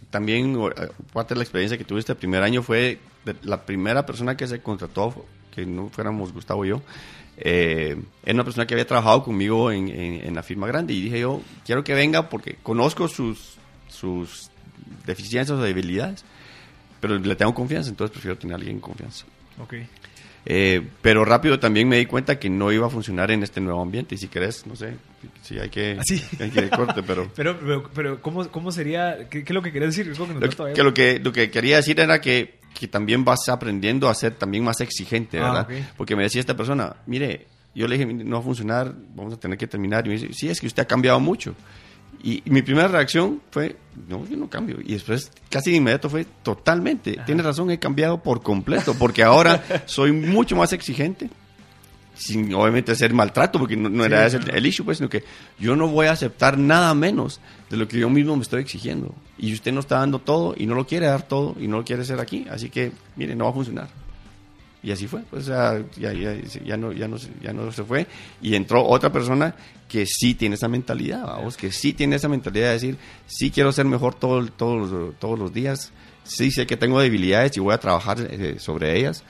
también 0.09 0.55
eh, 0.55 0.89
parte 1.11 1.33
de 1.33 1.39
la 1.39 1.43
experiencia 1.43 1.77
que 1.77 1.83
tuviste 1.83 2.13
el 2.13 2.17
primer 2.17 2.43
año 2.43 2.63
fue 2.63 2.99
la 3.43 3.65
primera 3.65 4.05
persona 4.05 4.37
que 4.37 4.47
se 4.47 4.61
contrató, 4.61 5.25
que 5.53 5.65
no 5.65 5.89
fuéramos 5.89 6.33
Gustavo 6.33 6.65
y 6.65 6.69
yo, 6.69 6.81
eh, 7.37 7.97
era 8.23 8.35
una 8.35 8.43
persona 8.43 8.67
que 8.67 8.75
había 8.75 8.85
trabajado 8.85 9.23
conmigo 9.23 9.71
en, 9.71 9.89
en, 9.89 10.35
la 10.35 10.43
firma 10.43 10.67
grande 10.67 10.93
y 10.93 11.01
dije 11.01 11.21
yo, 11.21 11.41
quiero 11.65 11.83
que 11.83 11.95
venga 11.95 12.29
porque 12.29 12.57
conozco 12.61 13.07
sus, 13.07 13.57
sus 13.93 14.49
deficiencias 15.05 15.57
o 15.57 15.61
debilidades, 15.61 16.25
pero 16.99 17.17
le 17.17 17.35
tengo 17.35 17.53
confianza, 17.53 17.89
entonces 17.89 18.11
prefiero 18.11 18.37
tener 18.37 18.53
a 18.53 18.57
alguien 18.57 18.75
en 18.75 18.81
confianza. 18.81 19.25
Okay. 19.59 19.87
Eh, 20.45 20.85
pero 21.01 21.23
rápido 21.23 21.57
también 21.57 21.87
me 21.87 21.97
di 21.97 22.05
cuenta 22.05 22.37
que 22.37 22.49
no 22.49 22.71
iba 22.71 22.87
a 22.87 22.89
funcionar 22.89 23.31
en 23.31 23.43
este 23.43 23.61
nuevo 23.61 23.81
ambiente. 23.81 24.15
Y 24.15 24.17
si 24.17 24.27
querés, 24.27 24.67
no 24.67 24.75
sé, 24.75 24.95
si 25.41 25.57
hay 25.57 25.69
que, 25.69 25.97
¿Ah, 25.99 26.03
hay 26.43 26.49
que 26.49 26.69
corte, 26.69 27.01
pero... 27.07 27.31
pero, 27.35 27.89
pero, 27.93 28.21
¿cómo, 28.21 28.47
¿cómo, 28.49 28.71
sería? 28.71 29.29
¿Qué, 29.29 29.39
es 29.39 29.49
lo 29.51 29.61
que 29.61 29.71
querías 29.71 29.95
decir? 29.95 30.17
lo, 30.17 30.73
que, 30.73 30.83
lo, 30.83 30.93
que, 30.93 31.19
lo 31.19 31.31
que 31.31 31.49
quería 31.49 31.77
decir 31.77 31.99
era 31.99 32.19
que 32.19 32.61
que 32.73 32.87
también 32.87 33.23
vas 33.23 33.47
aprendiendo 33.49 34.09
a 34.09 34.15
ser 34.15 34.33
también 34.33 34.63
más 34.63 34.81
exigente, 34.81 35.39
ah, 35.39 35.43
¿verdad? 35.43 35.67
Porque 35.95 36.15
me 36.15 36.23
decía 36.23 36.41
esta 36.41 36.57
persona, 36.57 36.95
mire, 37.05 37.47
yo 37.75 37.87
le 37.87 37.97
dije, 37.97 38.11
no 38.11 38.37
va 38.37 38.41
a 38.41 38.43
funcionar, 38.43 38.93
vamos 39.15 39.33
a 39.33 39.37
tener 39.37 39.57
que 39.57 39.67
terminar. 39.67 40.05
Y 40.05 40.09
me 40.09 40.15
dice, 40.17 40.33
sí, 40.33 40.49
es 40.49 40.59
que 40.59 40.67
usted 40.67 40.83
ha 40.83 40.87
cambiado 40.87 41.19
mucho. 41.19 41.55
Y, 42.23 42.41
mi 42.45 42.61
primera 42.61 42.87
reacción 42.87 43.41
fue, 43.51 43.75
no, 44.07 44.25
yo 44.25 44.37
no 44.37 44.49
cambio. 44.49 44.77
Y 44.81 44.93
después, 44.93 45.31
casi 45.49 45.71
de 45.71 45.77
inmediato, 45.77 46.09
fue 46.09 46.25
totalmente. 46.41 47.19
Tienes 47.25 47.45
razón, 47.45 47.69
he 47.69 47.79
cambiado 47.79 48.23
por 48.23 48.41
completo, 48.41 48.95
porque 48.97 49.23
ahora 49.23 49.63
soy 49.85 50.13
mucho 50.13 50.55
más 50.55 50.71
exigente 50.73 51.29
sin 52.15 52.53
obviamente 52.53 52.91
hacer 52.91 53.13
maltrato, 53.13 53.59
porque 53.59 53.75
no, 53.75 54.05
era 54.05 54.25
ese 54.25 54.37
el, 54.37 54.65
issue, 54.65 54.85
pues, 54.85 54.97
sino 54.97 55.09
que 55.09 55.23
yo 55.59 55.75
no 55.75 55.87
voy 55.87 56.07
a 56.07 56.11
aceptar 56.11 56.57
nada 56.57 56.93
menos 56.93 57.41
de 57.69 57.77
lo 57.77 57.87
que 57.87 57.99
yo 57.99 58.09
mismo 58.09 58.35
me 58.35 58.43
estoy 58.43 58.61
exigiendo. 58.61 59.13
Y 59.37 59.53
usted 59.53 59.71
no 59.71 59.79
está 59.79 59.99
dando 59.99 60.19
todo 60.19 60.53
y 60.55 60.65
no 60.65 60.75
lo 60.75 60.85
quiere 60.85 61.07
dar 61.07 61.27
todo 61.27 61.55
y 61.59 61.67
no 61.67 61.77
lo 61.77 61.83
quiere 61.83 62.03
hacer 62.03 62.19
aquí, 62.19 62.45
así 62.49 62.69
que, 62.69 62.91
mire, 63.15 63.35
no 63.35 63.45
va 63.45 63.49
a 63.51 63.53
funcionar. 63.53 63.89
Y 64.83 64.91
así 64.91 65.07
fue, 65.07 65.21
pues, 65.29 65.43
o 65.43 65.45
sea, 65.45 65.81
ya, 65.97 66.11
ya, 66.11 66.35
ya, 66.65 66.75
no, 66.75 66.91
ya, 66.91 67.07
no, 67.07 67.17
ya 67.41 67.53
no 67.53 67.71
se 67.71 67.83
fue. 67.83 68.05
Y 68.41 68.55
entró 68.55 68.85
otra 68.85 69.11
persona 69.11 69.55
que 69.87 70.05
sí 70.05 70.33
tiene 70.33 70.55
esa 70.55 70.67
mentalidad, 70.67 71.23
vamos, 71.25 71.55
que 71.55 71.71
sí 71.71 71.93
tiene 71.93 72.17
esa 72.17 72.27
mentalidad 72.27 72.67
de 72.67 72.73
decir, 72.73 72.97
sí 73.25 73.49
quiero 73.49 73.71
ser 73.71 73.85
mejor 73.85 74.15
todo, 74.15 74.45
todos, 74.47 75.15
todos 75.19 75.39
los 75.39 75.53
días, 75.53 75.93
sí 76.23 76.51
sé 76.51 76.67
que 76.67 76.75
tengo 76.75 76.99
debilidades 76.99 77.55
y 77.55 77.61
voy 77.61 77.73
a 77.73 77.77
trabajar 77.77 78.17
eh, 78.19 78.55
sobre 78.59 78.99
ellas 78.99 79.23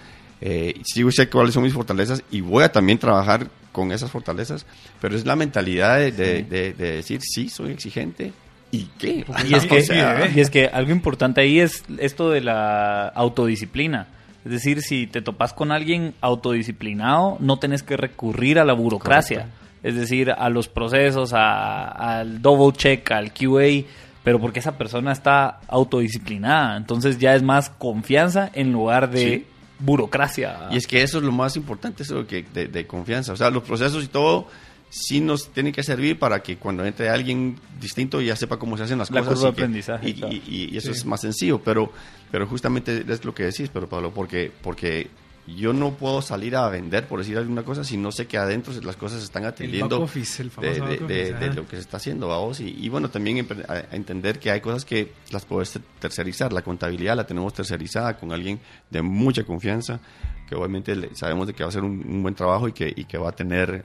eh, 0.46 0.82
sí 0.84 1.10
sé 1.12 1.30
cuáles 1.30 1.54
son 1.54 1.64
mis 1.64 1.72
fortalezas 1.72 2.22
y 2.30 2.42
voy 2.42 2.66
a 2.66 2.70
también 2.70 2.98
trabajar 2.98 3.48
con 3.72 3.94
esas 3.94 4.12
fortalezas, 4.12 4.66
pero 5.00 5.16
es 5.16 5.26
la 5.26 5.38
mentalidad 5.38 6.00
de, 6.00 6.74
decir, 6.78 7.22
sí, 7.22 7.48
soy 7.48 7.72
exigente, 7.72 8.34
¿Y 8.70 8.90
qué? 8.98 9.24
Y 9.48 9.54
es, 9.54 9.66
que, 9.68 10.32
y 10.36 10.40
es 10.40 10.50
que 10.50 10.66
algo 10.66 10.92
importante 10.92 11.40
ahí 11.40 11.60
es 11.60 11.84
esto 12.00 12.32
de 12.32 12.42
la 12.42 13.08
autodisciplina. 13.08 14.08
Es 14.46 14.52
decir, 14.52 14.82
si 14.82 15.08
te 15.08 15.22
topas 15.22 15.54
con 15.54 15.72
alguien 15.72 16.14
autodisciplinado, 16.22 17.38
no 17.40 17.58
tenés 17.60 17.82
que 17.84 17.96
recurrir 17.96 18.60
a 18.60 18.66
la 18.66 18.74
burocracia. 18.74 19.48
Es 19.84 19.96
decir, 19.96 20.32
a 20.32 20.50
los 20.50 20.68
procesos, 20.68 21.32
al 21.34 22.42
double 22.42 22.78
check, 22.78 23.10
al 23.12 23.34
QA, 23.34 23.86
pero 24.24 24.40
porque 24.40 24.60
esa 24.60 24.78
persona 24.78 25.12
está 25.12 25.60
autodisciplinada. 25.68 26.78
Entonces 26.78 27.20
ya 27.20 27.36
es 27.36 27.44
más 27.44 27.70
confianza 27.70 28.50
en 28.54 28.72
lugar 28.72 29.10
de 29.10 29.46
burocracia. 29.80 30.68
Y 30.72 30.78
es 30.78 30.88
que 30.88 31.04
eso 31.04 31.18
es 31.18 31.24
lo 31.24 31.32
más 31.32 31.56
importante, 31.56 32.04
eso 32.04 32.24
de, 32.24 32.44
de, 32.68 32.88
confianza. 32.88 33.34
O 33.34 33.38
sea, 33.38 33.50
los 33.50 33.64
procesos 33.64 34.04
y 34.04 34.08
todo 34.08 34.48
sí 34.94 35.22
nos 35.22 35.50
tienen 35.50 35.74
que 35.74 35.82
servir 35.82 36.20
para 36.20 36.44
que 36.44 36.58
cuando 36.58 36.86
entre 36.86 37.10
alguien 37.10 37.60
distinto 37.80 38.22
ya 38.22 38.36
sepa 38.36 38.58
cómo 38.58 38.78
se 38.78 38.84
hacen 38.84 39.00
las 39.00 39.10
cosas. 39.10 39.42
y, 39.42 39.48
aprendizaje, 39.48 40.10
y, 40.10 40.78
eso 40.78 40.92
es 40.92 41.04
más 41.06 41.22
sencillo, 41.22 41.60
pero, 41.64 41.92
pero 42.32 42.46
justamente 42.46 43.04
es 43.08 43.26
lo 43.26 43.34
que 43.34 43.44
decís, 43.44 43.72
pero 43.74 43.90
Pablo, 43.90 44.14
porque, 44.14 44.52
porque 44.62 45.10
yo 45.48 45.74
no 45.74 45.96
puedo 45.96 46.22
salir 46.22 46.56
a 46.56 46.70
vender, 46.70 47.08
por 47.08 47.20
decir 47.20 47.40
alguna 47.40 47.64
cosa, 47.64 47.84
si 47.84 47.98
no 47.98 48.12
sé 48.12 48.28
que 48.28 48.38
adentro 48.38 48.72
las 48.84 48.96
cosas 48.96 49.20
se 49.20 49.26
están 49.26 49.46
atendiendo 49.46 49.98
de, 49.98 51.52
lo 51.56 51.68
que 51.68 51.76
se 51.76 51.82
está 51.82 51.98
haciendo, 51.98 52.28
vamos. 52.28 52.60
Y, 52.60 52.76
y 52.80 52.88
bueno, 52.90 53.10
también 53.10 53.48
entender 53.92 54.38
que 54.38 54.52
hay 54.52 54.62
cosas 54.62 54.86
que 54.86 55.12
las 55.32 55.44
puedes 55.44 55.80
tercerizar. 56.00 56.54
La 56.54 56.62
contabilidad 56.62 57.16
la 57.16 57.26
tenemos 57.26 57.52
tercerizada 57.52 58.16
con 58.16 58.32
alguien 58.32 58.60
de 58.92 59.02
mucha 59.02 59.44
confianza, 59.44 60.00
que 60.48 60.54
obviamente 60.54 61.10
sabemos 61.16 61.48
de 61.48 61.54
que 61.54 61.64
va 61.64 61.68
a 61.68 61.70
hacer 61.70 61.84
un, 61.84 62.22
buen 62.22 62.36
trabajo 62.36 62.68
y 62.68 62.74
que, 62.74 62.94
y 62.96 63.06
que 63.06 63.18
va 63.18 63.30
a 63.30 63.36
tener 63.36 63.84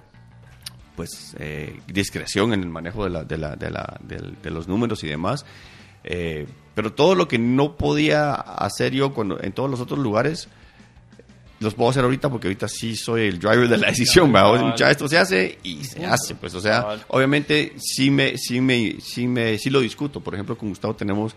pues 0.99 1.37
eh, 1.39 1.79
discreción 1.87 2.53
en 2.53 2.61
el 2.65 2.71
manejo 2.71 3.05
de, 3.05 3.11
la, 3.11 3.23
de, 3.23 3.39
la, 3.39 3.55
de, 3.55 3.71
la, 3.71 4.01
de, 4.03 4.51
los 4.51 4.67
números 4.67 5.05
y 5.05 5.07
demás. 5.07 5.47
Eh, 6.03 6.45
pero 6.75 6.93
todo 6.93 7.15
lo 7.15 7.29
que 7.29 7.39
no 7.39 7.77
podía 7.77 8.33
hacer 8.33 8.93
yo 8.93 9.15
cuando, 9.15 9.41
en 9.41 9.53
todos 9.53 9.71
los 9.71 9.79
otros 9.79 10.01
lugares, 10.01 10.49
los 11.61 11.75
puedo 11.75 11.91
hacer 11.91 12.03
ahorita 12.03 12.29
porque 12.31 12.49
ahorita 12.49 12.67
sí 12.67 12.97
soy 12.97 13.29
el 13.29 13.39
driver 13.39 13.69
de 13.69 13.79
la 13.79 13.87
decisión, 13.91 14.33
¿verdad? 14.33 14.75
Ya 14.77 14.91
esto 14.91 15.09
se 15.09 15.19
hace 15.19 15.61
y 15.63 15.85
se 15.85 16.05
hace, 16.05 16.35
pues, 16.35 16.53
o 16.57 16.61
sea, 16.61 16.99
obviamente 17.07 17.75
sí 17.79 18.11
me, 18.11 18.37
sí 18.37 18.61
me, 18.61 18.97
sí 19.01 19.29
me, 19.29 19.57
sí 19.57 19.71
lo 19.71 19.79
discuto. 19.79 20.21
Por 20.21 20.35
ejemplo, 20.35 20.59
con 20.59 20.71
Gustavo 20.71 20.97
tenemos 20.97 21.37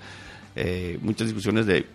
eh, 0.55 0.97
muchas 1.03 1.27
discusiones 1.27 1.67
de 1.67 1.85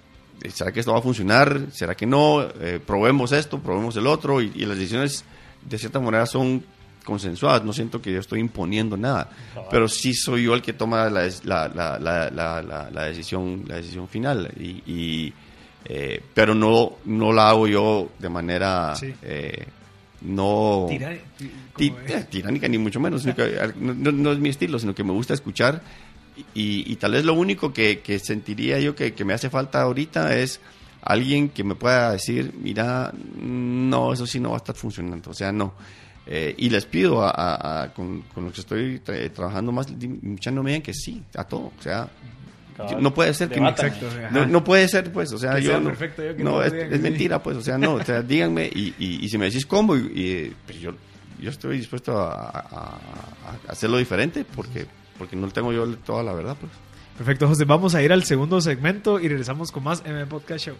¿será 0.54 0.70
que 0.70 0.78
esto 0.78 0.92
va 0.92 1.00
a 1.00 1.02
funcionar? 1.02 1.62
¿Será 1.72 1.96
que 1.96 2.06
no? 2.06 2.42
Eh, 2.42 2.78
probemos 2.84 3.32
esto, 3.32 3.58
probemos 3.58 3.96
el 3.96 4.06
otro 4.06 4.40
y, 4.40 4.50
las 4.50 4.78
decisiones 4.78 5.24
de 5.68 5.78
cierta 5.78 5.98
manera 5.98 6.26
son 6.26 6.64
consensuadas. 7.06 7.64
No 7.64 7.72
siento 7.72 8.02
que 8.02 8.12
yo 8.12 8.20
estoy 8.20 8.40
imponiendo 8.40 8.98
nada, 8.98 9.30
pero 9.70 9.88
sí 9.88 10.12
soy 10.12 10.42
yo 10.42 10.54
el 10.54 10.60
que 10.60 10.74
toma 10.74 11.08
la, 11.08 11.30
la, 11.44 11.98
la, 11.98 12.90
la 12.92 13.04
decisión, 13.04 13.64
la 13.66 13.76
decisión 13.76 14.06
final 14.06 14.52
y 14.58 15.32
eh, 15.88 16.20
pero 16.34 16.52
no, 16.54 16.96
no 17.04 17.32
la 17.32 17.50
hago 17.50 17.68
yo 17.68 18.10
de 18.18 18.28
manera 18.28 18.94
eh, 19.22 19.66
no 20.22 20.88
tiránica 21.76 22.66
ni 22.66 22.76
mucho 22.76 22.98
menos, 22.98 23.24
no, 23.76 24.32
es 24.32 24.38
mi 24.38 24.48
estilo, 24.48 24.80
sino 24.80 24.96
que 24.96 25.04
me 25.04 25.12
gusta 25.12 25.34
escuchar 25.34 25.80
y, 26.54 26.96
tal 26.96 27.12
vez 27.12 27.24
lo 27.24 27.34
único 27.34 27.72
que, 27.72 28.20
sentiría 28.20 28.80
yo 28.80 28.96
que, 28.96 29.14
me 29.24 29.32
hace 29.32 29.48
falta 29.48 29.82
ahorita 29.82 30.36
es 30.36 30.60
alguien 31.02 31.50
que 31.50 31.62
me 31.62 31.76
pueda 31.76 32.10
decir, 32.10 32.52
mira, 32.60 33.12
no, 33.40 34.12
eso 34.12 34.26
sí 34.26 34.40
no 34.40 34.50
va 34.50 34.56
a 34.56 34.58
estar 34.58 34.74
funcionando, 34.74 35.30
o 35.30 35.34
sea, 35.34 35.52
no. 35.52 35.74
Eh, 36.28 36.54
y 36.58 36.70
les 36.70 36.84
pido 36.86 37.22
a, 37.22 37.92
con, 37.94 38.24
los 38.34 38.52
que 38.52 38.60
estoy 38.60 38.98
trabajando 39.32 39.70
más, 39.70 39.86
muchas 40.22 40.52
no 40.52 40.64
me 40.64 40.70
digan 40.70 40.82
que 40.82 40.92
sí, 40.92 41.22
a 41.36 41.44
todo, 41.44 41.72
o 41.78 41.82
sea, 41.82 42.08
no 42.98 43.14
puede 43.14 43.32
ser 43.32 43.48
que 43.48 43.60
no, 43.60 44.46
no, 44.46 44.64
puede 44.64 44.88
ser 44.88 45.10
pues 45.12 45.32
o 45.32 45.38
sea 45.38 45.58
yo 45.58 45.80
no, 45.80 45.92
no 46.38 46.62
es, 46.62 47.00
mentira 47.00 47.42
pues 47.42 47.56
o 47.56 47.62
sea 47.62 47.78
no 47.78 47.94
o 47.94 48.04
sea 48.04 48.20
díganme 48.22 48.66
y, 48.66 48.94
y, 48.98 49.28
si 49.28 49.38
me 49.38 49.46
decís 49.46 49.64
cómo 49.64 49.96
y, 49.96 50.54
pues 50.66 50.80
yo 50.80 50.92
yo 51.40 51.50
estoy 51.50 51.78
dispuesto 51.78 52.18
a, 52.18 52.50
a, 52.50 52.98
hacerlo 53.68 53.96
diferente 53.96 54.44
porque 54.44 54.86
porque 55.18 55.36
no 55.36 55.48
tengo 55.48 55.72
yo 55.72 55.88
toda 55.98 56.22
la 56.22 56.34
verdad 56.34 56.56
pues. 56.60 56.72
Perfecto 57.16 57.48
José 57.48 57.64
vamos 57.64 57.94
a 57.94 58.02
ir 58.02 58.12
al 58.12 58.24
segundo 58.24 58.60
segmento 58.60 59.20
y 59.20 59.28
regresamos 59.28 59.72
con 59.72 59.84
más 59.84 60.02
M 60.04 60.26
Podcast 60.26 60.66
Show 60.66 60.76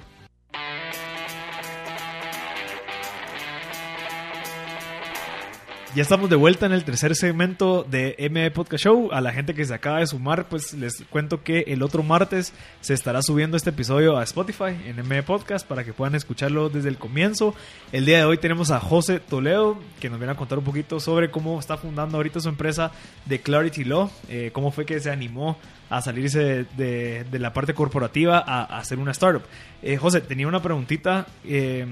Ya 5.97 6.03
estamos 6.03 6.29
de 6.29 6.37
vuelta 6.37 6.67
en 6.67 6.73
el 6.73 6.85
tercer 6.85 7.17
segmento 7.17 7.83
de 7.83 8.17
ME 8.31 8.51
Podcast 8.51 8.85
Show. 8.85 9.09
A 9.13 9.23
la 9.23 9.33
gente 9.33 9.55
que 9.55 9.65
se 9.65 9.73
acaba 9.73 10.01
de 10.01 10.07
sumar, 10.07 10.47
pues 10.47 10.75
les 10.75 11.03
cuento 11.09 11.43
que 11.43 11.61
el 11.69 11.83
otro 11.83 12.03
martes 12.03 12.53
se 12.83 12.93
estará 12.93 13.23
subiendo 13.23 13.57
este 13.57 13.71
episodio 13.71 14.19
a 14.19 14.23
Spotify 14.25 14.77
en 14.85 15.09
ME 15.09 15.23
Podcast 15.23 15.67
para 15.67 15.85
que 15.85 15.95
puedan 15.95 16.15
escucharlo 16.15 16.69
desde 16.69 16.91
el 16.91 16.99
comienzo. 16.99 17.55
El 17.93 18.05
día 18.05 18.19
de 18.19 18.25
hoy 18.27 18.37
tenemos 18.37 18.71
a 18.71 18.79
José 18.79 19.21
Toledo 19.21 19.79
que 19.99 20.11
nos 20.11 20.19
viene 20.19 20.33
a 20.33 20.37
contar 20.37 20.59
un 20.59 20.65
poquito 20.65 21.01
sobre 21.01 21.31
cómo 21.31 21.59
está 21.59 21.79
fundando 21.79 22.19
ahorita 22.19 22.41
su 22.41 22.51
empresa 22.51 22.93
de 23.25 23.41
Clarity 23.41 23.85
Law, 23.85 24.11
eh, 24.29 24.51
cómo 24.53 24.73
fue 24.73 24.85
que 24.85 25.01
se 25.01 25.11
animó 25.11 25.57
a 25.89 26.03
salirse 26.03 26.67
de, 26.77 27.25
la 27.33 27.55
parte 27.55 27.73
corporativa 27.73 28.45
a, 28.47 28.65
hacer 28.77 28.99
una 28.99 29.13
startup. 29.13 29.45
Eh, 29.83 29.97
José, 29.97 30.21
tenía 30.21 30.47
una 30.47 30.61
preguntita. 30.61 31.27
Eh, 31.43 31.87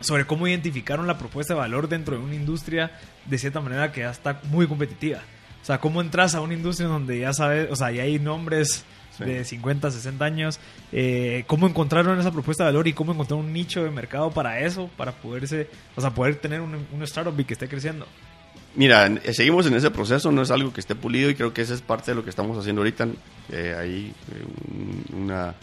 sobre 0.00 0.26
cómo 0.26 0.46
identificaron 0.46 1.06
la 1.06 1.18
propuesta 1.18 1.54
de 1.54 1.60
valor 1.60 1.88
dentro 1.88 2.16
de 2.16 2.22
una 2.22 2.34
industria 2.34 2.92
de 3.24 3.38
cierta 3.38 3.60
manera 3.60 3.92
que 3.92 4.00
ya 4.00 4.10
está 4.10 4.40
muy 4.44 4.66
competitiva. 4.66 5.20
O 5.62 5.64
sea, 5.66 5.78
cómo 5.78 6.00
entras 6.00 6.34
a 6.34 6.40
una 6.40 6.54
industria 6.54 6.88
donde 6.88 7.18
ya 7.18 7.32
sabes, 7.32 7.70
o 7.70 7.76
sea, 7.76 7.90
ya 7.90 8.04
hay 8.04 8.18
nombres 8.18 8.84
de 9.18 9.44
50, 9.44 9.90
60 9.90 10.24
años, 10.24 10.60
eh, 10.92 11.44
cómo 11.46 11.66
encontraron 11.66 12.20
esa 12.20 12.30
propuesta 12.30 12.64
de 12.64 12.68
valor 12.68 12.86
y 12.86 12.92
cómo 12.92 13.12
encontraron 13.12 13.46
un 13.46 13.52
nicho 13.52 13.82
de 13.82 13.90
mercado 13.90 14.30
para 14.30 14.60
eso, 14.60 14.90
para 14.96 15.12
poderse, 15.12 15.68
o 15.96 16.00
sea, 16.00 16.10
poder 16.10 16.36
tener 16.36 16.60
un, 16.60 16.86
un 16.92 17.02
startup 17.02 17.38
y 17.40 17.44
que 17.44 17.54
esté 17.54 17.68
creciendo. 17.68 18.06
Mira, 18.76 19.06
eh, 19.06 19.32
seguimos 19.32 19.66
en 19.66 19.74
ese 19.74 19.90
proceso, 19.90 20.30
no 20.30 20.42
es 20.42 20.50
algo 20.50 20.72
que 20.72 20.80
esté 20.80 20.94
pulido 20.94 21.30
y 21.30 21.34
creo 21.34 21.54
que 21.54 21.62
esa 21.62 21.72
es 21.72 21.80
parte 21.80 22.10
de 22.10 22.14
lo 22.14 22.24
que 22.24 22.30
estamos 22.30 22.58
haciendo 22.58 22.82
ahorita. 22.82 23.08
Eh, 23.50 23.74
hay 23.76 24.12
una 25.14 25.54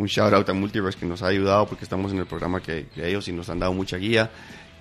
un 0.00 0.08
shout 0.08 0.32
out 0.32 0.48
a 0.48 0.54
Multiverse 0.54 0.98
que 0.98 1.06
nos 1.06 1.22
ha 1.22 1.26
ayudado 1.26 1.66
porque 1.66 1.84
estamos 1.84 2.10
en 2.12 2.18
el 2.18 2.26
programa 2.26 2.60
que, 2.60 2.86
ellos 2.96 3.28
y 3.28 3.32
nos 3.32 3.50
han 3.50 3.58
dado 3.58 3.74
mucha 3.74 3.98
guía. 3.98 4.30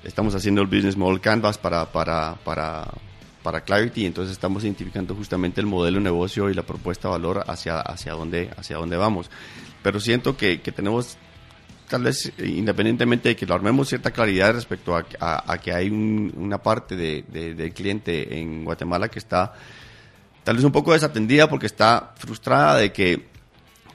Estamos 0.04 0.34
haciendo 0.34 0.62
el 0.62 0.68
Business 0.68 0.96
Model 0.96 1.20
Canvas 1.20 1.58
para, 1.58 1.92
para, 1.92 2.36
para, 2.46 2.88
para 3.44 3.62
Clarity, 3.62 4.06
entonces 4.06 4.32
estamos 4.32 4.64
identificando 4.64 5.14
justamente 5.14 5.60
el 5.60 5.68
modelo 5.68 5.98
de 5.98 6.06
negocio 6.06 6.50
y 6.50 6.54
la 6.54 6.64
propuesta 6.64 7.10
de 7.10 7.12
valor 7.12 7.44
hacia, 7.48 7.82
hacia, 7.82 8.14
dónde, 8.14 8.50
hacia 8.56 8.78
dónde 8.78 8.96
vamos. 8.96 9.30
Pero 9.84 10.00
siento 10.00 10.38
que, 10.38 10.62
que 10.62 10.72
tenemos 10.72 11.18
tal 11.90 12.04
vez 12.04 12.32
independientemente 12.38 13.30
de 13.30 13.36
que 13.36 13.46
lo 13.46 13.56
armemos 13.56 13.90
cierta 13.90 14.12
claridad 14.12 14.54
respecto 14.54 14.96
a, 14.96 15.58
que 15.58 15.74
hay 15.74 15.90
una 15.90 16.60
parte 16.60 16.96
de, 16.96 17.24
del 17.24 17.74
cliente 17.74 18.40
en 18.40 18.64
Guatemala 18.64 19.10
que 19.10 19.20
está 19.20 19.54
tal 20.44 20.56
vez 20.56 20.64
un 20.64 20.72
poco 20.72 20.94
desatendida 20.94 21.50
porque 21.50 21.66
está 21.66 22.14
frustrada 22.16 22.78
de 22.78 22.94
que 22.94 23.29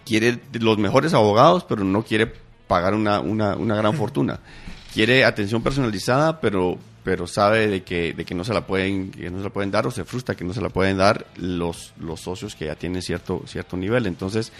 quiere 0.05 0.41
los 0.53 0.79
mejores 0.79 1.15
abogados, 1.15 1.65
pero 1.65 1.85
no 1.85 2.03
quiere 2.03 2.33
pagar 2.67 2.95
una, 2.95 3.21
una, 3.21 3.57
una 3.57 3.77
gran 3.77 3.95
fortuna. 3.95 4.41
Quiere 4.93 5.25
atención 5.25 5.63
personalizada, 5.63 6.41
pero, 6.41 6.79
pero 7.03 7.27
sabe 7.27 7.67
de 7.67 7.83
que, 7.83 8.13
de 8.13 8.25
que 8.25 8.35
no 8.35 8.45
se 8.45 8.55
la 8.55 8.67
pueden, 8.67 9.11
que 9.11 9.31
no 9.31 9.39
se 9.39 9.45
la 9.45 9.51
pueden 9.51 9.71
dar 9.71 9.87
o 9.87 9.91
se 9.91 10.05
frustra 10.05 10.35
que 10.35 10.45
no 10.45 10.53
se 10.53 10.61
la 10.61 10.69
pueden 10.69 10.97
dar 10.97 11.27
los, 11.37 11.95
los 11.99 12.21
socios 12.21 12.55
que 12.55 12.67
ya 12.67 12.77
tienen 12.77 13.03
cierto, 13.03 13.43
cierto 13.47 13.77
nivel. 13.77 14.07
Entonces, 14.07 14.53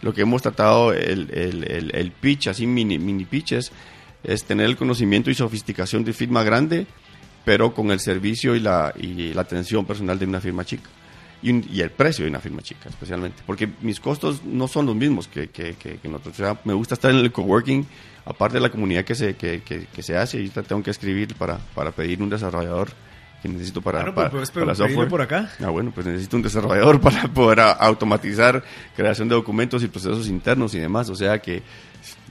lo 0.00 0.14
que 0.14 0.22
hemos 0.22 0.42
tratado, 0.42 0.92
el, 0.92 1.30
el, 1.32 1.90
el, 1.94 2.12
pitch, 2.12 2.48
así 2.48 2.66
mini, 2.66 2.98
mini 2.98 3.24
pitches, 3.24 3.72
es 4.22 4.44
tener 4.44 4.66
el 4.66 4.76
conocimiento 4.76 5.30
y 5.30 5.34
sofisticación 5.34 6.04
de 6.04 6.14
firma 6.14 6.42
grande, 6.42 6.86
pero 7.44 7.74
con 7.74 7.90
el 7.90 8.00
servicio 8.00 8.54
y 8.56 8.60
la, 8.60 8.94
y 8.98 9.34
la 9.34 9.42
atención 9.42 9.84
personal 9.84 10.18
de 10.18 10.24
una 10.24 10.40
firma 10.40 10.64
chica 10.64 10.88
y, 11.44 11.80
el 11.80 11.90
precio 11.90 12.24
de 12.24 12.30
una 12.30 12.40
firma 12.40 12.62
chica, 12.62 12.88
especialmente. 12.88 13.42
Porque 13.46 13.68
mis 13.82 14.00
costos 14.00 14.44
no 14.44 14.66
son 14.66 14.86
los 14.86 14.96
mismos 14.96 15.28
que, 15.28 15.48
que, 15.48 15.74
que, 15.74 15.98
nosotros. 16.04 16.40
O 16.40 16.42
sea, 16.42 16.58
me 16.64 16.72
gusta 16.72 16.94
estar 16.94 17.10
en 17.10 17.18
el 17.18 17.30
coworking, 17.30 17.86
aparte 18.24 18.54
de 18.54 18.60
la 18.60 18.70
comunidad 18.70 19.04
que 19.04 19.14
se, 19.14 19.36
que, 19.36 19.62
que, 19.62 20.02
se 20.02 20.16
hace. 20.16 20.40
Y 20.40 20.48
tengo 20.48 20.82
que 20.82 20.90
escribir 20.90 21.34
para, 21.34 21.58
para 21.74 21.90
pedir 21.90 22.22
un 22.22 22.30
desarrollador 22.30 22.88
que 23.42 23.48
necesito 23.50 23.82
para, 23.82 24.00
ah, 24.00 24.14
pues, 24.14 24.30
pues, 24.30 24.50
para, 24.52 24.74
software. 24.74 25.08
por 25.08 25.20
acá. 25.20 25.50
Ah, 25.62 25.68
bueno, 25.68 25.92
pues 25.94 26.06
necesito 26.06 26.38
un 26.38 26.42
desarrollador 26.42 26.98
para 27.02 27.28
poder 27.28 27.60
automatizar 27.60 28.64
creación 28.96 29.28
de 29.28 29.34
documentos 29.34 29.82
y 29.82 29.88
procesos 29.88 30.28
internos 30.28 30.74
y 30.74 30.78
demás. 30.78 31.10
O 31.10 31.14
sea 31.14 31.38
que 31.42 31.62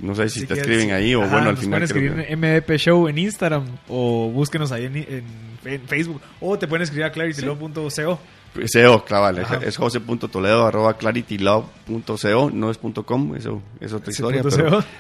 no 0.02 0.16
sé 0.16 0.28
si 0.30 0.48
te 0.48 0.56
escriben 0.56 0.92
ahí 0.92 1.14
o 1.14 1.22
bueno, 1.22 1.50
al 1.50 1.58
final. 1.58 1.82
Pueden 1.82 1.84
escribir 1.84 2.26
en 2.28 2.40
MVP 2.40 2.78
Show 2.80 3.08
en 3.08 3.20
Instagram 3.20 3.64
o 3.88 4.32
búsquenos 4.32 4.72
ahí 4.72 4.86
en, 4.86 4.96
en, 4.98 5.82
Facebook 5.88 6.20
o 6.42 6.58
te 6.58 6.68
pueden 6.68 6.82
escribir 6.82 7.06
a 7.06 7.12
claritylaw.co. 7.12 8.20
SEO, 8.66 9.04
claro, 9.04 9.42
es 9.62 9.78
jose.toledo 9.78 10.66
arroba 10.68 10.96
claritylove.co, 10.98 12.52
no 12.52 12.70
es 12.70 12.78
.com, 12.78 13.36
eso 13.36 13.62
es 13.80 13.94
otra 13.94 14.12
historia, 14.12 14.44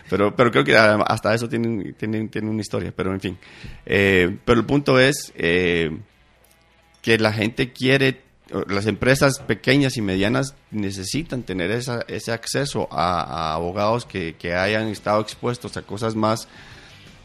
pero, 0.09 0.35
pero, 0.35 0.51
creo 0.51 0.63
que 0.63 0.75
hasta 0.75 1.33
eso 1.33 1.47
tienen, 1.47 1.93
tienen, 1.93 2.29
tienen 2.29 2.49
una 2.49 2.61
historia, 2.61 2.91
pero 2.95 3.13
en 3.13 3.19
fin. 3.19 3.37
Eh, 3.85 4.37
pero 4.43 4.59
el 4.59 4.65
punto 4.65 4.99
es 4.99 5.31
eh, 5.35 5.95
que 7.01 7.17
la 7.19 7.31
gente 7.31 7.71
quiere, 7.71 8.21
las 8.67 8.87
empresas 8.87 9.39
pequeñas 9.39 9.97
y 9.97 10.01
medianas 10.01 10.55
necesitan 10.71 11.43
tener 11.43 11.71
esa, 11.71 12.03
ese 12.07 12.31
acceso 12.31 12.87
a, 12.91 13.53
abogados 13.53 14.05
que, 14.05 14.35
que, 14.37 14.55
hayan 14.55 14.87
estado 14.87 15.21
expuestos 15.21 15.77
a 15.77 15.83
cosas 15.83 16.15
más, 16.15 16.47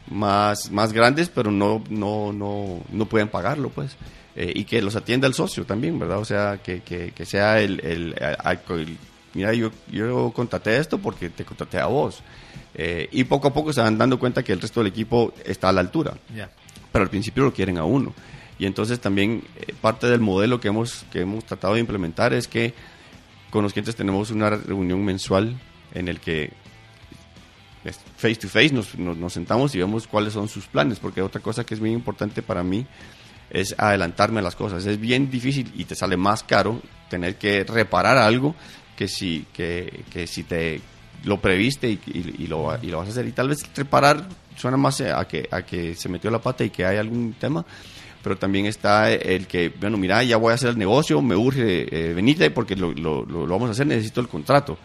más, 0.09 0.71
más 0.71 0.93
grandes, 0.93 1.29
pero 1.29 1.49
no, 1.51 1.83
no, 1.89 2.33
no, 2.33 2.81
no 2.91 3.05
pueden 3.05 3.29
pagarlo, 3.29 3.69
pues. 3.69 3.97
Eh, 4.41 4.53
y 4.55 4.63
que 4.63 4.81
los 4.81 4.95
atienda 4.95 5.27
el 5.27 5.33
socio 5.33 5.65
también, 5.65 5.99
¿verdad? 5.99 6.19
O 6.19 6.23
sea, 6.23 6.61
que, 6.63 6.79
que, 6.79 7.11
que 7.11 7.25
sea 7.25 7.59
el, 7.59 7.81
el, 7.81 8.15
mira, 9.33 9.53
yo, 9.53 9.69
yo 9.91 10.31
contraté 10.33 10.77
esto 10.77 10.97
porque 10.97 11.29
te 11.29 11.43
contraté 11.43 11.77
a 11.77 11.87
vos. 11.87 12.23
Eh, 12.73 13.09
y 13.11 13.25
poco 13.25 13.49
a 13.49 13.53
poco 13.53 13.73
se 13.73 13.81
van 13.81 13.97
dando 13.97 14.17
cuenta 14.17 14.41
que 14.41 14.53
el 14.53 14.61
resto 14.61 14.79
del 14.79 14.87
equipo 14.87 15.33
está 15.43 15.67
a 15.67 15.73
la 15.73 15.81
altura. 15.81 16.13
Pero 16.89 17.03
al 17.03 17.09
principio 17.09 17.43
lo 17.43 17.53
quieren 17.53 17.77
a 17.79 17.83
uno. 17.83 18.13
Y 18.57 18.65
entonces 18.65 19.01
también 19.01 19.43
eh, 19.57 19.73
parte 19.81 20.07
del 20.07 20.21
modelo 20.21 20.61
que 20.61 20.69
hemos, 20.69 21.03
que 21.11 21.19
hemos 21.19 21.43
tratado 21.43 21.73
de 21.73 21.81
implementar 21.81 22.31
es 22.31 22.47
que 22.47 22.73
con 23.49 23.63
los 23.63 23.73
clientes 23.73 23.97
tenemos 23.97 24.31
una 24.31 24.51
reunión 24.51 25.03
mensual 25.03 25.59
en 25.93 26.07
el 26.07 26.21
que 26.21 26.53
face 28.15 28.35
to 28.35 28.47
face 28.47 28.71
nos, 28.71 28.97
nos, 28.97 29.17
nos, 29.17 29.33
sentamos 29.33 29.75
y 29.75 29.79
vemos 29.79 30.07
cuáles 30.07 30.31
son 30.31 30.47
sus 30.47 30.65
planes, 30.67 30.99
porque 30.99 31.21
otra 31.21 31.41
cosa 31.41 31.65
que 31.65 31.73
es 31.73 31.81
muy 31.81 31.91
importante 31.91 32.41
para 32.41 32.63
mí 32.63 32.85
es 33.49 33.75
adelantarme 33.77 34.39
a 34.39 34.43
las 34.43 34.55
cosas. 34.55 34.85
Es 34.85 34.99
bien 34.99 35.29
difícil 35.29 35.71
y 35.75 35.85
te 35.85 35.95
sale 35.95 36.17
más 36.17 36.43
caro 36.43 36.81
tener 37.09 37.37
que 37.37 37.63
reparar 37.63 38.17
algo 38.17 38.55
que 38.95 39.07
si, 39.07 39.45
que, 39.53 40.03
que 40.11 40.27
si 40.27 40.43
te 40.43 40.81
lo 41.23 41.39
previste 41.39 41.89
y, 41.89 42.47
lo, 42.47 42.77
y, 42.81 42.87
lo, 42.87 42.97
vas 42.97 43.07
a 43.07 43.11
hacer. 43.11 43.27
Y 43.27 43.31
tal 43.31 43.49
vez 43.49 43.65
reparar 43.75 44.27
suena 44.55 44.77
más 44.77 45.01
a 45.01 45.25
que, 45.27 45.47
a 45.51 45.61
que 45.61 45.95
se 45.95 46.09
metió 46.09 46.29
la 46.29 46.41
pata 46.41 46.63
y 46.63 46.69
que 46.69 46.85
hay 46.85 46.97
algún 46.97 47.33
tema, 47.33 47.65
pero 48.21 48.37
también 48.37 48.65
está 48.65 49.11
el 49.11 49.47
que, 49.47 49.69
bueno, 49.69 49.97
mira, 49.97 50.21
ya 50.23 50.37
voy 50.37 50.51
a 50.51 50.55
hacer 50.55 50.69
el 50.69 50.77
negocio, 50.77 51.21
me 51.21 51.35
urge 51.35 51.87
eh, 51.89 52.51
porque 52.53 52.75
lo, 52.75 52.91
lo, 52.91 53.25
lo, 53.25 53.47
vamos 53.47 53.69
a 53.69 53.71
hacer, 53.71 53.87
necesito 53.87 54.21
el 54.21 54.27
contrato. 54.27 54.77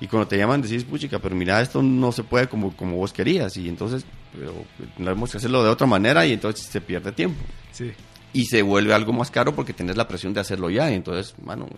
Y 0.00 0.08
cuando 0.08 0.26
te 0.26 0.36
llaman 0.36 0.60
decís, 0.60 0.82
puchica, 0.82 1.20
pero 1.20 1.36
mira, 1.36 1.60
esto 1.60 1.80
no 1.80 2.10
se 2.10 2.24
puede 2.24 2.48
como, 2.48 2.76
como 2.76 2.96
vos 2.96 3.12
querías. 3.12 3.56
Y 3.56 3.68
entonces, 3.68 4.04
pero 4.36 4.52
tenemos 4.96 5.30
que 5.30 5.36
hacerlo 5.36 5.62
de 5.62 5.70
otra 5.70 5.86
manera 5.86 6.26
y 6.26 6.32
entonces 6.32 6.66
se 6.66 6.80
pierde 6.80 7.12
tiempo. 7.12 7.40
Sí. 7.72 7.92
Y 8.32 8.46
se 8.46 8.62
vuelve 8.62 8.94
algo 8.94 9.12
más 9.12 9.30
caro 9.30 9.54
porque 9.54 9.72
tienes 9.72 9.96
la 9.96 10.08
presión 10.08 10.32
de 10.32 10.40
hacerlo 10.40 10.70
ya. 10.70 10.90
Y 10.90 10.94
entonces, 10.94 11.34
bueno, 11.38 11.68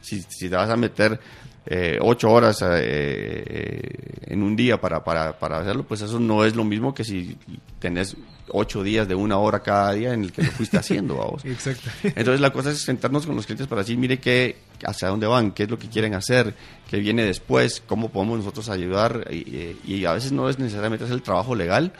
si, 0.00 0.22
si 0.28 0.48
te 0.48 0.56
vas 0.56 0.68
a 0.68 0.76
meter 0.76 1.18
eh, 1.66 1.98
ocho 2.02 2.30
horas 2.30 2.60
eh, 2.60 2.66
eh, 2.76 3.80
en 4.26 4.42
un 4.42 4.54
día 4.54 4.78
para, 4.78 5.02
para, 5.02 5.38
para, 5.38 5.58
hacerlo, 5.60 5.84
pues 5.84 6.02
eso 6.02 6.20
no 6.20 6.44
es 6.44 6.54
lo 6.54 6.62
mismo 6.62 6.92
que 6.92 7.04
si 7.04 7.38
tenés 7.78 8.14
ocho 8.48 8.82
días 8.82 9.08
de 9.08 9.14
una 9.14 9.38
hora 9.38 9.60
cada 9.60 9.92
día 9.94 10.12
en 10.12 10.24
el 10.24 10.32
que 10.32 10.42
lo 10.42 10.50
fuiste 10.50 10.76
haciendo. 10.76 11.14
Vos. 11.30 11.42
Exacto. 11.46 11.88
Entonces 12.02 12.40
la 12.40 12.52
cosa 12.52 12.70
es 12.70 12.82
sentarnos 12.82 13.24
con 13.24 13.34
los 13.34 13.46
clientes 13.46 13.66
para 13.66 13.80
decir, 13.80 13.96
mire 13.96 14.18
qué, 14.18 14.58
hacia 14.84 15.08
dónde 15.08 15.26
van, 15.26 15.52
qué 15.52 15.62
es 15.62 15.70
lo 15.70 15.78
que 15.78 15.88
quieren 15.88 16.12
hacer, 16.12 16.54
qué 16.90 16.98
viene 16.98 17.24
después, 17.24 17.82
cómo 17.86 18.10
podemos 18.10 18.38
nosotros 18.38 18.68
ayudar. 18.68 19.26
Y, 19.30 19.78
y 19.86 20.04
a 20.04 20.12
veces 20.12 20.32
no 20.32 20.50
es 20.50 20.58
necesariamente 20.58 21.04
hacer 21.04 21.16
el 21.16 21.22
trabajo 21.22 21.54
legal, 21.54 21.94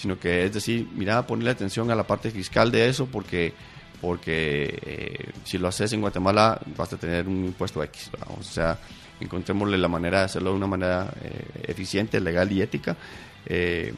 sino 0.00 0.18
que 0.18 0.44
es 0.44 0.52
decir, 0.52 0.88
mira, 0.94 1.26
ponerle 1.26 1.50
atención 1.50 1.90
a 1.90 1.94
la 1.94 2.06
parte 2.06 2.30
fiscal 2.30 2.70
de 2.70 2.88
eso 2.88 3.06
porque 3.06 3.52
porque 4.00 4.78
eh, 4.82 5.30
si 5.44 5.58
lo 5.58 5.68
haces 5.68 5.92
en 5.92 6.00
Guatemala 6.00 6.58
vas 6.74 6.90
a 6.92 6.96
tener 6.96 7.28
un 7.28 7.44
impuesto 7.44 7.82
X, 7.84 8.10
o 8.38 8.42
sea, 8.42 8.78
encontrémosle 9.20 9.76
la 9.76 9.88
manera 9.88 10.20
de 10.20 10.24
hacerlo 10.24 10.50
de 10.50 10.56
una 10.56 10.66
manera 10.66 11.12
eh, 11.22 11.64
eficiente, 11.68 12.18
legal 12.18 12.50
y 12.50 12.62
ética, 12.62 12.96
eh, 13.44 13.92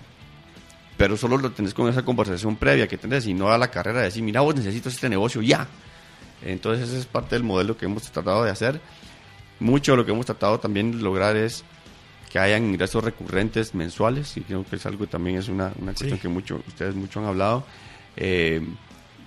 pero 0.96 1.16
solo 1.16 1.38
lo 1.38 1.52
tenés 1.52 1.72
con 1.72 1.88
esa 1.88 2.04
conversación 2.04 2.56
previa 2.56 2.88
que 2.88 2.98
tenés 2.98 3.26
y 3.28 3.34
no 3.34 3.52
a 3.52 3.58
la 3.58 3.70
carrera 3.70 4.00
de 4.00 4.06
decir, 4.06 4.24
mira, 4.24 4.40
vos 4.40 4.56
necesitas 4.56 4.94
este 4.94 5.08
negocio 5.08 5.40
ya. 5.40 5.68
Entonces 6.44 6.88
ese 6.88 6.98
es 6.98 7.06
parte 7.06 7.36
del 7.36 7.44
modelo 7.44 7.76
que 7.76 7.84
hemos 7.84 8.02
tratado 8.10 8.42
de 8.42 8.50
hacer 8.50 8.80
mucho 9.62 9.96
lo 9.96 10.04
que 10.04 10.10
hemos 10.12 10.26
tratado 10.26 10.60
también 10.60 10.92
de 10.92 10.98
lograr 10.98 11.36
es 11.36 11.64
que 12.32 12.38
hayan 12.38 12.64
ingresos 12.64 13.04
recurrentes 13.04 13.74
mensuales, 13.74 14.34
y 14.38 14.40
creo 14.40 14.64
que 14.64 14.76
es 14.76 14.86
algo 14.86 15.06
también 15.06 15.36
es 15.36 15.48
una, 15.48 15.70
una 15.78 15.92
cuestión 15.92 16.18
que 16.18 16.28
mucho, 16.28 16.62
ustedes 16.66 16.94
mucho 16.94 17.20
han 17.20 17.26
hablado. 17.26 17.64
Eh, 18.16 18.66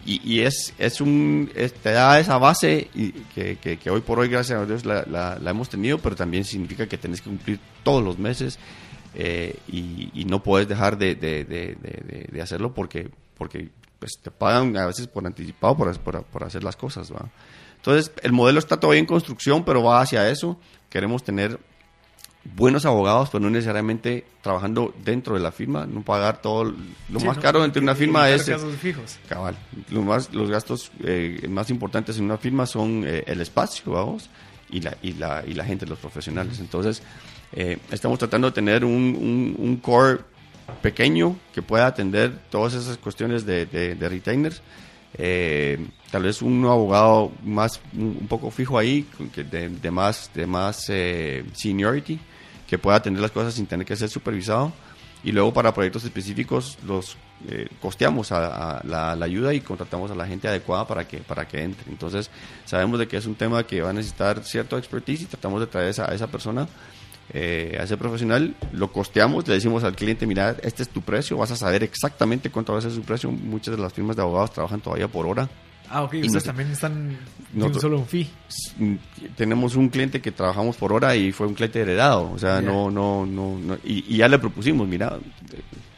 y, 0.07 0.41
es, 0.41 0.71
es 0.77 1.01
un, 1.01 1.49
te 1.55 1.91
da 1.91 2.19
esa 2.19 2.37
base 2.37 2.91
y 2.93 3.11
que, 3.11 3.57
que, 3.57 3.89
hoy 3.89 4.01
por 4.01 4.19
hoy, 4.19 4.27
gracias 4.27 4.59
a 4.59 4.65
Dios, 4.65 4.85
la, 4.85 5.03
la, 5.03 5.49
hemos 5.49 5.67
tenido, 5.67 5.97
pero 5.97 6.15
también 6.15 6.43
significa 6.43 6.85
que 6.85 6.99
tenés 6.99 7.21
que 7.21 7.29
cumplir 7.29 7.59
todos 7.81 8.03
los 8.03 8.19
meses 8.19 8.59
eh, 9.15 9.55
y, 9.67 10.25
no 10.25 10.43
puedes 10.43 10.67
dejar 10.67 10.99
de, 10.99 11.15
de, 11.15 11.43
de, 11.43 12.27
de, 12.31 12.41
hacerlo 12.41 12.71
porque, 12.71 13.09
porque 13.35 13.69
pues, 13.97 14.19
te 14.21 14.29
pagan 14.29 14.77
a 14.77 14.85
veces 14.85 15.07
por 15.07 15.25
anticipado 15.25 15.75
por, 15.75 15.99
por, 15.99 16.23
por 16.23 16.43
hacer 16.43 16.63
las 16.63 16.75
cosas. 16.75 17.11
¿va? 17.11 17.31
Entonces, 17.77 18.11
el 18.21 18.31
modelo 18.31 18.59
está 18.59 18.79
todavía 18.79 18.99
en 18.99 19.07
construcción, 19.07 19.65
pero 19.65 19.81
va 19.81 20.01
hacia 20.01 20.29
eso. 20.29 20.59
Queremos 20.91 21.23
tener 21.23 21.59
buenos 22.53 22.85
abogados, 22.85 23.29
pero 23.31 23.43
no 23.43 23.49
necesariamente 23.49 24.25
trabajando 24.41 24.93
dentro 25.03 25.33
de 25.33 25.41
la 25.41 25.51
firma, 25.51 25.85
no 25.85 26.03
pagar 26.03 26.41
todo. 26.41 26.73
Lo 27.09 27.19
más 27.21 27.37
caro 27.39 27.65
entre 27.65 27.81
una 27.81 27.95
firma 27.95 28.29
es. 28.29 28.47
Gastos 28.47 28.75
fijos. 28.75 29.17
Cabal. 29.27 29.57
Lo 29.89 30.03
más, 30.03 30.33
los 30.33 30.49
gastos 30.49 30.91
eh, 31.03 31.47
más 31.49 31.69
importantes 31.69 32.17
en 32.17 32.25
una 32.25 32.37
firma 32.37 32.65
son 32.65 33.03
eh, 33.05 33.23
el 33.25 33.41
espacio, 33.41 33.91
vamos, 33.91 34.29
y 34.69 34.81
la, 34.81 34.95
y, 35.01 35.13
la, 35.13 35.43
y 35.45 35.53
la 35.53 35.65
gente, 35.65 35.85
los 35.85 35.99
profesionales. 35.99 36.59
Entonces, 36.59 37.01
eh, 37.51 37.77
estamos 37.91 38.19
tratando 38.19 38.49
de 38.49 38.53
tener 38.53 38.85
un, 38.85 39.55
un, 39.57 39.77
core 39.77 40.19
pequeño 40.81 41.35
que 41.53 41.61
pueda 41.61 41.87
atender 41.87 42.31
todas 42.49 42.73
esas 42.73 42.97
cuestiones 42.97 43.45
de, 43.45 43.65
de, 43.65 44.09
retainers. 44.09 44.61
tal 46.11 46.23
vez 46.23 46.41
un 46.41 46.65
abogado 46.65 47.31
más 47.43 47.79
un 47.93 48.27
poco 48.27 48.51
fijo 48.51 48.77
ahí, 48.77 49.07
de, 49.35 49.69
de 49.69 49.91
más, 49.91 50.31
de 50.33 50.45
más 50.45 50.85
seniority 51.53 52.19
que 52.75 52.79
pueda 52.79 52.97
atender 52.97 53.21
las 53.21 53.31
cosas 53.31 53.53
sin 53.53 53.67
tener 53.67 53.85
que 53.85 53.95
ser 53.95 54.09
supervisado. 54.09 54.73
Y 55.23 55.31
luego 55.31 55.53
para 55.53 55.73
proyectos 55.73 56.03
específicos 56.03 56.77
los 56.85 57.17
eh, 57.47 57.67
costeamos 57.81 58.31
a, 58.31 58.81
la, 58.83 59.13
ayuda 59.13 59.53
y 59.53 59.61
contratamos 59.61 60.11
a 60.11 60.15
la 60.15 60.27
gente 60.27 60.47
adecuada 60.47 60.85
para 60.85 61.07
que, 61.07 61.17
para 61.19 61.47
que 61.47 61.63
entre. 61.63 61.89
Entonces 61.89 62.29
sabemos 62.65 62.99
de 62.99 63.07
que 63.07 63.17
es 63.17 63.25
un 63.25 63.33
tema 63.33 63.65
que 63.65 63.81
va 63.81 63.89
a 63.89 63.93
necesitar 63.93 64.43
cierto 64.43 64.77
expertise 64.77 65.21
y 65.21 65.25
tratamos 65.25 65.61
de 65.61 65.67
traer 65.67 65.99
a 66.01 66.13
esa 66.13 66.27
persona, 66.27 66.67
eh, 67.33 67.75
a 67.79 67.83
ese 67.83 67.97
profesional, 67.97 68.55
lo 68.71 68.91
costeamos, 68.91 69.47
le 69.47 69.55
decimos 69.55 69.83
al 69.83 69.95
cliente, 69.95 70.27
mira, 70.27 70.57
este 70.61 70.83
es 70.83 70.89
tu 70.89 71.01
precio, 71.01 71.37
vas 71.37 71.49
a 71.49 71.55
saber 71.55 71.81
exactamente 71.81 72.51
cuánto 72.51 72.73
va 72.73 72.79
a 72.79 72.81
ser 72.83 72.91
su 72.91 73.01
precio. 73.01 73.31
Muchas 73.31 73.75
de 73.75 73.81
las 73.81 73.93
firmas 73.93 74.15
de 74.17 74.21
abogados 74.21 74.51
trabajan 74.51 74.81
todavía 74.81 75.07
por 75.07 75.25
hora 75.25 75.49
Ah, 75.89 76.03
ok, 76.03 76.15
ustedes 76.23 76.43
también 76.43 76.71
están 76.71 77.17
no 77.53 77.73
solo 77.73 77.99
un 77.99 78.05
fee. 78.05 78.29
Tenemos 79.35 79.75
un 79.75 79.89
cliente 79.89 80.21
que 80.21 80.31
trabajamos 80.31 80.75
por 80.77 80.91
hora 80.93 81.15
y 81.15 81.31
fue 81.31 81.47
un 81.47 81.53
cliente 81.53 81.79
heredado, 81.79 82.31
o 82.31 82.39
sea, 82.39 82.61
no, 82.61 82.91
no, 82.91 83.25
no, 83.25 83.77
y, 83.83 84.17
ya 84.17 84.27
le 84.27 84.39
propusimos, 84.39 84.87
mira, 84.87 85.17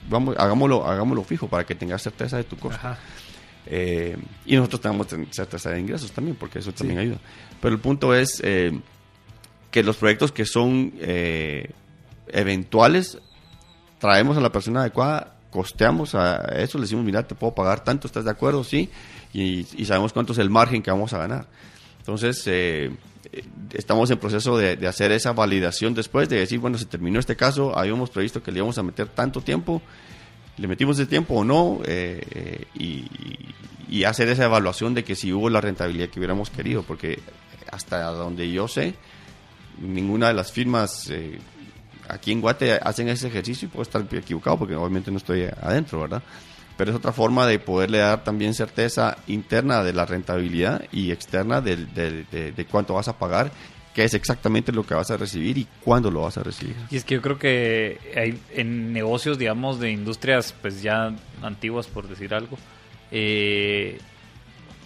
vamos, 0.09 0.35
hagámoslo, 0.38 0.85
hagámoslo 0.85 1.23
fijo 1.23 1.47
para 1.47 1.65
que 1.65 1.75
tengas 1.75 2.01
certeza 2.01 2.38
de 2.38 2.43
tu 2.43 2.57
costo. 2.57 2.88
Eh, 3.69 4.17
y 4.45 4.55
nosotros 4.55 4.81
tenemos 4.81 5.07
certeza 5.31 5.71
de 5.71 5.79
ingresos 5.79 6.11
también, 6.11 6.38
porque 6.38 6.59
eso 6.59 6.71
también 6.71 6.99
ayuda. 6.99 7.17
Pero 7.59 7.75
el 7.75 7.81
punto 7.81 8.13
es 8.13 8.41
eh, 8.43 8.79
que 9.71 9.83
los 9.83 9.97
proyectos 9.97 10.31
que 10.31 10.45
son 10.45 10.93
eh, 10.99 11.71
eventuales, 12.27 13.19
traemos 13.99 14.38
a 14.38 14.41
la 14.41 14.51
persona 14.51 14.81
adecuada, 14.81 15.35
costeamos 15.49 16.15
a 16.15 16.45
eso, 16.59 16.77
le 16.77 16.83
decimos, 16.83 17.03
mira, 17.03 17.27
te 17.27 17.35
puedo 17.35 17.53
pagar 17.55 17.83
tanto, 17.83 18.07
¿estás 18.07 18.25
de 18.25 18.31
acuerdo? 18.31 18.63
Sí 18.63 18.89
y, 19.43 19.85
sabemos 19.85 20.13
cuánto 20.13 20.33
es 20.33 20.39
el 20.39 20.49
margen 20.49 20.81
que 20.81 20.89
vamos 20.89 21.13
a 21.13 21.19
ganar. 21.19 21.47
Entonces, 21.99 22.41
eh, 22.47 22.91
estamos 23.73 24.09
en 24.09 24.17
proceso 24.17 24.57
de, 24.57 24.88
hacer 24.88 25.11
esa 25.11 25.33
validación 25.33 25.93
después 25.93 26.27
de 26.29 26.39
decir, 26.39 26.59
bueno, 26.59 26.77
se 26.77 26.85
terminó 26.85 27.19
este 27.19 27.35
caso, 27.35 27.77
habíamos 27.77 28.09
previsto 28.09 28.41
que 28.41 28.51
le 28.51 28.57
íbamos 28.57 28.77
a 28.77 28.83
meter 28.83 29.07
tanto 29.09 29.41
tiempo, 29.41 29.81
le 30.57 30.67
metimos 30.67 30.97
ese 30.97 31.07
tiempo 31.07 31.35
o 31.35 31.43
no, 31.43 31.81
eh, 31.85 32.65
y, 32.73 34.03
hacer 34.05 34.29
esa 34.29 34.45
evaluación 34.45 34.93
de 34.93 35.03
que 35.03 35.15
si 35.15 35.33
hubo 35.33 35.49
la 35.49 35.59
rentabilidad 35.59 36.09
que 36.09 36.19
hubiéramos 36.19 36.49
querido, 36.49 36.83
porque 36.83 37.19
hasta 37.71 38.03
donde 38.11 38.49
yo 38.51 38.67
sé, 38.67 38.95
ninguna 39.81 40.27
de 40.27 40.33
las 40.33 40.51
firmas 40.51 41.09
eh, 41.09 41.39
aquí 42.07 42.31
en 42.31 42.41
Guate 42.41 42.73
hacen 42.73 43.09
ese 43.09 43.27
ejercicio 43.27 43.67
y 43.67 43.69
puedo 43.69 43.83
estar 43.83 44.05
equivocado 44.11 44.57
porque 44.59 44.75
obviamente 44.75 45.11
no 45.11 45.17
estoy 45.17 45.43
adentro, 45.43 46.01
¿verdad? 46.01 46.23
Pero 46.78 46.91
es 46.91 46.97
otra 46.97 47.11
forma 47.11 47.47
de 47.47 47.59
poderle 47.59 47.97
dar 47.97 48.23
también 48.23 48.53
certeza 48.53 49.17
interna 49.28 49.84
de 49.84 49.93
la 49.93 50.05
rentabilidad 50.05 50.84
y 50.91 51.11
externa 51.11 51.59
de, 51.59 51.75
de, 51.75 52.65
cuánto 52.69 52.93
vas 52.93 53.07
a 53.07 53.17
pagar 53.17 53.51
qué 53.95 54.03
es 54.03 54.13
exactamente 54.13 54.71
lo 54.71 54.86
que 54.86 54.93
vas 54.93 55.09
a 55.09 55.17
recibir 55.17 55.57
y 55.57 55.67
cuándo 55.84 56.11
lo 56.11 56.21
vas 56.21 56.38
a 56.38 56.43
recibir. 56.43 56.75
Y 56.91 56.97
es 56.97 57.03
que 57.03 57.15
yo 57.15 57.21
creo 57.23 57.39
que 57.39 57.97
hay 58.15 58.39
en 58.53 58.93
negocios, 58.93 59.39
digamos, 59.39 59.80
de 59.80 59.89
industrias 59.89 60.53
pues 60.61 60.84
ya 60.84 61.15
antiguas, 61.41 61.88
por 61.88 62.07
decir 62.07 62.36
algo, 62.36 62.59
eh, 63.09 63.97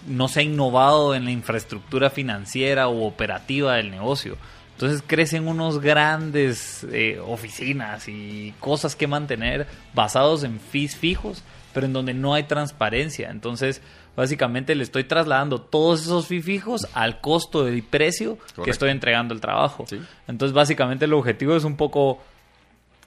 no 0.07 0.29
se 0.29 0.39
ha 0.39 0.43
innovado 0.43 1.13
en 1.13 1.25
la 1.25 1.31
infraestructura 1.31 2.09
financiera 2.09 2.87
o 2.87 3.05
operativa 3.05 3.75
del 3.75 3.91
negocio. 3.91 4.37
Entonces 4.75 5.03
crecen 5.05 5.49
unos 5.49 5.81
grandes 5.81 6.87
eh, 6.93 7.19
oficinas 7.19 8.07
y 8.07 8.53
cosas 8.61 8.95
que 8.95 9.07
mantener 9.07 9.67
basados 9.93 10.45
en 10.45 10.61
fees 10.61 10.95
fijos 10.95 11.43
pero 11.73 11.85
en 11.85 11.93
donde 11.93 12.13
no 12.13 12.33
hay 12.33 12.43
transparencia. 12.43 13.29
Entonces, 13.29 13.81
básicamente 14.15 14.75
le 14.75 14.83
estoy 14.83 15.03
trasladando 15.03 15.61
todos 15.61 16.01
esos 16.01 16.27
fijos 16.27 16.87
al 16.93 17.21
costo 17.21 17.69
y 17.69 17.81
precio 17.81 18.37
que 18.63 18.69
estoy 18.69 18.91
entregando 18.91 19.33
el 19.33 19.41
trabajo. 19.41 19.85
Entonces, 20.27 20.53
básicamente 20.53 21.05
el 21.05 21.13
objetivo 21.13 21.55
es 21.55 21.63
un 21.63 21.77
poco 21.77 22.19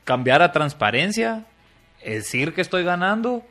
cambiar 0.05 0.43
a 0.43 0.53
transparencia, 0.53 1.45
decir 2.05 2.55
que 2.55 2.61
estoy 2.61 2.85
ganando, 2.85 3.43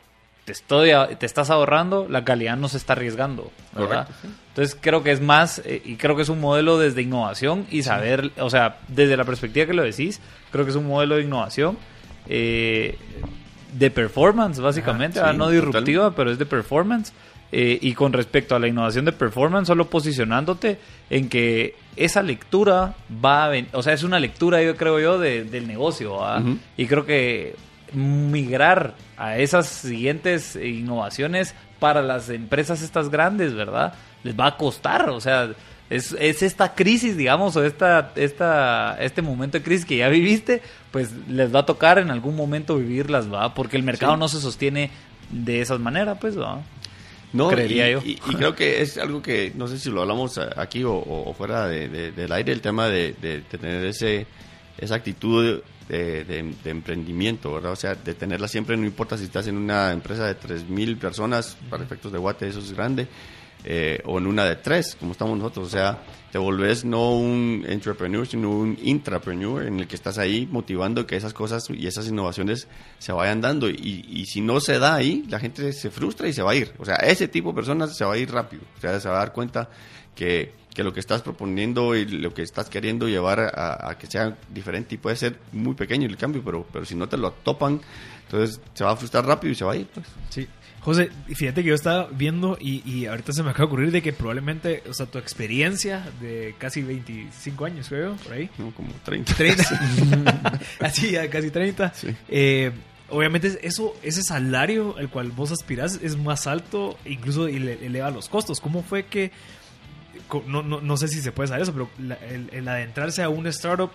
te, 0.45 0.51
estoy, 0.51 0.91
te 1.17 1.25
estás 1.25 1.49
ahorrando, 1.49 2.07
la 2.09 2.23
calidad 2.23 2.57
no 2.57 2.67
se 2.67 2.77
está 2.77 2.93
arriesgando. 2.93 3.51
¿verdad? 3.73 4.07
Entonces 4.49 4.77
creo 4.79 5.03
que 5.03 5.11
es 5.11 5.21
más, 5.21 5.59
eh, 5.65 5.81
y 5.83 5.95
creo 5.95 6.15
que 6.15 6.21
es 6.21 6.29
un 6.29 6.39
modelo 6.39 6.77
desde 6.77 7.01
innovación 7.01 7.65
y 7.71 7.83
saber, 7.83 8.31
o 8.37 8.49
sea, 8.49 8.79
desde 8.87 9.17
la 9.17 9.25
perspectiva 9.25 9.65
que 9.65 9.73
lo 9.73 9.83
decís, 9.83 10.21
creo 10.51 10.65
que 10.65 10.71
es 10.71 10.77
un 10.77 10.87
modelo 10.87 11.15
de 11.15 11.23
innovación. 11.23 11.77
Eh, 12.27 12.97
de 13.73 13.91
performance, 13.91 14.59
básicamente, 14.59 15.19
no 15.33 15.49
disruptiva, 15.49 16.15
pero 16.15 16.31
es 16.31 16.37
de 16.37 16.45
performance. 16.45 17.13
Eh, 17.55 17.77
y 17.81 17.93
con 17.93 18.13
respecto 18.13 18.55
a 18.55 18.59
la 18.59 18.67
innovación 18.67 19.05
de 19.05 19.11
performance, 19.11 19.67
solo 19.67 19.87
posicionándote 19.87 20.79
en 21.11 21.29
que 21.29 21.75
esa 21.95 22.23
lectura 22.23 22.95
va 23.23 23.45
a 23.45 23.51
o 23.73 23.83
sea, 23.83 23.93
es 23.93 24.01
una 24.01 24.19
lectura, 24.19 24.63
yo 24.63 24.75
creo 24.75 24.99
yo, 24.99 25.19
del 25.19 25.67
negocio. 25.67 26.19
Y 26.77 26.87
creo 26.87 27.05
que 27.05 27.55
migrar 27.93 28.95
a 29.17 29.37
esas 29.37 29.67
siguientes 29.67 30.55
innovaciones 30.55 31.53
para 31.79 32.01
las 32.01 32.29
empresas 32.29 32.81
estas 32.81 33.09
grandes, 33.09 33.53
¿verdad? 33.53 33.93
Les 34.23 34.37
va 34.39 34.47
a 34.47 34.57
costar, 34.57 35.09
o 35.09 35.21
sea, 35.21 35.51
es, 35.93 36.15
es 36.19 36.41
esta 36.41 36.73
crisis, 36.73 37.15
digamos, 37.15 37.55
o 37.55 37.63
esta, 37.63 38.11
esta, 38.15 38.97
este 38.99 39.21
momento 39.21 39.57
de 39.57 39.63
crisis 39.63 39.85
que 39.85 39.97
ya 39.97 40.09
viviste, 40.09 40.61
pues 40.91 41.11
les 41.27 41.53
va 41.53 41.59
a 41.59 41.65
tocar 41.65 41.99
en 41.99 42.09
algún 42.09 42.35
momento 42.35 42.77
vivirlas, 42.77 43.31
¿va? 43.31 43.53
Porque 43.53 43.77
el 43.77 43.83
mercado 43.83 44.17
no 44.17 44.27
se 44.27 44.41
sostiene 44.41 44.89
de 45.29 45.61
esa 45.61 45.77
manera, 45.77 46.19
pues, 46.19 46.39
¿va? 46.39 46.63
No, 47.31 47.49
creería 47.49 47.89
y, 47.89 47.93
yo. 47.93 48.01
Y, 48.03 48.15
creo 48.15 48.55
que 48.55 48.81
es 48.81 48.97
algo 48.97 49.21
que, 49.21 49.51
no 49.55 49.67
sé 49.67 49.77
si 49.77 49.89
lo 49.89 50.01
hablamos 50.01 50.37
aquí 50.37 50.83
o, 50.83 51.33
fuera 51.37 51.67
del 51.67 52.31
aire, 52.31 52.51
el 52.51 52.61
tema 52.61 52.87
de, 52.87 53.13
tener 53.49 53.85
ese 53.85 54.25
esa 54.79 54.95
actitud 54.95 55.61
de, 55.87 56.53
emprendimiento, 56.65 57.53
¿verdad? 57.53 57.73
O 57.73 57.75
sea, 57.75 57.93
de 57.93 58.15
tenerla 58.15 58.47
siempre, 58.47 58.75
no 58.77 58.85
importa 58.85 59.17
si 59.17 59.25
estás 59.25 59.45
en 59.47 59.57
una 59.57 59.91
empresa 59.91 60.25
de 60.25 60.35
3.000 60.39 60.97
personas, 60.97 61.55
para 61.69 61.83
efectos 61.83 62.11
de 62.11 62.17
Guate 62.17 62.47
eso 62.47 62.59
es 62.59 62.73
grande, 62.73 63.07
eh, 63.65 64.01
o 64.05 64.17
en 64.17 64.27
una 64.27 64.45
de 64.45 64.55
tres, 64.57 64.95
como 64.99 65.13
estamos 65.13 65.37
nosotros. 65.37 65.67
O 65.67 65.69
sea, 65.69 66.03
te 66.31 66.37
volvés 66.37 66.83
no 66.83 67.15
un 67.15 67.65
entrepreneur, 67.67 68.25
sino 68.27 68.49
un 68.49 68.77
intrapreneur 68.81 69.67
en 69.67 69.79
el 69.79 69.87
que 69.87 69.95
estás 69.95 70.17
ahí 70.17 70.47
motivando 70.51 71.05
que 71.05 71.15
esas 71.15 71.33
cosas 71.33 71.69
y 71.69 71.87
esas 71.87 72.07
innovaciones 72.07 72.67
se 72.99 73.11
vayan 73.11 73.39
dando. 73.41 73.69
Y, 73.69 74.05
y, 74.09 74.25
si 74.25 74.41
no 74.41 74.59
se 74.59 74.79
da 74.79 74.95
ahí, 74.95 75.23
la 75.29 75.39
gente 75.39 75.71
se 75.73 75.91
frustra 75.91 76.27
y 76.27 76.33
se 76.33 76.41
va 76.41 76.51
a 76.51 76.55
ir. 76.55 76.73
O 76.79 76.85
sea, 76.85 76.95
ese 76.95 77.27
tipo 77.27 77.49
de 77.49 77.55
personas 77.55 77.95
se 77.95 78.03
va 78.03 78.13
a 78.13 78.17
ir 78.17 78.31
rápido. 78.31 78.63
O 78.77 78.81
sea, 78.81 78.99
se 78.99 79.07
va 79.07 79.15
a 79.15 79.19
dar 79.19 79.33
cuenta 79.33 79.69
que, 80.15 80.53
que 80.73 80.83
lo 80.83 80.93
que 80.93 80.99
estás 80.99 81.21
proponiendo 81.21 81.95
y 81.95 82.05
lo 82.05 82.33
que 82.33 82.41
estás 82.41 82.69
queriendo 82.69 83.07
llevar 83.07 83.39
a, 83.39 83.95
que 83.97 84.07
sea 84.07 84.35
diferente 84.49 84.95
y 84.95 84.97
puede 84.97 85.15
ser 85.15 85.37
muy 85.51 85.75
pequeño 85.75 86.07
el 86.07 86.17
cambio, 86.17 86.41
pero, 86.43 86.65
pero 86.71 86.85
si 86.85 86.95
no 86.95 87.07
te 87.07 87.17
lo 87.17 87.31
topan, 87.31 87.79
entonces 88.25 88.59
se 88.73 88.83
va 88.83 88.91
a 88.91 88.95
frustrar 88.95 89.25
rápido 89.25 89.51
y 89.51 89.55
se 89.55 89.65
va 89.65 89.73
a 89.73 89.75
ir. 89.75 89.87
Pues. 89.87 90.05
Sí. 90.29 90.47
José, 90.83 91.11
fíjate 91.33 91.63
que 91.63 91.69
yo 91.69 91.75
estaba 91.75 92.07
viendo 92.11 92.57
y, 92.59 93.05
ahorita 93.05 93.31
se 93.31 93.41
me 93.41 93.51
acaba 93.51 93.65
de 93.65 93.67
ocurrir 93.67 93.91
de 93.91 94.01
que 94.01 94.11
probablemente, 94.11 94.83
o 94.89 94.93
sea, 94.93 95.05
tu 95.05 95.17
experiencia 95.17 96.05
de 96.19 96.55
casi 96.57 96.81
25 96.81 97.65
años, 97.65 97.87
creo, 97.87 98.15
por 98.17 98.33
ahí. 98.33 98.49
No, 98.57 98.71
como 98.71 98.89
30. 99.03 99.33
30. 99.33 99.63
Así, 100.81 101.11
ya 101.11 101.29
casi 101.29 101.51
30. 101.51 101.93
Eh, 102.27 102.71
obviamente 103.09 103.59
eso, 103.63 103.95
ese 104.03 104.23
salario 104.23 104.97
al 104.97 105.09
cual 105.09 105.31
vos 105.31 105.51
aspirás 105.51 105.99
es 106.03 106.17
más 106.17 106.47
alto, 106.47 106.97
incluso 107.05 107.47
eleva 107.47 108.11
los 108.11 108.27
costos. 108.27 108.59
¿Cómo 108.59 108.83
fue 108.83 109.05
que 109.05 109.31
no, 110.47 110.63
no, 110.63 110.81
no 110.81 110.97
sé 110.97 111.07
si 111.07 111.21
se 111.21 111.31
puede 111.31 111.47
saber 111.47 111.63
eso, 111.63 111.73
pero 111.73 111.89
el, 112.51 112.67
adentrarse 112.67 113.23
a 113.23 113.29
un 113.29 113.47
startup 113.47 113.91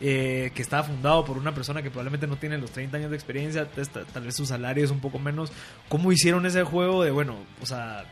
eh, 0.00 0.50
que 0.54 0.60
está 0.60 0.82
fundado 0.82 1.24
por 1.24 1.38
una 1.38 1.54
persona 1.54 1.82
que 1.82 1.90
probablemente 1.90 2.26
no 2.26 2.36
tiene 2.36 2.58
los 2.58 2.70
30 2.70 2.98
años 2.98 3.10
de 3.10 3.16
experiencia, 3.16 3.66
tal 4.12 4.24
vez 4.24 4.36
su 4.36 4.44
salario 4.44 4.84
es 4.84 4.90
un 4.90 5.00
poco 5.00 5.18
menos. 5.18 5.50
¿Cómo 5.88 6.12
hicieron 6.12 6.44
ese 6.44 6.64
juego 6.64 7.02
de, 7.02 7.10
bueno, 7.10 7.36
o 7.62 7.66
sea, 7.66 8.04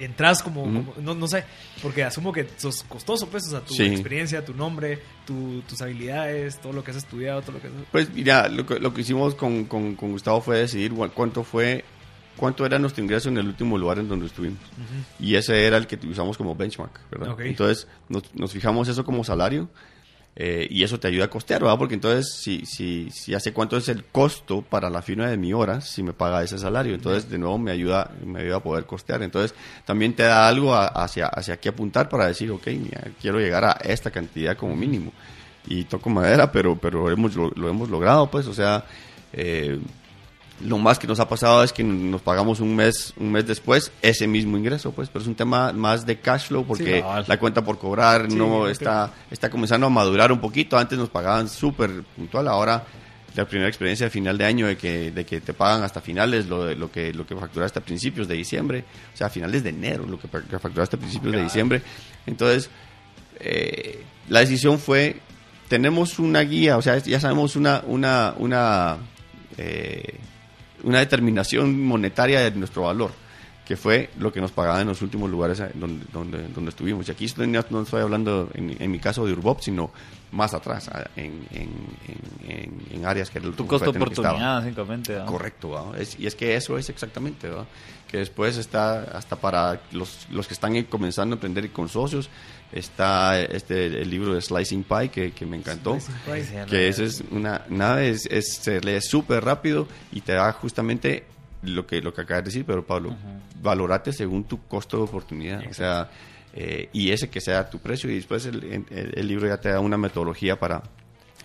entras 0.00 0.42
como, 0.42 0.66
no, 0.66 1.14
no, 1.14 1.28
sé, 1.28 1.44
porque 1.82 2.02
asumo 2.02 2.32
que 2.32 2.48
sos 2.56 2.82
costoso, 2.82 3.28
pues, 3.28 3.46
o 3.46 3.50
sea, 3.50 3.60
tu 3.60 3.80
experiencia, 3.80 4.44
tu 4.44 4.54
nombre, 4.54 4.98
tus 5.24 5.80
habilidades, 5.80 6.58
todo 6.60 6.72
lo 6.72 6.82
que 6.82 6.90
has 6.90 6.96
estudiado, 6.96 7.42
todo 7.42 7.52
lo 7.52 7.60
que 7.60 7.68
Pues 7.92 8.12
mira, 8.12 8.48
lo 8.48 8.66
que, 8.66 8.80
lo 8.80 8.92
que 8.92 9.02
hicimos 9.02 9.34
con, 9.34 9.66
con, 9.66 9.94
Gustavo 9.94 10.40
fue 10.40 10.58
decidir 10.58 10.92
cuánto 11.14 11.44
fue, 11.44 11.84
cuánto 12.36 12.66
era 12.66 12.78
nuestro 12.78 13.04
ingreso 13.04 13.28
en 13.28 13.38
el 13.38 13.46
último 13.46 13.78
lugar 13.78 13.98
en 13.98 14.08
donde 14.08 14.26
estuvimos. 14.26 14.58
Y 15.20 15.34
ese 15.36 15.66
era 15.66 15.76
el 15.76 15.86
que 15.86 15.96
usamos 16.08 16.36
como 16.36 16.56
benchmark, 16.56 17.08
¿verdad? 17.10 17.36
Entonces, 17.40 17.86
nos, 18.08 18.34
nos 18.34 18.50
fijamos 18.50 18.88
eso 18.88 19.04
como 19.04 19.22
salario 19.22 19.68
eh, 20.36 20.66
y 20.70 20.84
eso 20.84 20.98
te 20.98 21.08
ayuda 21.08 21.24
a 21.24 21.30
costear, 21.30 21.62
¿verdad? 21.62 21.76
Porque 21.76 21.94
entonces, 21.94 22.32
si, 22.32 22.64
si, 22.64 23.10
si 23.10 23.34
hace 23.34 23.52
cuánto 23.52 23.76
es 23.76 23.88
el 23.88 24.04
costo 24.04 24.62
para 24.62 24.88
la 24.88 25.02
firma 25.02 25.28
de 25.28 25.36
mi 25.36 25.52
hora, 25.52 25.80
si 25.80 26.02
me 26.02 26.12
paga 26.12 26.42
ese 26.42 26.56
salario, 26.58 26.94
entonces 26.94 27.28
de 27.28 27.36
nuevo 27.36 27.58
me 27.58 27.72
ayuda, 27.72 28.10
me 28.24 28.40
ayuda 28.40 28.56
a 28.56 28.62
poder 28.62 28.86
costear. 28.86 29.22
Entonces, 29.22 29.54
también 29.84 30.14
te 30.14 30.22
da 30.22 30.48
algo 30.48 30.74
hacia, 30.74 31.26
hacia 31.26 31.58
qué 31.58 31.68
apuntar 31.68 32.08
para 32.08 32.26
decir, 32.26 32.50
ok, 32.50 32.68
quiero 33.20 33.38
llegar 33.38 33.64
a 33.64 33.72
esta 33.84 34.10
cantidad 34.10 34.56
como 34.56 34.76
mínimo. 34.76 35.12
Y 35.66 35.84
toco 35.84 36.08
madera, 36.08 36.50
pero, 36.50 36.76
pero 36.76 37.10
hemos, 37.10 37.34
lo, 37.34 37.50
lo 37.50 37.68
hemos 37.68 37.90
logrado, 37.90 38.30
pues, 38.30 38.46
o 38.46 38.54
sea, 38.54 38.84
eh, 39.32 39.78
lo 40.60 40.78
más 40.78 40.98
que 40.98 41.06
nos 41.06 41.20
ha 41.20 41.28
pasado 41.28 41.62
es 41.62 41.72
que 41.72 41.82
nos 41.82 42.20
pagamos 42.22 42.60
un 42.60 42.76
mes 42.76 43.14
un 43.16 43.32
mes 43.32 43.46
después 43.46 43.92
ese 44.02 44.26
mismo 44.26 44.56
ingreso, 44.56 44.92
pues, 44.92 45.08
pero 45.08 45.22
es 45.22 45.28
un 45.28 45.34
tema 45.34 45.72
más 45.72 46.04
de 46.06 46.18
cash 46.18 46.48
flow 46.48 46.64
porque 46.64 47.04
la 47.26 47.38
cuenta 47.38 47.62
por 47.64 47.78
cobrar 47.78 48.30
no 48.30 48.68
está 48.68 49.12
está 49.30 49.50
comenzando 49.50 49.86
a 49.86 49.90
madurar 49.90 50.32
un 50.32 50.40
poquito. 50.40 50.78
Antes 50.78 50.98
nos 50.98 51.08
pagaban 51.08 51.48
súper 51.48 52.02
puntual, 52.16 52.48
ahora 52.48 52.84
la 53.36 53.44
primera 53.46 53.68
experiencia 53.68 54.06
de 54.06 54.10
final 54.10 54.36
de 54.36 54.44
año 54.44 54.66
de 54.66 54.76
que, 54.76 55.12
de 55.12 55.24
que 55.24 55.40
te 55.40 55.54
pagan 55.54 55.82
hasta 55.84 56.00
finales 56.00 56.46
lo, 56.46 56.74
lo 56.74 56.90
que 56.90 57.12
lo 57.12 57.26
que 57.26 57.36
facturaste 57.36 57.78
a 57.78 57.82
principios 57.82 58.26
de 58.28 58.34
diciembre, 58.34 58.84
o 59.14 59.16
sea, 59.16 59.28
a 59.28 59.30
finales 59.30 59.62
de 59.62 59.70
enero 59.70 60.04
lo 60.06 60.18
que 60.18 60.28
facturaste 60.28 60.96
a 60.96 60.98
principios 60.98 61.32
de 61.32 61.42
diciembre. 61.42 61.82
Entonces, 62.26 62.70
eh, 63.38 64.04
la 64.28 64.40
decisión 64.40 64.78
fue 64.78 65.20
tenemos 65.68 66.18
una 66.18 66.40
guía, 66.40 66.76
o 66.76 66.82
sea, 66.82 66.98
ya 66.98 67.20
sabemos 67.20 67.56
una 67.56 67.82
una 67.86 68.34
una 68.36 68.98
eh, 69.56 70.18
una 70.82 70.98
determinación 70.98 71.80
monetaria 71.84 72.40
de 72.40 72.50
nuestro 72.52 72.82
valor, 72.82 73.10
que 73.64 73.76
fue 73.76 74.10
lo 74.18 74.32
que 74.32 74.40
nos 74.40 74.50
pagaban 74.50 74.82
en 74.82 74.88
los 74.88 75.00
últimos 75.00 75.30
lugares 75.30 75.62
donde, 75.74 76.04
donde, 76.12 76.48
donde 76.48 76.70
estuvimos. 76.70 77.06
Y 77.08 77.12
aquí 77.12 77.26
no 77.36 77.82
estoy 77.82 78.02
hablando 78.02 78.50
en, 78.54 78.90
mi 78.90 78.98
caso 78.98 79.24
de 79.24 79.32
Urbop, 79.32 79.60
sino 79.60 79.92
más 80.32 80.54
atrás, 80.54 80.90
en, 81.14 81.46
en, 81.52 82.80
en 82.90 83.06
áreas 83.06 83.30
que 83.30 83.38
el 83.38 83.52
Tu 83.52 83.66
costo 83.66 83.90
oportunidad, 83.90 84.60
básicamente. 84.60 85.16
Correcto, 85.24 85.92
y 86.18 86.26
es 86.26 86.34
que 86.34 86.56
eso 86.56 86.78
es 86.78 86.88
exactamente, 86.88 87.48
que 88.08 88.18
después 88.18 88.56
está 88.56 89.02
hasta 89.16 89.36
para 89.36 89.80
los, 89.92 90.26
los 90.30 90.48
que 90.48 90.54
están 90.54 90.82
comenzando 90.84 91.34
a 91.34 91.36
emprender 91.36 91.70
con 91.70 91.88
socios, 91.88 92.28
está 92.72 93.40
este 93.40 93.86
el 93.86 94.10
libro 94.10 94.34
de 94.34 94.40
Slicing 94.40 94.84
Pie 94.84 95.08
que, 95.08 95.32
que 95.32 95.46
me 95.46 95.56
encantó 95.56 95.98
que 96.68 96.88
ese 96.88 97.04
es 97.04 97.22
una 97.30 97.64
nada 97.68 98.02
es, 98.04 98.28
se 98.42 98.80
lee 98.80 99.00
súper 99.00 99.44
rápido 99.44 99.88
y 100.12 100.20
te 100.20 100.32
da 100.32 100.52
justamente 100.52 101.24
lo 101.62 101.86
que 101.86 102.00
lo 102.00 102.14
que 102.14 102.22
acabas 102.22 102.44
de 102.44 102.50
decir 102.50 102.64
pero 102.64 102.86
Pablo 102.86 103.16
valorate 103.60 104.12
según 104.12 104.44
tu 104.44 104.62
costo 104.66 104.98
de 104.98 105.02
oportunidad 105.02 105.62
o 105.68 105.74
sea 105.74 106.10
eh, 106.52 106.88
y 106.92 107.10
ese 107.10 107.28
que 107.28 107.40
sea 107.40 107.70
tu 107.70 107.78
precio 107.78 108.10
y 108.10 108.16
después 108.16 108.44
el, 108.46 108.84
el, 108.90 109.28
libro 109.28 109.46
ya 109.46 109.60
te 109.60 109.68
da 109.68 109.78
una 109.78 109.96
metodología 109.96 110.58
para 110.58 110.82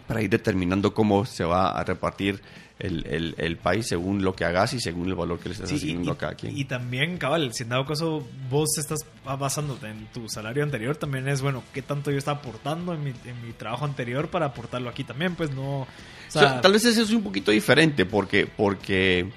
para 0.07 0.21
ir 0.21 0.29
determinando 0.29 0.93
cómo 0.93 1.25
se 1.25 1.43
va 1.43 1.69
a 1.69 1.83
repartir 1.83 2.41
el, 2.79 3.35
el, 3.37 3.57
país 3.57 3.87
según 3.87 4.23
lo 4.23 4.35
que 4.35 4.43
hagas 4.43 4.73
y 4.73 4.81
según 4.81 5.07
el 5.07 5.15
valor 5.15 5.39
que 5.39 5.49
le 5.49 5.55
estás 5.55 5.71
asignando 5.71 6.11
a 6.11 6.17
cada 6.17 6.33
quien. 6.33 6.57
Y 6.57 6.65
también, 6.65 7.17
cabal, 7.17 7.53
si 7.53 7.63
en 7.63 7.69
dado 7.69 7.85
caso 7.85 8.27
vos 8.49 8.77
estás 8.77 9.05
basándote 9.23 9.87
en 9.87 10.07
tu 10.07 10.27
salario 10.27 10.61
anterior, 10.61 10.97
también 10.97 11.27
es, 11.29 11.41
bueno, 11.41 11.63
qué 11.73 11.81
tanto 11.81 12.11
yo 12.11 12.17
estaba 12.17 12.39
aportando 12.39 12.93
en 12.93 13.03
mi, 13.03 13.13
en 13.25 13.45
mi 13.45 13.53
trabajo 13.53 13.85
anterior 13.85 14.29
para 14.29 14.47
aportarlo 14.47 14.89
aquí 14.89 15.05
también, 15.05 15.35
pues 15.35 15.51
no... 15.51 15.87
tal 16.33 16.73
vez 16.73 16.83
eso 16.85 17.01
es 17.01 17.11
un 17.11 17.23
poquito 17.23 17.51
diferente 17.51 18.05
porque... 18.05 18.45
porque 18.45 19.29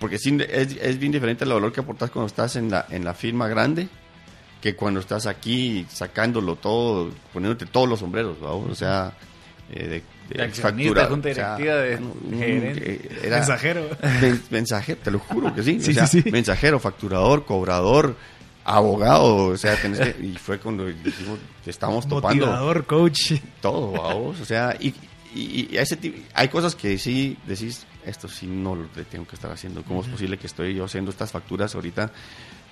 porque 0.00 0.14
es, 0.14 0.24
es, 0.24 0.98
bien 1.00 1.10
diferente 1.10 1.42
el 1.42 1.52
valor 1.52 1.72
que 1.72 1.80
aportas 1.80 2.08
cuando 2.12 2.28
estás 2.28 2.54
en 2.54 2.70
la, 2.70 2.86
en 2.88 3.04
la 3.04 3.14
firma 3.14 3.48
grande 3.48 3.88
que 4.60 4.76
cuando 4.76 5.00
estás 5.00 5.26
aquí 5.26 5.86
sacándolo 5.88 6.54
todo, 6.54 7.10
poniéndote 7.32 7.66
todos 7.66 7.88
los 7.88 7.98
sombreros, 7.98 8.36
O 8.40 8.74
sea, 8.74 9.12
eh, 9.70 10.02
de, 10.28 10.48
factura, 10.50 11.06
junta 11.06 11.28
directiva 11.28 11.74
de 11.74 11.92
era 13.22 13.38
mensajero. 13.38 13.88
mensajero, 14.50 15.00
te 15.02 15.10
lo 15.10 15.18
juro 15.18 15.54
que 15.54 15.62
sí. 15.80 16.24
Mensajero, 16.30 16.78
facturador, 16.78 17.44
cobrador, 17.44 18.16
abogado, 18.64 19.46
o 19.46 19.56
sea, 19.56 19.76
y 20.22 20.34
fue 20.34 20.58
cuando 20.58 20.86
dijimos 20.86 21.38
que 21.64 21.70
estamos 21.70 22.08
topando. 22.08 22.46
Motivador, 22.46 22.86
coach. 22.86 23.32
Todo, 23.60 23.92
vamos, 23.92 24.40
o 24.40 24.44
sea, 24.44 24.76
y, 24.80 24.94
y, 25.34 25.76
ese 25.76 25.98
hay 26.34 26.48
cosas 26.48 26.74
que 26.74 26.98
sí 26.98 27.36
decís, 27.46 27.86
esto 28.04 28.28
sí 28.28 28.46
no 28.46 28.74
lo 28.74 28.86
tengo 29.10 29.26
que 29.26 29.34
estar 29.34 29.50
haciendo. 29.50 29.82
¿Cómo 29.82 30.02
es 30.02 30.08
posible 30.08 30.38
que 30.38 30.46
estoy 30.46 30.74
yo 30.74 30.84
haciendo 30.84 31.10
estas 31.10 31.30
facturas 31.30 31.74
ahorita? 31.74 32.10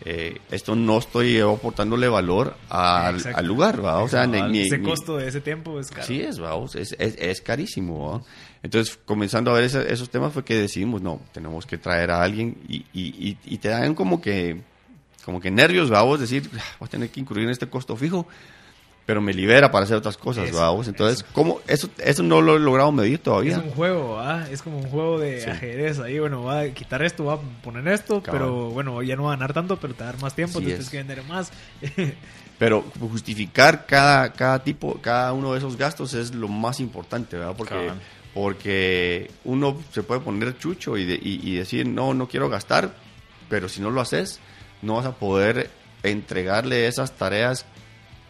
Eh, 0.05 0.41
esto 0.51 0.77
no 0.77 0.99
estoy 0.99 1.41
aportándole 1.41 2.07
valor 2.09 2.57
al, 2.69 3.47
lugar, 3.47 3.85
¿va? 3.85 4.03
O 4.03 4.09
sea, 4.09 4.25
ese 4.25 4.83
costo 4.83 5.17
de 5.17 5.29
ese 5.29 5.41
tiempo 5.41 5.81
es 5.81 5.91
caro. 5.91 6.07
Sí, 6.07 6.21
es, 6.21 6.39
Es, 6.75 6.95
es, 6.99 7.41
carísimo, 7.41 8.25
Entonces, 8.63 8.99
comenzando 9.05 9.51
a 9.51 9.55
ver 9.55 9.65
esos 9.65 10.11
temas 10.11 10.33
fue 10.33 10.45
que 10.45 10.55
decidimos, 10.55 11.01
no, 11.01 11.21
tenemos 11.33 11.65
que 11.67 11.79
traer 11.79 12.11
a 12.11 12.23
alguien 12.23 12.59
y, 12.69 12.85
y, 12.93 13.39
y, 13.43 13.59
te 13.59 13.69
dan 13.69 13.95
como 13.95 14.21
que, 14.21 14.61
como 15.25 15.41
que 15.41 15.51
nervios, 15.51 15.89
vamos, 15.89 16.21
decir, 16.21 16.51
ah, 16.55 16.77
voy 16.79 16.87
a 16.87 16.91
tener 16.91 17.09
que 17.09 17.21
incluir 17.21 17.45
en 17.45 17.51
este 17.51 17.69
costo 17.69 17.97
fijo 17.97 18.27
pero 19.07 19.21
me 19.21 19.33
libera 19.33 19.71
para 19.71 19.85
hacer 19.85 19.97
otras 19.97 20.17
cosas, 20.17 20.51
vamos. 20.51 20.89
Entonces, 20.89 21.21
eso. 21.21 21.29
¿cómo? 21.33 21.61
Eso, 21.69 21.89
eso 21.99 22.25
no 22.25 22.43
lo 22.43 22.57
he 22.57 22.59
logrado 22.59 22.91
medir 22.91 23.21
todavía. 23.21 23.53
Es 23.53 23.63
un 23.63 23.71
juego, 23.71 24.19
¿ah? 24.19 24.47
Es 24.51 24.63
como 24.63 24.79
un 24.79 24.89
juego 24.89 25.21
de 25.21 25.49
ajedrez 25.49 26.01
ahí, 26.01 26.19
bueno, 26.19 26.43
va 26.43 26.63
a 26.63 26.69
quitar 26.71 27.03
esto, 27.05 27.25
va 27.25 27.35
a 27.35 27.41
poner 27.63 27.87
esto, 27.87 28.21
pero 28.21 28.71
bueno, 28.71 29.01
ya 29.03 29.15
no 29.15 29.25
va 29.25 29.35
a 29.35 29.37
ganar 29.37 29.55
tanto, 29.55 29.77
pero 29.79 29.95
te 29.95 30.03
va 30.03 30.11
a 30.11 30.13
dar 30.13 30.21
más 30.21 30.35
tiempo, 30.35 30.61
tienes 30.61 30.91
que 30.91 30.97
vender 30.97 31.23
más. 31.23 31.53
pero 32.59 32.85
justificar 32.99 33.87
cada, 33.87 34.33
cada 34.33 34.65
tipo, 34.65 34.99
cada 35.01 35.33
uno 35.33 35.53
de 35.53 35.59
esos 35.59 35.77
gastos 35.77 36.13
es 36.15 36.35
lo 36.35 36.49
más 36.49 36.81
importante, 36.81 37.39
¿verdad? 37.39 37.55
Porque, 37.57 37.93
porque 38.35 39.31
uno 39.45 39.79
se 39.93 40.03
puede 40.03 40.21
poner 40.21 40.59
chucho 40.59 40.99
y, 40.99 41.03
y 41.23 41.55
decir, 41.55 41.87
no, 41.87 42.13
no 42.13 42.27
quiero 42.27 42.49
gastar, 42.49 42.93
pero 43.49 43.69
si 43.69 43.81
no 43.81 43.93
lo 43.93 44.01
haces, 44.01 44.41
no 44.83 44.97
vas 44.97 45.07
a 45.07 45.15
poder 45.15 45.71
entregarle 46.03 46.89
esas 46.89 47.13
tareas 47.13 47.67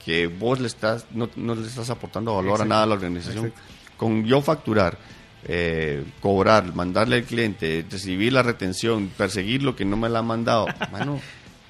que 0.06 0.28
vos 0.28 0.60
le 0.60 0.68
estás, 0.68 1.04
no, 1.10 1.28
no 1.34 1.56
le 1.56 1.66
estás 1.66 1.90
aportando 1.90 2.36
valor 2.36 2.62
a 2.62 2.64
nada 2.64 2.84
a 2.84 2.86
la 2.86 2.94
organización. 2.94 3.52
Con 3.96 4.24
yo 4.24 4.40
facturar, 4.40 4.96
eh, 5.42 6.04
cobrar, 6.20 6.72
mandarle 6.76 7.16
al 7.16 7.24
cliente, 7.24 7.84
recibir 7.90 8.32
la 8.32 8.44
retención, 8.44 9.10
perseguir 9.18 9.64
lo 9.64 9.74
que 9.74 9.84
no 9.84 9.96
me 9.96 10.08
la 10.08 10.20
han 10.20 10.26
mandado, 10.26 10.68
mano, 10.92 11.20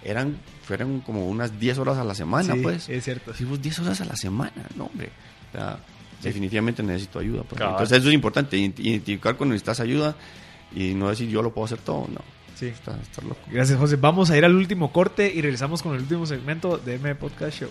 eran, 0.05 0.37
fueron 0.65 1.01
como 1.01 1.27
unas 1.27 1.59
10 1.59 1.79
horas 1.79 1.97
a 1.97 2.05
la 2.05 2.15
semana, 2.15 2.55
pues. 2.63 2.91
Es 2.91 3.05
cierto. 3.05 3.33
Si 3.33 3.45
vos 3.47 3.63
10 3.63 3.79
horas 3.79 4.03
a 4.03 4.05
la 4.05 4.17
semana, 4.17 4.67
no, 4.77 4.85
hombre. 4.85 5.09
Definitivamente 6.23 6.83
necesito 6.83 7.19
ayuda. 7.21 7.43
Pues. 7.43 7.59
Entonces 7.59 7.99
eso 7.99 8.09
es 8.09 8.15
importante, 8.15 8.59
identificar 8.59 9.37
cuando 9.37 9.55
necesitas 9.55 9.81
ayuda 9.81 10.15
y 10.75 10.93
no 10.93 11.09
decir 11.09 11.31
yo 11.31 11.41
lo 11.41 11.55
puedo 11.55 11.65
hacer 11.65 11.79
todo, 11.79 12.07
no. 12.13 12.21
Sí. 12.55 12.67
Está, 12.67 12.99
loco. 13.23 13.41
Gracias, 13.51 13.79
José. 13.79 13.97
Vamos 13.97 14.31
a 14.31 14.37
ir 14.37 14.45
al 14.45 14.55
último 14.55 14.93
corte 14.93 15.33
y 15.35 15.41
regresamos 15.41 15.83
con 15.83 15.95
el 15.95 16.03
último 16.03 16.27
segmento 16.27 16.77
de 16.77 16.97
M 16.97 17.15
Podcast 17.15 17.61
Show. 17.61 17.71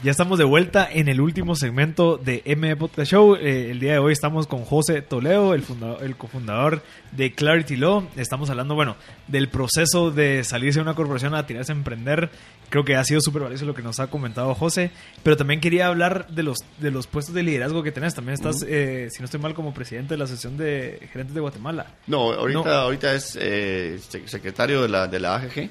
Ya 0.00 0.12
estamos 0.12 0.38
de 0.38 0.44
vuelta 0.44 0.88
en 0.88 1.08
el 1.08 1.20
último 1.20 1.56
segmento 1.56 2.18
de 2.18 2.42
M 2.44 2.76
Podcast 2.76 3.10
Show. 3.10 3.34
Eh, 3.34 3.72
el 3.72 3.80
día 3.80 3.94
de 3.94 3.98
hoy 3.98 4.12
estamos 4.12 4.46
con 4.46 4.64
José 4.64 5.02
Toledo, 5.02 5.54
el, 5.54 5.64
el 6.00 6.16
cofundador 6.16 6.84
de 7.10 7.32
Clarity 7.32 7.74
Law. 7.74 8.08
Estamos 8.14 8.48
hablando, 8.48 8.76
bueno, 8.76 8.94
del 9.26 9.48
proceso 9.48 10.12
de 10.12 10.44
salirse 10.44 10.78
de 10.78 10.82
una 10.84 10.94
corporación 10.94 11.34
a 11.34 11.44
tirarse 11.46 11.72
a 11.72 11.74
emprender. 11.74 12.30
Creo 12.70 12.84
que 12.84 12.94
ha 12.94 13.02
sido 13.02 13.20
súper 13.20 13.42
valioso 13.42 13.64
lo 13.64 13.74
que 13.74 13.82
nos 13.82 13.98
ha 13.98 14.06
comentado 14.06 14.54
José. 14.54 14.92
Pero 15.24 15.36
también 15.36 15.60
quería 15.60 15.88
hablar 15.88 16.28
de 16.28 16.44
los, 16.44 16.58
de 16.78 16.92
los 16.92 17.08
puestos 17.08 17.34
de 17.34 17.42
liderazgo 17.42 17.82
que 17.82 17.90
tenés. 17.90 18.14
También 18.14 18.34
estás, 18.34 18.64
eh, 18.68 19.08
si 19.10 19.18
no 19.18 19.24
estoy 19.24 19.40
mal, 19.40 19.52
como 19.54 19.74
presidente 19.74 20.14
de 20.14 20.18
la 20.18 20.24
Asociación 20.26 20.56
de 20.56 21.08
Gerentes 21.12 21.34
de 21.34 21.40
Guatemala. 21.40 21.86
No, 22.06 22.32
ahorita, 22.34 22.82
ahorita 22.82 23.14
es 23.14 23.36
eh, 23.40 23.98
secretario 24.26 24.80
de 24.82 24.88
la, 24.88 25.08
de 25.08 25.18
la 25.18 25.34
AGG. 25.34 25.70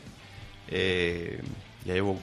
ya 1.86 1.94
llevo 1.94 2.20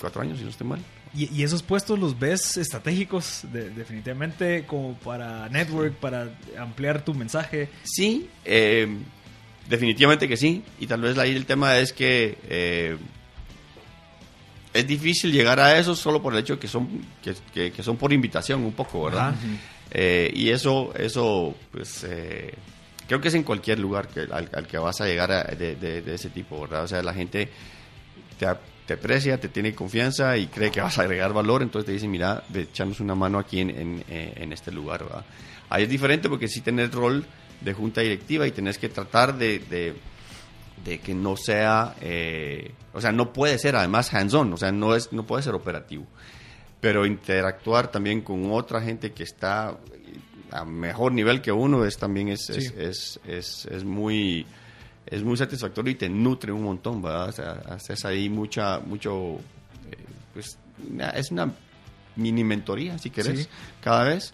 cuatro 0.00 0.22
años, 0.22 0.38
si 0.38 0.44
no 0.44 0.50
estoy 0.50 0.66
mal. 0.66 0.80
¿Y, 1.14 1.42
esos 1.42 1.62
puestos 1.62 1.98
los 1.98 2.18
ves 2.18 2.56
estratégicos 2.58 3.42
definitivamente 3.50 4.64
como 4.66 4.94
para 4.94 5.48
network, 5.48 5.94
para 5.94 6.28
ampliar 6.58 7.02
tu 7.04 7.14
mensaje? 7.14 7.68
Sí, 7.82 8.28
eh, 8.44 8.86
definitivamente 9.68 10.28
que 10.28 10.36
sí. 10.36 10.62
Y 10.78 10.86
tal 10.86 11.00
vez 11.00 11.16
ahí 11.16 11.34
el 11.34 11.46
tema 11.46 11.78
es 11.78 11.92
que 11.92 12.36
eh, 12.48 12.96
es 14.74 14.86
difícil 14.86 15.32
llegar 15.32 15.58
a 15.60 15.78
eso 15.78 15.96
solo 15.96 16.20
por 16.20 16.34
el 16.34 16.40
hecho 16.40 16.54
de 16.54 16.60
que 16.60 16.68
son, 16.68 16.88
que, 17.22 17.72
que, 17.72 17.82
son 17.82 17.96
por 17.96 18.12
invitación 18.12 18.62
un 18.62 18.72
poco, 18.72 19.04
¿verdad? 19.04 19.34
Eh, 19.90 20.30
y 20.34 20.50
eso, 20.50 20.92
eso 20.94 21.54
pues 21.72 22.06
creo 23.06 23.20
que 23.20 23.28
es 23.28 23.34
en 23.34 23.44
cualquier 23.44 23.78
lugar 23.78 24.08
que, 24.08 24.28
al, 24.30 24.66
que 24.66 24.76
vas 24.76 25.00
a 25.00 25.06
llegar 25.06 25.56
de, 25.56 25.74
de, 25.76 26.14
ese 26.14 26.28
tipo, 26.28 26.60
¿verdad? 26.60 26.84
O 26.84 26.88
sea, 26.88 27.02
la 27.02 27.14
gente 27.14 27.48
te 28.38 28.46
te 28.88 28.94
aprecia, 28.94 29.38
te 29.38 29.50
tiene 29.50 29.74
confianza 29.74 30.38
y 30.38 30.46
cree 30.46 30.70
que 30.70 30.80
vas 30.80 30.98
a 30.98 31.02
agregar 31.02 31.34
valor, 31.34 31.60
entonces 31.60 31.84
te 31.84 31.92
dice, 31.92 32.08
mira, 32.08 32.42
echamos 32.54 33.00
una 33.00 33.14
mano 33.14 33.38
aquí 33.38 33.60
en, 33.60 33.68
en, 33.68 34.04
eh, 34.08 34.32
en 34.36 34.50
este 34.50 34.72
lugar. 34.72 35.04
Ahí 35.68 35.82
es 35.82 35.90
diferente 35.90 36.30
porque 36.30 36.48
sí 36.48 36.62
tenés 36.62 36.90
rol 36.90 37.26
de 37.60 37.74
junta 37.74 38.00
directiva 38.00 38.46
y 38.46 38.50
tenés 38.50 38.78
que 38.78 38.88
tratar 38.88 39.36
de, 39.36 39.58
de, 40.82 40.98
que 41.00 41.12
no 41.12 41.36
sea, 41.36 41.96
eh, 42.00 42.72
o 42.94 43.00
sea, 43.02 43.12
no 43.12 43.30
puede 43.30 43.58
ser 43.58 43.76
además 43.76 44.14
hands-on, 44.14 44.54
o 44.54 44.56
sea, 44.56 44.72
no, 44.72 44.94
es, 44.94 45.12
no 45.12 45.26
puede 45.26 45.42
ser 45.42 45.54
operativo, 45.54 46.06
pero 46.80 47.04
interactuar 47.04 47.92
también 47.92 48.22
con 48.22 48.50
otra 48.52 48.80
gente 48.80 49.12
que 49.12 49.24
está 49.24 49.76
a 50.50 50.64
mejor 50.64 51.12
nivel 51.12 51.42
que 51.42 51.52
uno 51.52 51.84
es 51.84 51.98
también 51.98 52.28
es, 52.28 52.48
es, 52.48 53.20
es, 53.26 53.66
es 53.66 53.84
muy 53.84 54.46
es 55.10 55.22
muy 55.22 55.36
satisfactorio 55.36 55.92
y 55.92 55.94
te 55.94 56.08
nutre 56.08 56.52
un 56.52 56.62
montón, 56.62 57.02
¿verdad? 57.02 57.28
O 57.28 57.32
sea, 57.32 57.62
haces 57.68 58.04
ahí 58.04 58.28
mucha, 58.28 58.80
mucho, 58.80 59.36
eh, 59.90 59.96
pues 60.34 60.58
es 61.14 61.30
una 61.30 61.52
mini 62.16 62.44
mentoría, 62.44 62.98
si 62.98 63.10
querés, 63.10 63.48
cada 63.80 64.04
vez. 64.04 64.32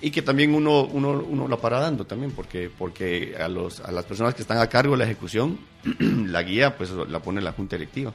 Y 0.00 0.10
que 0.10 0.22
también 0.22 0.54
uno, 0.54 0.84
uno, 0.84 1.10
uno 1.10 1.46
la 1.46 1.56
para 1.56 1.78
dando 1.78 2.04
también, 2.04 2.32
porque, 2.32 2.70
porque 2.76 3.36
a, 3.38 3.48
los, 3.48 3.80
a 3.80 3.92
las 3.92 4.04
personas 4.04 4.34
que 4.34 4.42
están 4.42 4.58
a 4.58 4.68
cargo 4.68 4.92
de 4.92 4.98
la 4.98 5.04
ejecución, 5.04 5.58
la 6.00 6.42
guía 6.42 6.76
pues 6.76 6.90
la 6.90 7.20
pone 7.20 7.40
la 7.40 7.52
junta 7.52 7.76
directiva. 7.76 8.12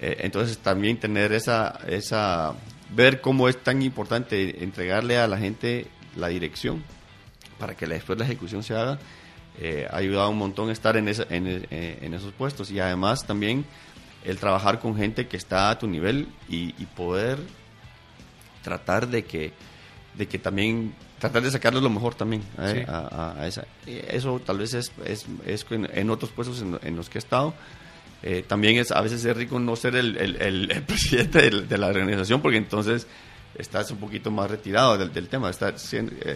Eh, 0.00 0.16
entonces 0.20 0.58
también 0.58 0.98
tener 0.98 1.32
esa, 1.32 1.78
esa, 1.86 2.54
ver 2.94 3.20
cómo 3.20 3.48
es 3.48 3.62
tan 3.62 3.82
importante 3.82 4.64
entregarle 4.64 5.18
a 5.18 5.28
la 5.28 5.36
gente 5.36 5.88
la 6.16 6.28
dirección 6.28 6.82
para 7.58 7.76
que 7.76 7.86
después 7.86 8.18
la 8.18 8.24
ejecución 8.24 8.62
se 8.62 8.74
haga 8.74 8.98
eh, 9.58 9.86
ha 9.90 9.96
ayudado 9.96 10.30
un 10.30 10.38
montón 10.38 10.70
estar 10.70 10.96
en, 10.96 11.08
eh, 11.08 11.98
en, 12.00 12.14
esos 12.14 12.32
puestos 12.32 12.70
y 12.70 12.80
además 12.80 13.26
también 13.26 13.64
el 14.24 14.38
trabajar 14.38 14.78
con 14.78 14.96
gente 14.96 15.26
que 15.26 15.36
está 15.36 15.70
a 15.70 15.78
tu 15.78 15.86
nivel 15.86 16.28
y, 16.48 16.72
poder 16.96 17.38
tratar 18.62 19.08
de 19.08 19.24
que, 19.24 19.52
de 20.14 20.28
que 20.28 20.38
también 20.38 20.94
tratar 21.18 21.42
de 21.42 21.50
sacarles 21.50 21.82
lo 21.82 21.90
mejor 21.90 22.14
también 22.14 22.42
eh, 22.58 22.86
a, 22.88 23.46
esa. 23.46 23.66
Eso 23.86 24.40
tal 24.40 24.58
vez 24.58 24.74
es, 24.74 24.92
es, 25.04 25.26
es 25.46 25.66
en, 25.70 26.10
otros 26.10 26.30
puestos 26.30 26.62
en, 26.62 26.96
los 26.96 27.10
que 27.10 27.18
he 27.18 27.20
estado. 27.20 27.54
también 28.46 28.76
es 28.76 28.92
a 28.92 29.00
veces 29.00 29.24
es 29.24 29.36
rico 29.36 29.58
no 29.58 29.76
ser 29.76 29.96
el, 29.96 30.16
el, 30.16 30.82
presidente 30.86 31.50
de, 31.50 31.78
la 31.78 31.88
organización 31.88 32.40
porque 32.40 32.58
entonces 32.58 33.06
estás 33.60 33.90
un 33.90 33.98
poquito 33.98 34.30
más 34.30 34.50
retirado 34.50 34.96
del, 34.98 35.28
tema. 35.28 35.50
Estar, 35.50 35.74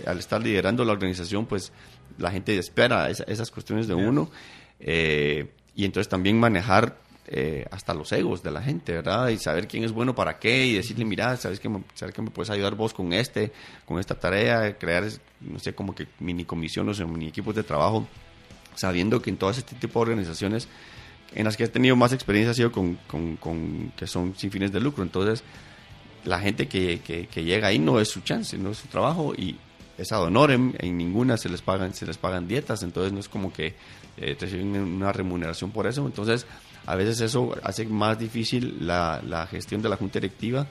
al 0.07 0.19
estar 0.19 0.43
liderando 0.43 0.85
la 0.85 0.93
organización, 0.93 1.47
pues 1.47 1.73
la 2.19 2.31
gente 2.31 2.57
espera 2.59 3.11
esas 3.11 3.51
cuestiones 3.51 3.89
de 3.89 3.95
uno. 3.95 4.31
Eh, 4.81 5.51
y 5.75 5.85
entonces 5.85 6.09
también 6.09 6.39
manejar 6.39 6.99
eh, 7.27 7.67
hasta 7.71 7.95
los 7.95 8.13
egos 8.13 8.43
de 8.43 8.51
la 8.51 8.63
gente, 8.63 8.93
¿verdad? 8.93 9.29
Y 9.29 9.39
saber 9.39 9.67
quién 9.67 9.83
es 9.83 9.93
bueno 9.93 10.15
para 10.15 10.39
qué 10.39 10.67
y 10.67 10.75
decirle, 10.75 11.05
mira, 11.05 11.37
sabes 11.37 11.59
que 11.59 11.69
me, 11.69 11.83
sabes 11.95 12.15
que 12.15 12.23
me 12.23 12.31
puedes 12.31 12.51
ayudar 12.51 12.75
vos 12.75 12.93
con 12.93 13.13
este, 13.13 13.51
con 13.87 13.99
esta 13.99 14.15
tarea, 14.15 14.77
crear, 14.77 15.05
no 15.41 15.59
sé, 15.59 15.75
como 15.75 15.95
que 15.95 16.07
mini 16.21 16.45
comisiones 16.45 17.01
o 17.01 17.09
mini 17.09 17.29
equipos 17.29 17.55
de 17.55 17.63
trabajo, 17.63 18.07
sabiendo 18.75 19.23
que 19.23 19.31
en 19.31 19.39
todas 19.39 19.57
este 19.57 19.75
tipo 19.75 20.01
de 20.01 20.11
organizaciones 20.11 20.69
en 21.35 21.45
las 21.45 21.57
que 21.57 21.65
he 21.65 21.69
tenido 21.69 21.97
más 21.97 22.13
experiencia 22.13 22.51
ha 22.51 22.55
sido 22.55 22.71
con, 22.71 22.97
con, 23.07 23.37
con 23.37 23.93
que 23.97 24.07
son 24.07 24.35
sin 24.37 24.51
fines 24.51 24.71
de 24.71 24.81
lucro. 24.81 25.03
Entonces, 25.03 25.43
la 26.25 26.41
gente 26.41 26.69
que, 26.69 27.01
que, 27.01 27.27
que, 27.27 27.45
llega 27.45 27.69
ahí 27.69 27.79
no 27.79 28.01
es 28.01 28.09
su 28.09 28.21
chance, 28.21 28.57
no 28.59 28.71
es 28.71 28.79
su 28.79 28.89
trabajo 28.89 29.35
y, 29.35 29.57
es 29.97 30.11
ad 30.13 30.23
honorem, 30.23 30.73
en 30.79 30.97
ninguna 30.97 31.37
se 31.37 31.49
les 31.49 31.63
pagan, 31.63 31.95
se 31.95 32.07
les 32.07 32.19
pagan 32.19 32.49
dietas, 32.49 32.83
entonces 32.83 33.13
no 33.13 33.21
es 33.21 33.29
como 33.29 33.53
que 33.53 33.75
eh, 34.17 34.37
reciben 34.39 34.75
una 34.75 35.13
remuneración 35.13 35.71
por 35.71 35.87
eso, 35.87 36.05
entonces 36.05 36.47
a 36.87 36.97
veces 36.97 37.21
eso 37.21 37.55
hace 37.63 37.87
más 37.87 38.19
difícil 38.19 38.79
la, 38.87 39.23
la 39.27 39.47
gestión 39.47 39.83
de 39.83 39.89
la 39.89 39.97
junta 39.97 40.19
directiva, 40.19 40.67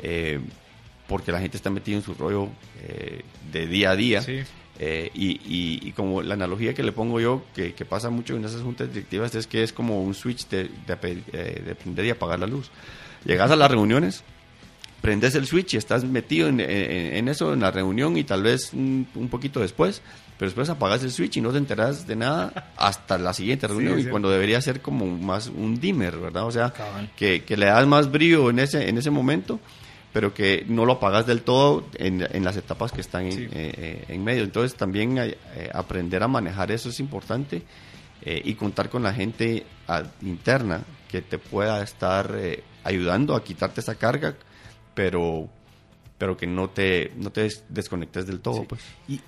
eh, 0.00 0.40
porque 1.08 1.32
la 1.32 1.40
gente 1.40 1.56
está 1.56 1.70
metida 1.70 1.96
en 1.96 2.02
su 2.02 2.14
rollo 2.14 2.48
eh, 2.82 3.22
de 3.52 3.66
día 3.66 3.90
a 3.90 3.96
día. 3.96 4.24
Eh, 4.78 5.10
y, 5.14 5.40
y, 5.88 5.92
como 5.92 6.20
la 6.20 6.34
analogía 6.34 6.74
que 6.74 6.82
le 6.82 6.92
pongo 6.92 7.18
yo, 7.18 7.44
que, 7.54 7.72
que, 7.72 7.86
pasa 7.86 8.10
mucho 8.10 8.36
en 8.36 8.44
esas 8.44 8.60
juntas 8.60 8.92
directivas, 8.92 9.34
es 9.34 9.46
que 9.46 9.62
es 9.62 9.72
como 9.72 10.02
un 10.02 10.12
switch 10.12 10.48
de, 10.48 10.64
de, 10.86 11.62
de 11.64 11.74
prender 11.74 12.04
y 12.04 12.10
apagar 12.10 12.38
la 12.38 12.46
luz. 12.46 12.70
Llegas 13.24 13.50
a 13.50 13.56
las 13.56 13.70
reuniones, 13.70 14.22
prendes 15.00 15.34
el 15.34 15.46
switch 15.46 15.74
y 15.74 15.76
estás 15.76 16.04
metido 16.04 16.48
en, 16.48 17.28
eso, 17.28 17.52
en 17.52 17.60
la 17.60 17.70
reunión 17.70 18.16
y 18.16 18.24
tal 18.24 18.42
vez 18.42 18.72
un, 18.72 19.06
poquito 19.30 19.60
después, 19.60 20.02
pero 20.38 20.48
después 20.48 20.68
apagas 20.68 21.02
el 21.02 21.12
switch 21.12 21.36
y 21.36 21.40
no 21.40 21.52
te 21.52 21.58
enteras 21.58 22.06
de 22.06 22.16
nada 22.16 22.72
hasta 22.76 23.18
la 23.18 23.32
siguiente 23.32 23.68
reunión 23.68 23.98
y 23.98 24.04
cuando 24.06 24.30
debería 24.30 24.60
ser 24.60 24.80
como 24.80 25.06
más 25.06 25.48
un 25.48 25.78
dimmer, 25.80 26.18
¿verdad? 26.18 26.46
O 26.46 26.50
sea, 26.50 26.72
que, 27.16 27.42
le 27.48 27.66
das 27.66 27.86
más 27.86 28.10
brillo 28.10 28.50
en 28.50 28.58
ese, 28.58 28.88
en 28.88 28.98
ese 28.98 29.10
momento, 29.10 29.60
pero 30.12 30.32
que 30.32 30.64
no 30.66 30.86
lo 30.86 30.94
apagas 30.94 31.26
del 31.26 31.42
todo 31.42 31.84
en, 31.94 32.26
en 32.30 32.42
las 32.42 32.56
etapas 32.56 32.90
que 32.90 33.02
están 33.02 33.26
en, 33.26 33.50
eh, 33.52 34.04
eh, 34.08 34.18
medio. 34.18 34.44
Entonces 34.44 34.74
también 34.74 35.18
eh, 35.18 35.36
aprender 35.72 36.22
a 36.22 36.28
manejar 36.28 36.70
eso 36.70 36.88
es 36.88 37.00
importante 37.00 37.62
y 38.24 38.54
contar 38.54 38.88
con 38.88 39.04
la 39.04 39.12
gente 39.12 39.64
interna 40.22 40.80
que 41.08 41.22
te 41.22 41.38
pueda 41.38 41.80
estar 41.80 42.34
ayudando 42.82 43.36
a 43.36 43.44
quitarte 43.44 43.80
esa 43.80 43.94
carga 43.94 44.34
pero 44.96 45.48
pero 46.18 46.36
que 46.36 46.48
no 46.48 46.68
te 46.70 47.12
no 47.16 47.30
te 47.30 47.48
desconectes 47.68 48.26
del 48.26 48.40
todo, 48.40 48.64
pues. 48.64 48.82
Y 49.06 49.20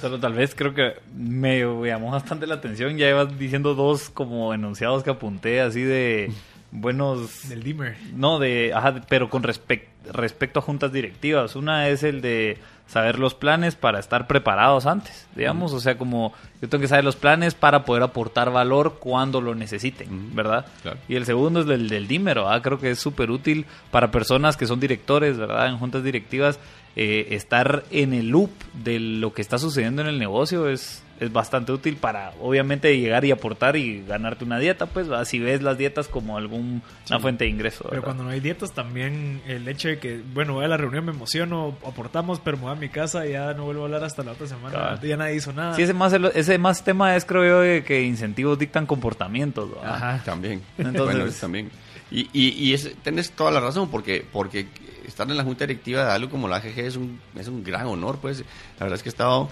Solo 0.00 0.20
tal 0.20 0.34
vez 0.34 0.54
creo 0.54 0.74
que 0.74 0.94
me 1.14 1.60
llamó 1.60 2.10
bastante 2.10 2.46
la 2.46 2.56
atención. 2.56 2.96
Ya 2.98 3.08
ibas 3.08 3.36
diciendo 3.38 3.74
dos 3.74 4.10
como 4.10 4.54
enunciados 4.54 5.02
que 5.02 5.10
apunté 5.10 5.60
así 5.60 5.82
de 5.82 6.30
buenos... 6.70 7.48
Del 7.48 7.62
Dimmer. 7.62 7.96
No, 8.14 8.38
de... 8.38 8.72
Ajá, 8.74 9.02
pero 9.08 9.28
con 9.28 9.42
respecto 9.42 10.60
a 10.60 10.62
juntas 10.62 10.92
directivas. 10.92 11.56
Una 11.56 11.88
es 11.88 12.02
el 12.02 12.20
de 12.20 12.58
saber 12.92 13.18
los 13.18 13.32
planes 13.32 13.74
para 13.74 13.98
estar 13.98 14.26
preparados 14.26 14.84
antes, 14.84 15.26
digamos, 15.34 15.72
o 15.72 15.80
sea, 15.80 15.96
como 15.96 16.34
yo 16.60 16.68
tengo 16.68 16.82
que 16.82 16.88
saber 16.88 17.06
los 17.06 17.16
planes 17.16 17.54
para 17.54 17.86
poder 17.86 18.02
aportar 18.02 18.52
valor 18.52 18.98
cuando 19.00 19.40
lo 19.40 19.54
necesiten, 19.54 20.36
¿verdad? 20.36 20.66
Y 21.08 21.14
el 21.14 21.24
segundo 21.24 21.60
es 21.60 21.68
el 21.70 21.88
del 21.88 22.06
dímero, 22.06 22.50
¿ah? 22.50 22.60
creo 22.60 22.78
que 22.78 22.90
es 22.90 22.98
súper 22.98 23.30
útil 23.30 23.64
para 23.90 24.10
personas 24.10 24.58
que 24.58 24.66
son 24.66 24.78
directores, 24.78 25.38
¿verdad? 25.38 25.68
En 25.68 25.78
juntas 25.78 26.04
directivas, 26.04 26.58
eh, 26.94 27.28
estar 27.30 27.84
en 27.90 28.12
el 28.12 28.28
loop 28.28 28.50
de 28.74 29.00
lo 29.00 29.32
que 29.32 29.40
está 29.40 29.56
sucediendo 29.56 30.02
en 30.02 30.08
el 30.08 30.18
negocio 30.18 30.68
es 30.68 31.02
es 31.22 31.32
bastante 31.32 31.70
útil 31.70 31.96
para 31.96 32.32
obviamente 32.40 32.96
llegar 32.98 33.24
y 33.24 33.30
aportar 33.30 33.76
y 33.76 34.04
ganarte 34.04 34.44
una 34.44 34.58
dieta, 34.58 34.86
pues 34.86 35.06
si 35.28 35.38
ves 35.38 35.62
las 35.62 35.78
dietas 35.78 36.08
como 36.08 36.36
alguna 36.36 36.80
fuente 37.20 37.44
de 37.44 37.50
ingreso. 37.50 37.86
Pero 37.88 38.02
cuando 38.02 38.24
no 38.24 38.30
hay 38.30 38.40
dietas 38.40 38.72
también 38.72 39.40
el 39.46 39.68
hecho 39.68 39.88
de 39.88 39.98
que, 39.98 40.20
bueno, 40.34 40.54
voy 40.54 40.64
a 40.64 40.68
la 40.68 40.76
reunión, 40.76 41.04
me 41.04 41.12
emociono, 41.12 41.76
aportamos, 41.86 42.40
pero 42.40 42.56
me 42.56 42.64
voy 42.64 42.72
a 42.72 42.74
mi 42.74 42.88
casa 42.88 43.24
y 43.26 43.32
ya 43.32 43.54
no 43.54 43.64
vuelvo 43.64 43.82
a 43.82 43.84
hablar 43.84 44.04
hasta 44.04 44.24
la 44.24 44.32
otra 44.32 44.48
semana, 44.48 45.00
ya 45.00 45.16
nadie 45.16 45.36
hizo 45.36 45.52
nada. 45.52 45.74
Sí, 45.74 45.82
ese 45.82 45.94
más, 45.94 46.12
ese 46.12 46.58
más 46.58 46.82
tema 46.82 47.14
es 47.14 47.24
creo 47.24 47.44
yo 47.44 47.60
de 47.60 47.84
que 47.84 48.02
incentivos 48.02 48.58
dictan 48.58 48.86
comportamientos. 48.86 49.70
Ajá. 49.84 50.20
También. 50.24 50.60
Entonces, 50.76 51.38
también. 51.38 51.70
Y, 52.10 52.28
y, 52.32 52.74
y 52.74 52.76
tenés 53.02 53.30
toda 53.30 53.50
la 53.52 53.60
razón, 53.60 53.88
porque, 53.90 54.26
porque 54.30 54.66
estar 55.06 55.30
en 55.30 55.36
la 55.36 55.44
junta 55.44 55.66
directiva 55.66 56.04
de 56.04 56.10
algo 56.10 56.30
como 56.30 56.48
la 56.48 56.56
AGG 56.56 56.78
es 56.80 56.96
un, 56.96 57.20
es 57.36 57.46
un 57.46 57.62
gran 57.62 57.86
honor, 57.86 58.18
pues. 58.20 58.40
La 58.78 58.86
verdad 58.86 58.96
es 58.96 59.02
que 59.02 59.08
he 59.08 59.10
estado 59.10 59.48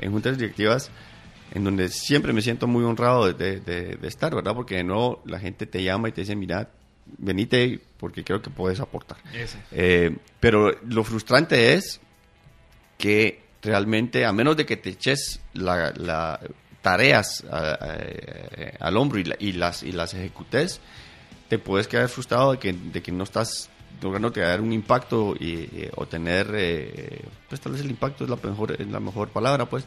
en 0.00 0.12
juntas 0.12 0.38
directivas 0.38 0.90
en 1.52 1.64
donde 1.64 1.88
siempre 1.88 2.32
me 2.32 2.42
siento 2.42 2.66
muy 2.66 2.84
honrado 2.84 3.32
de, 3.32 3.98
estar, 4.02 4.34
¿verdad? 4.34 4.54
Porque 4.54 4.82
no 4.84 5.20
la 5.24 5.38
gente 5.38 5.66
te 5.66 5.82
llama 5.82 6.08
y 6.08 6.12
te 6.12 6.22
dice, 6.22 6.36
mira, 6.36 6.70
venite 7.18 7.80
porque 7.96 8.24
creo 8.24 8.40
que 8.40 8.50
puedes 8.50 8.80
aportar. 8.80 9.18
Eh, 9.72 10.16
pero 10.38 10.72
lo 10.86 11.04
frustrante 11.04 11.74
es 11.74 12.00
que 12.98 13.42
realmente, 13.62 14.24
a 14.24 14.32
menos 14.32 14.56
de 14.56 14.66
que 14.66 14.76
te 14.76 14.90
eches 14.90 15.40
las 15.54 16.40
tareas 16.82 17.44
al 18.80 18.96
hombro 18.96 19.18
y, 19.18 19.52
las, 19.52 19.82
y 19.82 19.92
las 19.92 20.14
ejecutes, 20.14 20.80
te 21.48 21.58
puedes 21.58 21.88
quedar 21.88 22.08
frustrado 22.08 22.52
de 22.52 22.58
que, 22.58 22.72
de 22.72 23.02
que 23.02 23.10
no 23.10 23.24
estás 23.24 23.68
logrando 24.02 24.30
dar 24.30 24.60
un 24.60 24.72
impacto 24.72 25.34
y, 25.38 25.88
o 25.96 26.06
tener, 26.06 26.50
eh, 26.54 27.22
pues 27.48 27.60
tal 27.60 27.72
vez 27.72 27.80
el 27.82 27.90
impacto 27.90 28.24
es 28.24 28.30
la 28.30 28.36
mejor, 28.36 28.80
es 28.80 28.86
la 28.86 29.00
mejor 29.00 29.28
palabra, 29.28 29.66
pues, 29.66 29.84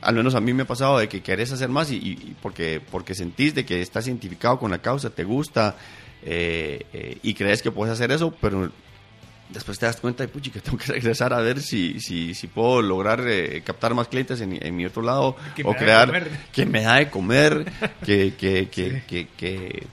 al 0.00 0.14
menos 0.14 0.34
a 0.34 0.40
mí 0.40 0.52
me 0.52 0.62
ha 0.62 0.66
pasado 0.66 0.98
de 0.98 1.08
que 1.08 1.22
querés 1.22 1.52
hacer 1.52 1.68
más 1.68 1.90
y, 1.90 2.36
porque, 2.42 2.80
porque 2.90 3.14
sentís 3.14 3.54
de 3.54 3.64
que 3.64 3.80
estás 3.82 4.06
identificado 4.06 4.58
con 4.58 4.70
la 4.70 4.78
causa, 4.78 5.10
te 5.10 5.24
gusta 5.24 5.76
eh, 6.22 6.84
eh, 6.92 7.18
y 7.22 7.34
crees 7.34 7.62
que 7.62 7.70
puedes 7.70 7.92
hacer 7.92 8.10
eso, 8.12 8.34
pero 8.40 8.70
después 9.48 9.78
te 9.78 9.86
das 9.86 10.00
cuenta 10.00 10.24
de, 10.24 10.28
puchi, 10.28 10.50
que 10.50 10.60
tengo 10.60 10.78
que 10.78 10.86
regresar 10.92 11.32
a 11.32 11.40
ver 11.40 11.60
si, 11.60 12.00
si, 12.00 12.34
si 12.34 12.46
puedo 12.46 12.82
lograr 12.82 13.24
eh, 13.26 13.62
captar 13.64 13.94
más 13.94 14.08
clientes 14.08 14.40
en, 14.40 14.58
en, 14.64 14.76
mi 14.76 14.86
otro 14.86 15.02
lado 15.02 15.36
o 15.64 15.74
crear 15.74 16.28
que 16.52 16.66
me 16.66 16.82
da 16.82 16.96
de 16.96 17.10
comer, 17.10 17.64
que, 18.04 18.34
que, 18.34 18.68
que, 18.68 19.02
que, 19.06 19.28
que, 19.36 19.86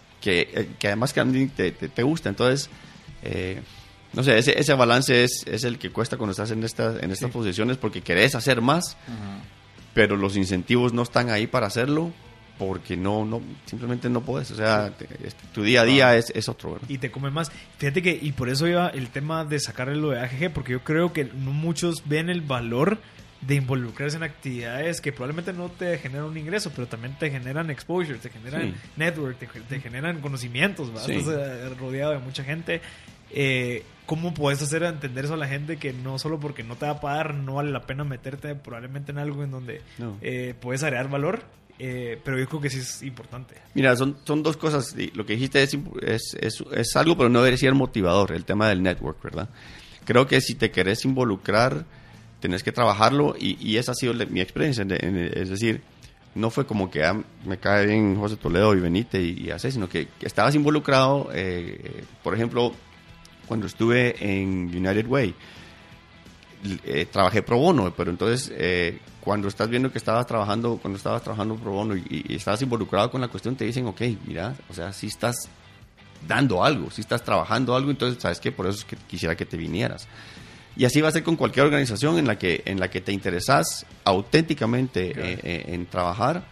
que, 0.80 0.88
además 0.88 1.14
que 1.14 1.20
a 1.20 1.26
mí 1.26 1.48
te, 1.48 1.72
te, 1.72 2.04
gusta. 2.04 2.30
Entonces, 2.30 2.70
eh, 3.24 3.62
no 4.14 4.24
sé, 4.24 4.38
ese, 4.38 4.58
ese 4.60 4.74
balance 4.74 5.24
es, 5.24 5.44
es 5.46 5.64
el 5.64 5.78
que 5.78 5.90
cuesta 5.90 6.18
cuando 6.18 6.32
estás 6.32 6.52
en, 6.52 6.64
estas 6.64 7.02
en 7.02 7.12
estas 7.12 7.32
posiciones 7.32 7.78
porque 7.78 8.02
querés 8.02 8.36
hacer 8.36 8.62
más, 8.62 8.98
pero 9.94 10.18
los 10.18 10.38
incentivos 10.38 10.94
no 10.94 11.04
están 11.04 11.30
ahí 11.30 11.48
para 11.48 11.68
hacerlo 11.68 12.12
porque 12.58 12.96
no, 12.96 13.26
no, 13.26 13.42
simplemente 13.66 14.10
no 14.10 14.22
puedes. 14.22 14.52
O 14.52 14.56
sea, 14.56 14.94
este, 15.24 15.48
tu 15.54 15.64
día 15.64 15.82
a 15.82 15.86
día 15.86 16.10
ah. 16.10 16.18
es, 16.18 16.32
es, 16.36 16.48
otro. 16.50 16.80
Y 16.88 16.98
te 16.98 17.12
come 17.12 17.32
más. 17.32 17.52
Fíjate 17.78 18.02
que, 18.02 18.18
y 18.22 18.32
por 18.32 18.50
eso 18.50 18.68
iba 18.68 18.90
el 18.90 19.10
tema 19.10 19.44
de 19.46 19.60
sacarle 19.60 19.96
lo 19.96 20.12
de 20.12 20.22
AGG, 20.22 20.54
porque 20.54 20.74
yo 20.74 20.84
creo 20.84 21.14
que 21.14 21.26
no 21.26 21.52
muchos 21.52 22.04
ven 22.08 22.30
el 22.30 22.42
valor 22.42 23.00
de 23.42 23.56
involucrarse 23.56 24.18
en 24.18 24.24
actividades 24.24 25.02
que 25.02 25.12
probablemente 25.12 25.52
no 25.52 25.70
te 25.70 25.98
generan 25.98 26.26
un 26.26 26.38
ingreso, 26.38 26.72
pero 26.74 26.88
también 26.88 27.18
te 27.20 27.30
generan 27.30 27.70
exposure, 27.70 28.18
te 28.18 28.30
generan 28.30 28.74
network, 28.96 29.38
te, 29.38 29.80
generan 29.82 30.22
conocimientos, 30.22 30.94
¿verdad? 30.94 31.10
Estás 31.10 31.78
rodeado 31.78 32.14
de 32.14 32.20
mucha 32.20 32.44
gente. 32.44 32.82
Eh, 33.34 33.84
¿Cómo 34.06 34.34
puedes 34.34 34.62
hacer 34.62 34.84
entender 34.84 35.26
eso 35.26 35.34
a 35.34 35.38
la 35.38 35.48
gente 35.48 35.78
que 35.78 35.94
no 35.94 36.20
solo 36.20 36.40
porque 36.40 36.64
no 36.64 36.76
te 36.76 36.86
va 36.86 36.92
a 36.94 37.00
pagar 37.00 37.34
no 37.36 37.56
vale 37.56 37.72
la 37.72 37.86
pena 37.86 38.04
meterte 38.04 38.54
probablemente 38.54 39.12
en 39.12 39.18
algo 39.18 39.44
en 39.44 39.52
donde 39.52 39.82
eh, 40.22 40.54
puedes 40.60 40.84
agregar 40.84 41.10
valor? 41.10 41.42
Eh, 41.80 42.20
pero 42.24 42.38
yo 42.38 42.48
creo 42.48 42.62
que 42.62 42.70
sí 42.70 42.80
es 42.80 43.02
importante. 43.02 43.56
Mira, 43.74 43.96
son, 43.96 44.18
son 44.26 44.44
dos 44.44 44.58
cosas. 44.58 44.96
Lo 45.16 45.26
que 45.26 45.34
dijiste 45.34 45.64
es, 45.64 45.78
es, 46.40 46.64
es, 46.72 46.96
algo, 46.96 47.18
pero 47.18 47.30
no 47.30 47.40
debería 47.40 47.58
ser 47.58 47.74
motivador, 47.74 48.34
el 48.34 48.46
tema 48.46 48.70
del 48.70 48.84
network, 48.84 49.24
¿verdad? 49.24 49.50
Creo 50.06 50.28
que 50.28 50.40
si 50.42 50.56
te 50.56 50.70
querés 50.70 51.06
involucrar, 51.06 51.86
tenés 52.40 52.62
que 52.62 52.72
trabajarlo 52.72 53.36
y, 53.40 53.58
y 53.60 53.78
esa 53.78 53.94
ha 53.94 53.96
sido 53.96 54.14
mi 54.28 54.42
experiencia. 54.42 54.86
Es 54.86 55.50
decir, 55.50 55.82
no 56.36 56.50
fue 56.50 56.66
como 56.66 56.90
que 56.90 57.04
ah, 57.04 57.22
me 57.46 57.58
cae 57.58 57.86
bien 57.86 58.18
José 58.18 58.38
Toledo 58.38 58.74
y 58.76 58.80
Benite 58.80 59.22
y, 59.22 59.46
y 59.46 59.52
hace, 59.52 59.72
sino 59.72 59.88
que, 59.88 60.08
estabas 60.22 60.56
involucrado, 60.56 61.30
eh, 61.34 62.04
por 62.24 62.34
ejemplo, 62.34 62.74
cuando 63.48 63.68
estuve 63.68 64.16
en 64.20 64.66
United 64.76 65.08
Way, 65.08 65.36
eh, 66.86 67.08
trabajé 67.12 67.44
pro 67.44 67.58
bono, 67.58 67.94
pero 67.96 68.10
entonces 68.12 68.52
cuando 69.24 69.48
estás 69.48 69.70
viendo 69.70 69.90
que 69.90 69.98
estabas 69.98 70.28
trabajando, 70.28 70.78
cuando 70.82 70.98
estabas 70.98 71.24
trabajando 71.24 71.56
pro 71.56 71.72
bono 71.72 71.96
y, 71.96 72.26
estabas 72.36 72.62
involucrado 72.62 73.10
con 73.10 73.22
la 73.22 73.30
cuestión, 73.30 73.56
te 73.56 73.64
dicen, 73.64 73.86
ok, 73.88 74.02
mira, 74.28 74.54
o 74.70 74.74
sea, 74.74 74.92
si 74.92 75.08
estás 75.08 75.48
dando 76.28 76.64
algo, 76.64 76.92
si 76.92 77.00
estás 77.00 77.24
trabajando 77.24 77.74
algo, 77.74 77.90
entonces, 77.90 78.22
¿sabes 78.22 78.42
qué? 78.42 78.52
Por 78.52 78.68
eso 78.68 78.80
es 78.80 78.86
que 78.86 78.98
quisiera 79.08 79.36
que 79.36 79.46
te 79.46 79.56
vinieras. 79.56 80.08
Y 80.76 80.84
así 80.84 81.00
va 81.00 81.08
a 81.08 81.12
ser 81.12 81.24
con 81.24 81.38
cualquier 81.38 81.66
organización 81.66 82.18
en 82.18 82.28
la 82.28 82.38
que, 82.38 82.64
en 82.66 82.80
la 82.80 82.90
que 82.90 83.00
te 83.00 83.14
interesas 83.14 83.86
auténticamente 84.04 85.12
eh, 85.12 85.40
eh, 85.44 85.66
en 85.68 85.86
trabajar 85.86 86.44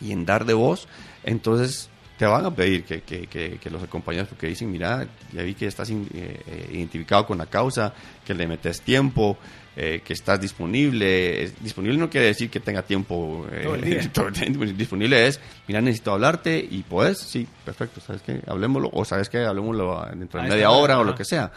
y 0.00 0.12
en 0.12 0.26
dar 0.26 0.44
de 0.44 0.54
voz, 0.54 0.86
entonces 1.24 1.88
te 2.16 2.26
van 2.26 2.46
a 2.46 2.54
pedir 2.54 2.84
que, 2.84 3.02
que, 3.02 3.26
que, 3.26 3.70
los 3.70 3.82
acompañes 3.82 4.26
porque 4.26 4.46
dicen, 4.46 4.70
mira, 4.70 5.06
ya 5.32 5.42
vi 5.42 5.54
que 5.54 5.66
estás 5.66 5.90
eh, 5.90 6.68
identificado 6.72 7.26
con 7.26 7.38
la 7.38 7.46
causa, 7.46 7.92
que 8.24 8.34
le 8.34 8.46
metes 8.46 8.80
tiempo, 8.80 9.36
eh, 9.78 10.00
que 10.02 10.14
estás 10.14 10.40
disponible. 10.40 11.52
Disponible 11.60 11.98
no 11.98 12.08
quiere 12.08 12.28
decir 12.28 12.48
que 12.48 12.60
tenga 12.60 12.80
tiempo. 12.82 13.46
Eh, 13.52 14.08
disponible 14.74 15.26
es, 15.26 15.38
mira, 15.68 15.82
necesito 15.82 16.12
hablarte 16.12 16.58
y 16.58 16.82
pues, 16.82 17.18
sí, 17.18 17.46
perfecto, 17.62 18.00
¿sabes 18.00 18.22
qué? 18.22 18.40
Hablemoslo, 18.46 18.88
o 18.90 19.04
¿sabes 19.04 19.28
qué? 19.28 19.44
Hablemoslo 19.44 20.08
dentro 20.14 20.40
de 20.40 20.48
media 20.48 20.70
hora 20.70 20.98
o 20.98 21.04
lo 21.04 21.14
que 21.14 21.26
sea. 21.26 21.52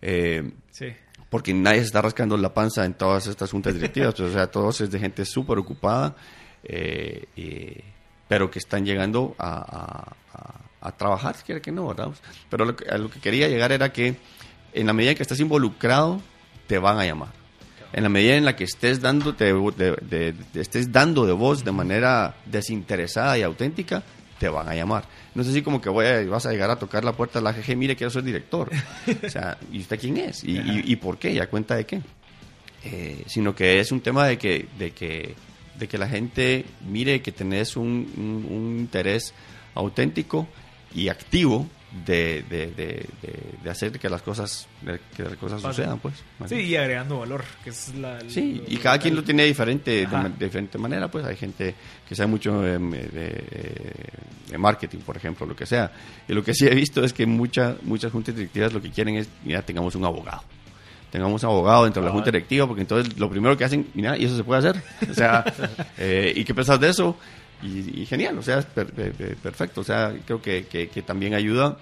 Eh, 0.00 0.50
sí. 0.70 0.86
Porque 1.28 1.52
nadie 1.52 1.80
se 1.80 1.86
está 1.86 2.00
rascando 2.00 2.38
la 2.38 2.54
panza 2.54 2.86
en 2.86 2.94
todas 2.94 3.26
estas 3.26 3.50
juntas 3.50 3.74
directivas, 3.74 4.14
pues, 4.14 4.30
o 4.30 4.32
sea, 4.32 4.46
todos 4.46 4.80
es 4.80 4.90
de 4.90 4.98
gente 4.98 5.26
súper 5.26 5.58
ocupada, 5.58 6.16
pero 8.30 8.48
que 8.48 8.60
están 8.60 8.86
llegando 8.86 9.34
a, 9.40 10.14
a, 10.80 10.92
trabajar, 10.92 11.36
si 11.36 11.42
quiere 11.42 11.60
que 11.60 11.72
no, 11.72 11.88
¿verdad? 11.88 12.10
Pero 12.48 12.64
lo 12.64 12.76
a 12.88 12.96
lo 12.96 13.10
que 13.10 13.18
quería 13.18 13.48
llegar 13.48 13.72
era 13.72 13.92
que 13.92 14.16
en 14.72 14.86
la 14.86 14.92
medida 14.92 15.10
en 15.10 15.16
que 15.16 15.24
estás 15.24 15.40
involucrado, 15.40 16.20
te 16.68 16.78
van 16.78 16.98
a 16.98 17.04
llamar 17.04 17.40
en 17.92 18.04
la 18.04 18.08
medida 18.08 18.36
en 18.36 18.44
la 18.44 18.54
que 18.54 18.62
estés 18.62 19.00
dando 19.00 19.32
de, 19.32 20.34
estés 20.54 20.92
dando 20.92 21.26
de 21.26 21.32
voz 21.32 21.64
de 21.64 21.72
manera 21.72 22.36
desinteresada 22.46 23.36
y 23.36 23.42
auténtica, 23.42 24.04
te 24.38 24.48
van 24.48 24.68
a 24.68 24.76
llamar. 24.76 25.04
No 25.34 25.42
es 25.42 25.48
así 25.48 25.62
como 25.62 25.80
que 25.80 25.88
voy 25.88 26.24
vas 26.26 26.46
a 26.46 26.52
llegar 26.52 26.70
a 26.70 26.78
tocar 26.78 27.04
la 27.04 27.12
puerta 27.12 27.40
de 27.40 27.44
la 27.44 27.52
GG, 27.52 27.76
mire, 27.76 27.96
quiero 27.96 28.10
ser 28.10 28.22
director. 28.22 28.70
O 29.26 29.28
sea, 29.28 29.58
¿y 29.72 29.80
usted 29.80 29.98
quién 29.98 30.18
es? 30.18 30.44
¿Y, 30.44 30.60
y, 30.84 30.96
por 30.96 31.18
qué? 31.18 31.32
¿Y 31.32 31.40
a 31.40 31.50
cuenta 31.50 31.74
de 31.74 31.84
qué? 31.84 32.00
Eh, 32.84 33.24
sino 33.26 33.54
que 33.54 33.80
es 33.80 33.90
un 33.90 34.00
tema 34.00 34.26
de 34.26 34.38
que, 34.38 34.68
de 34.78 34.92
que, 34.92 35.34
de 35.78 35.88
que 35.88 35.98
la 35.98 36.08
gente 36.08 36.64
mire 36.86 37.22
que 37.22 37.32
tenés 37.32 37.76
un, 37.76 38.46
un 38.50 38.78
interés 38.78 39.34
auténtico 39.74 40.48
y 40.94 41.08
activo 41.08 41.66
de, 42.06 42.44
de, 42.48 42.66
de, 42.68 43.06
de, 43.62 43.70
hacer 43.70 43.98
que 43.98 44.08
las 44.08 44.22
cosas 44.22 44.68
que 45.16 45.24
las 45.24 45.34
cosas 45.34 45.60
sucedan 45.60 45.98
pues. 45.98 46.14
Sí 46.46 46.54
y 46.54 46.76
agregando 46.76 47.18
valor 47.18 47.42
que 47.64 47.70
es 47.70 47.92
la 47.96 48.20
sí 48.28 48.62
y 48.68 48.76
cada 48.76 48.98
quien 48.98 49.16
lo 49.16 49.24
tiene 49.24 49.44
diferente 49.44 50.06
de, 50.06 50.30
diferente 50.38 50.78
manera 50.78 51.10
pues. 51.10 51.24
Hay 51.24 51.36
gente 51.36 51.74
que 52.08 52.14
sabe 52.14 52.28
mucho 52.28 52.60
de, 52.60 52.78
marketing 54.56 54.98
por 54.98 55.16
ejemplo 55.16 55.46
lo 55.46 55.56
que 55.56 55.66
sea. 55.66 55.90
Y 56.28 56.32
lo 56.32 56.44
que 56.44 56.54
sí 56.54 56.66
he 56.66 56.74
visto 56.74 57.04
es 57.04 57.12
que 57.12 57.26
muchas 57.26 57.82
muchas 57.82 58.12
juntas 58.12 58.36
directivas 58.36 58.72
lo 58.72 58.80
que 58.80 58.90
quieren 58.90 59.16
es 59.16 59.28
mira 59.44 59.62
tengamos 59.62 59.96
un 59.96 60.04
abogado 60.04 60.42
tengamos 61.10 61.42
abogado 61.44 61.84
dentro 61.84 62.02
de 62.02 62.08
la 62.08 62.12
junta 62.12 62.30
directiva 62.30 62.66
porque 62.66 62.82
entonces 62.82 63.18
lo 63.18 63.28
primero 63.28 63.56
que 63.56 63.64
hacen 63.64 63.88
mira 63.94 64.16
y 64.16 64.24
eso 64.24 64.36
se 64.36 64.44
puede 64.44 64.60
hacer 64.60 64.82
o 65.10 65.14
sea 65.14 65.44
eh, 65.98 66.32
y 66.34 66.44
qué 66.44 66.54
pensás 66.54 66.80
de 66.80 66.88
eso 66.88 67.16
y, 67.62 68.06
genial, 68.06 68.38
o 68.38 68.42
sea, 68.42 68.60
es 68.60 68.64
perfecto, 68.64 69.82
o 69.82 69.84
sea, 69.84 70.14
creo 70.24 70.40
que, 70.40 70.64
que, 70.66 71.02
también 71.02 71.34
ayuda 71.34 71.76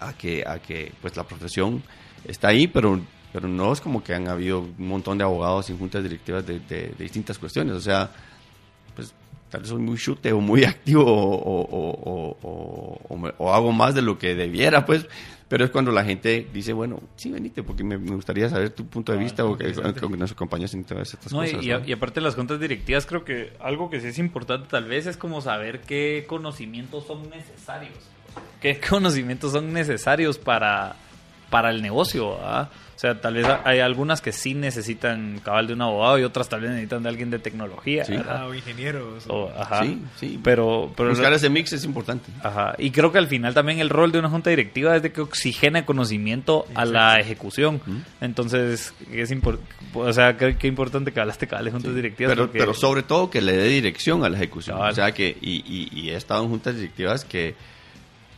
a 0.00 0.12
que, 0.12 0.44
a 0.44 0.58
que 0.58 0.92
pues 1.00 1.16
la 1.16 1.22
profesión 1.22 1.82
está 2.24 2.48
ahí, 2.48 2.66
pero, 2.66 3.00
pero 3.32 3.46
no 3.46 3.72
es 3.72 3.80
como 3.80 4.02
que 4.02 4.14
han 4.14 4.26
habido 4.26 4.60
un 4.60 4.88
montón 4.88 5.16
de 5.16 5.22
abogados 5.22 5.70
en 5.70 5.78
juntas 5.78 6.02
directivas 6.02 6.44
de, 6.44 6.58
de, 6.58 6.94
distintas 6.98 7.38
cuestiones, 7.38 7.76
o 7.76 7.80
sea, 7.80 8.10
pues 8.96 9.14
tal 9.48 9.60
vez 9.60 9.70
soy 9.70 9.80
muy 9.80 9.98
chute 9.98 10.32
o 10.32 10.40
muy 10.40 10.64
activo 10.64 11.04
o, 11.04 11.60
o, 11.62 12.36
o, 12.42 13.32
o, 13.38 13.54
hago 13.54 13.70
más 13.70 13.94
de 13.94 14.02
lo 14.02 14.18
que 14.18 14.34
debiera, 14.34 14.84
pues, 14.84 15.06
pero 15.48 15.64
es 15.64 15.70
cuando 15.70 15.90
la 15.90 16.04
gente 16.04 16.46
dice, 16.52 16.74
bueno, 16.74 17.00
sí, 17.16 17.30
venite, 17.30 17.62
porque 17.62 17.82
me, 17.82 17.96
gustaría 17.96 18.50
saber 18.50 18.70
tu 18.70 18.86
punto 18.86 19.12
de 19.12 19.18
vista 19.18 19.46
o 19.46 19.56
que, 19.56 19.72
nos 20.16 20.32
acompañes 20.32 20.74
en 20.74 20.84
todas 20.84 21.14
estas 21.14 21.32
cosas. 21.32 21.62
Y, 21.62 21.70
y, 21.70 21.92
aparte 21.92 22.20
de 22.20 22.24
las 22.24 22.34
juntas 22.34 22.60
directivas, 22.60 23.06
creo 23.06 23.24
que 23.24 23.54
algo 23.58 23.88
que 23.88 24.00
sí 24.00 24.08
es 24.08 24.18
importante 24.18 24.68
tal 24.70 24.84
vez 24.84 25.06
es 25.06 25.16
como 25.16 25.40
saber 25.40 25.80
qué 25.80 26.26
conocimientos 26.28 27.06
son 27.06 27.30
necesarios. 27.30 27.96
¿Qué 28.60 28.78
conocimientos 28.88 29.52
son 29.52 29.72
necesarios 29.72 30.38
para, 30.38 30.96
para 31.48 31.70
el 31.70 31.80
negocio? 31.80 32.36
¿ah? 32.42 32.68
O 32.98 33.00
sea, 33.00 33.20
tal 33.20 33.34
vez 33.34 33.46
hay 33.62 33.78
algunas 33.78 34.20
que 34.20 34.32
sí 34.32 34.54
necesitan 34.54 35.40
cabal 35.44 35.68
de 35.68 35.74
un 35.74 35.82
abogado 35.82 36.18
y 36.18 36.24
otras 36.24 36.48
tal 36.48 36.62
vez 36.62 36.70
necesitan 36.70 37.04
de 37.04 37.08
alguien 37.08 37.30
de 37.30 37.38
tecnología. 37.38 38.04
Sí. 38.04 38.16
o 38.16 38.52
ingenieros. 38.52 39.24
ajá. 39.56 39.84
Sí, 39.84 40.02
sí. 40.16 40.40
Pero, 40.42 40.92
pero, 40.96 41.10
Buscar 41.10 41.32
ese 41.32 41.48
mix 41.48 41.72
es 41.72 41.84
importante. 41.84 42.28
Ajá. 42.42 42.74
Y 42.76 42.90
creo 42.90 43.12
que 43.12 43.18
al 43.18 43.28
final 43.28 43.54
también 43.54 43.78
el 43.78 43.88
rol 43.88 44.10
de 44.10 44.18
una 44.18 44.28
junta 44.28 44.50
directiva 44.50 44.96
es 44.96 45.02
de 45.02 45.12
que 45.12 45.20
oxigena 45.20 45.86
conocimiento 45.86 46.66
a 46.74 46.84
la 46.86 47.20
ejecución. 47.20 47.80
Entonces, 48.20 48.92
es 49.12 49.32
o 49.94 50.12
sea, 50.12 50.36
qué, 50.36 50.66
importante 50.66 51.12
que 51.12 51.20
hablaste 51.20 51.46
cabal 51.46 51.66
de 51.66 51.70
juntas 51.70 51.94
directivas. 51.94 52.32
Pero, 52.32 52.50
pero 52.50 52.74
sobre 52.74 53.04
todo 53.04 53.30
que 53.30 53.40
le 53.40 53.56
dé 53.56 53.68
dirección 53.68 54.24
a 54.24 54.28
la 54.28 54.38
ejecución. 54.38 54.76
O 54.76 54.92
sea, 54.92 55.12
que 55.12 55.38
y, 55.40 55.62
y, 55.64 55.88
y 55.92 56.10
he 56.10 56.16
estado 56.16 56.42
en 56.42 56.48
juntas 56.48 56.74
directivas 56.74 57.24
que, 57.24 57.54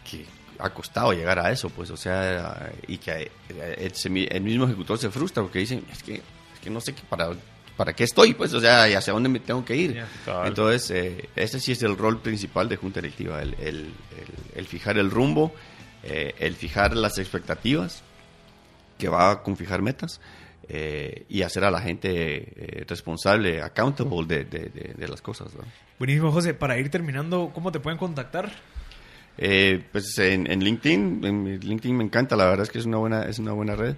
que 0.05 0.27
ha 0.63 0.71
costado 0.71 1.13
llegar 1.13 1.39
a 1.39 1.51
eso, 1.51 1.71
pues, 1.71 1.91
o 1.91 1.97
sea, 1.97 2.73
y 2.87 2.99
que 2.99 3.31
eh, 3.49 3.93
el, 4.31 4.41
mismo 4.43 4.65
ejecutor 4.65 4.99
se 4.99 5.11
frustra 5.11 5.43
porque 5.43 5.61
dicen, 5.61 5.85
es 5.91 6.03
que, 6.03 6.15
es 6.15 6.61
que 6.63 6.71
no 6.71 6.81
sé 6.81 6.95
qué 6.95 7.03
para, 7.09 7.31
para 7.77 7.93
qué 7.93 8.05
estoy, 8.05 8.35
pues, 8.35 8.53
o 8.53 8.61
sea, 8.61 8.89
y 8.89 8.95
hacia 8.95 9.13
dónde 9.13 9.29
me 9.29 9.41
tengo 9.41 9.65
que 9.65 9.77
ir. 9.77 10.05
Entonces, 10.45 10.91
eh, 10.91 11.29
ese 11.37 11.61
sí 11.61 11.73
es 11.73 11.83
el 11.83 11.97
rol 11.97 12.21
principal 12.21 12.69
de 12.69 12.77
Junta 12.77 13.01
Directiva, 13.01 13.41
el, 13.43 13.55
el, 13.61 13.93
el, 14.55 14.67
fijar 14.67 14.99
el 14.99 15.11
rumbo, 15.11 15.53
eh, 16.03 16.35
el 16.39 16.55
fijar 16.55 16.97
las 16.97 17.19
expectativas, 17.19 18.03
que 18.99 19.09
va 19.09 19.43
con 19.43 19.57
fijar 19.57 19.83
metas. 19.83 20.21
y 21.29 21.43
hacer 21.43 21.65
a 21.65 21.71
la 21.71 21.81
gente 21.81 22.85
responsable, 22.87 23.61
accountable 23.61 24.45
de, 24.45 24.45
de, 24.45 24.95
de, 24.97 25.09
las 25.09 25.21
cosas. 25.21 25.49
Buenísimo, 25.99 26.31
José. 26.31 26.55
Para 26.55 26.79
ir 26.79 26.91
terminando, 26.91 27.51
¿cómo 27.53 27.73
te 27.73 27.81
pueden 27.81 27.99
contactar? 27.99 28.53
Eh, 29.43 29.83
pues 29.91 30.19
en, 30.19 30.45
LinkedIn, 30.45 31.25
en 31.25 31.61
LinkedIn 31.61 31.97
me 31.97 32.05
encanta, 32.05 32.37
la 32.37 32.45
verdad 32.45 32.65
es 32.65 32.71
que 32.71 32.79
es 32.79 32.85
una 32.85 32.99
buena, 32.99 33.23
es 33.23 33.39
una 33.39 33.53
buena 33.53 33.75
red. 33.75 33.97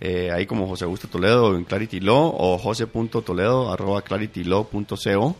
eh, 0.00 0.30
ahí 0.32 0.46
como 0.46 0.66
José 0.66 0.84
Augusto 0.84 1.08
Toledo 1.08 1.56
en 1.56 1.64
Clarity 1.64 2.00
Law 2.00 2.34
o 2.36 2.58
jose.toledo 2.58 3.72
arroba 3.72 4.02
claritylaw.co. 4.02 5.36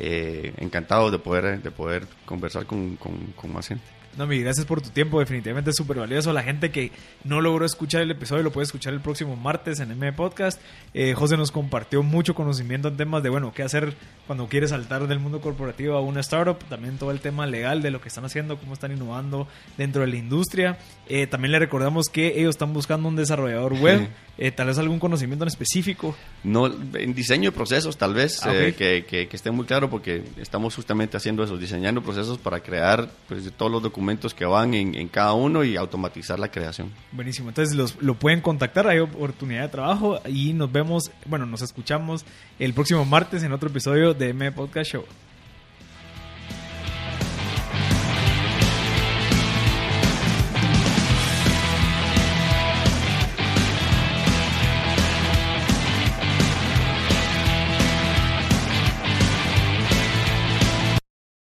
Eh, 0.00 0.52
encantado 0.58 1.10
de 1.10 1.18
poder, 1.18 1.62
de 1.62 1.70
poder 1.70 2.06
conversar 2.26 2.66
con, 2.66 2.96
con, 2.96 3.16
con 3.36 3.52
más 3.52 3.68
gente. 3.68 3.93
No, 4.16 4.28
mi 4.28 4.40
gracias 4.40 4.64
por 4.64 4.80
tu 4.80 4.90
tiempo, 4.90 5.18
definitivamente 5.18 5.70
es 5.70 5.76
súper 5.76 5.98
valioso. 5.98 6.32
La 6.32 6.44
gente 6.44 6.70
que 6.70 6.92
no 7.24 7.40
logró 7.40 7.64
escuchar 7.66 8.00
el 8.00 8.12
episodio 8.12 8.44
lo 8.44 8.52
puede 8.52 8.64
escuchar 8.64 8.92
el 8.92 9.00
próximo 9.00 9.34
martes 9.34 9.80
en 9.80 9.90
M 9.90 10.12
Podcast. 10.12 10.60
Eh, 10.92 11.14
José 11.14 11.36
nos 11.36 11.50
compartió 11.50 12.04
mucho 12.04 12.32
conocimiento 12.34 12.86
en 12.86 12.96
temas 12.96 13.24
de, 13.24 13.30
bueno, 13.30 13.52
qué 13.52 13.64
hacer 13.64 13.94
cuando 14.28 14.46
quieres 14.48 14.70
saltar 14.70 15.08
del 15.08 15.18
mundo 15.18 15.40
corporativo 15.40 15.96
a 15.96 16.00
una 16.00 16.20
startup. 16.20 16.58
También 16.68 16.96
todo 16.96 17.10
el 17.10 17.18
tema 17.18 17.46
legal 17.46 17.82
de 17.82 17.90
lo 17.90 18.00
que 18.00 18.06
están 18.06 18.24
haciendo, 18.24 18.56
cómo 18.56 18.74
están 18.74 18.92
innovando 18.92 19.48
dentro 19.76 20.02
de 20.02 20.08
la 20.08 20.16
industria. 20.16 20.78
Eh, 21.08 21.26
también 21.26 21.50
le 21.50 21.58
recordamos 21.58 22.06
que 22.08 22.38
ellos 22.38 22.50
están 22.50 22.72
buscando 22.72 23.08
un 23.08 23.16
desarrollador 23.16 23.74
web. 23.80 24.08
Eh, 24.36 24.50
tal 24.50 24.66
vez 24.66 24.78
algún 24.78 24.98
conocimiento 24.98 25.44
en 25.44 25.48
específico. 25.48 26.16
No, 26.42 26.66
en 26.66 27.14
diseño 27.14 27.50
de 27.50 27.56
procesos 27.56 27.96
tal 27.96 28.14
vez, 28.14 28.44
ah, 28.44 28.52
que, 28.76 29.04
que, 29.06 29.28
esté 29.30 29.52
muy 29.52 29.64
claro 29.64 29.88
porque 29.88 30.24
estamos 30.38 30.74
justamente 30.74 31.16
haciendo 31.16 31.44
eso, 31.44 31.56
diseñando 31.56 32.02
procesos 32.02 32.38
para 32.38 32.58
crear 32.58 33.08
pues, 33.28 33.52
todos 33.56 33.70
los 33.70 33.80
documentos 33.80 34.03
que 34.36 34.44
van 34.44 34.74
en, 34.74 35.08
cada 35.08 35.32
uno 35.32 35.64
y 35.64 35.76
automatizar 35.76 36.38
la 36.38 36.50
creación. 36.50 36.90
Buenísimo, 37.12 37.48
entonces 37.48 37.74
los, 37.74 38.00
lo 38.02 38.14
pueden 38.14 38.40
contactar, 38.40 38.86
hay 38.86 38.98
oportunidad 38.98 39.62
de 39.62 39.68
trabajo 39.68 40.20
y 40.26 40.52
nos 40.52 40.70
vemos, 40.70 41.10
bueno, 41.26 41.46
nos 41.46 41.62
escuchamos 41.62 42.24
el 42.58 42.74
próximo 42.74 43.04
martes 43.04 43.42
en 43.42 43.52
otro 43.52 43.68
episodio 43.68 44.14
de 44.14 44.30
M 44.30 44.52
Podcast 44.52 44.92
Show. 44.92 45.04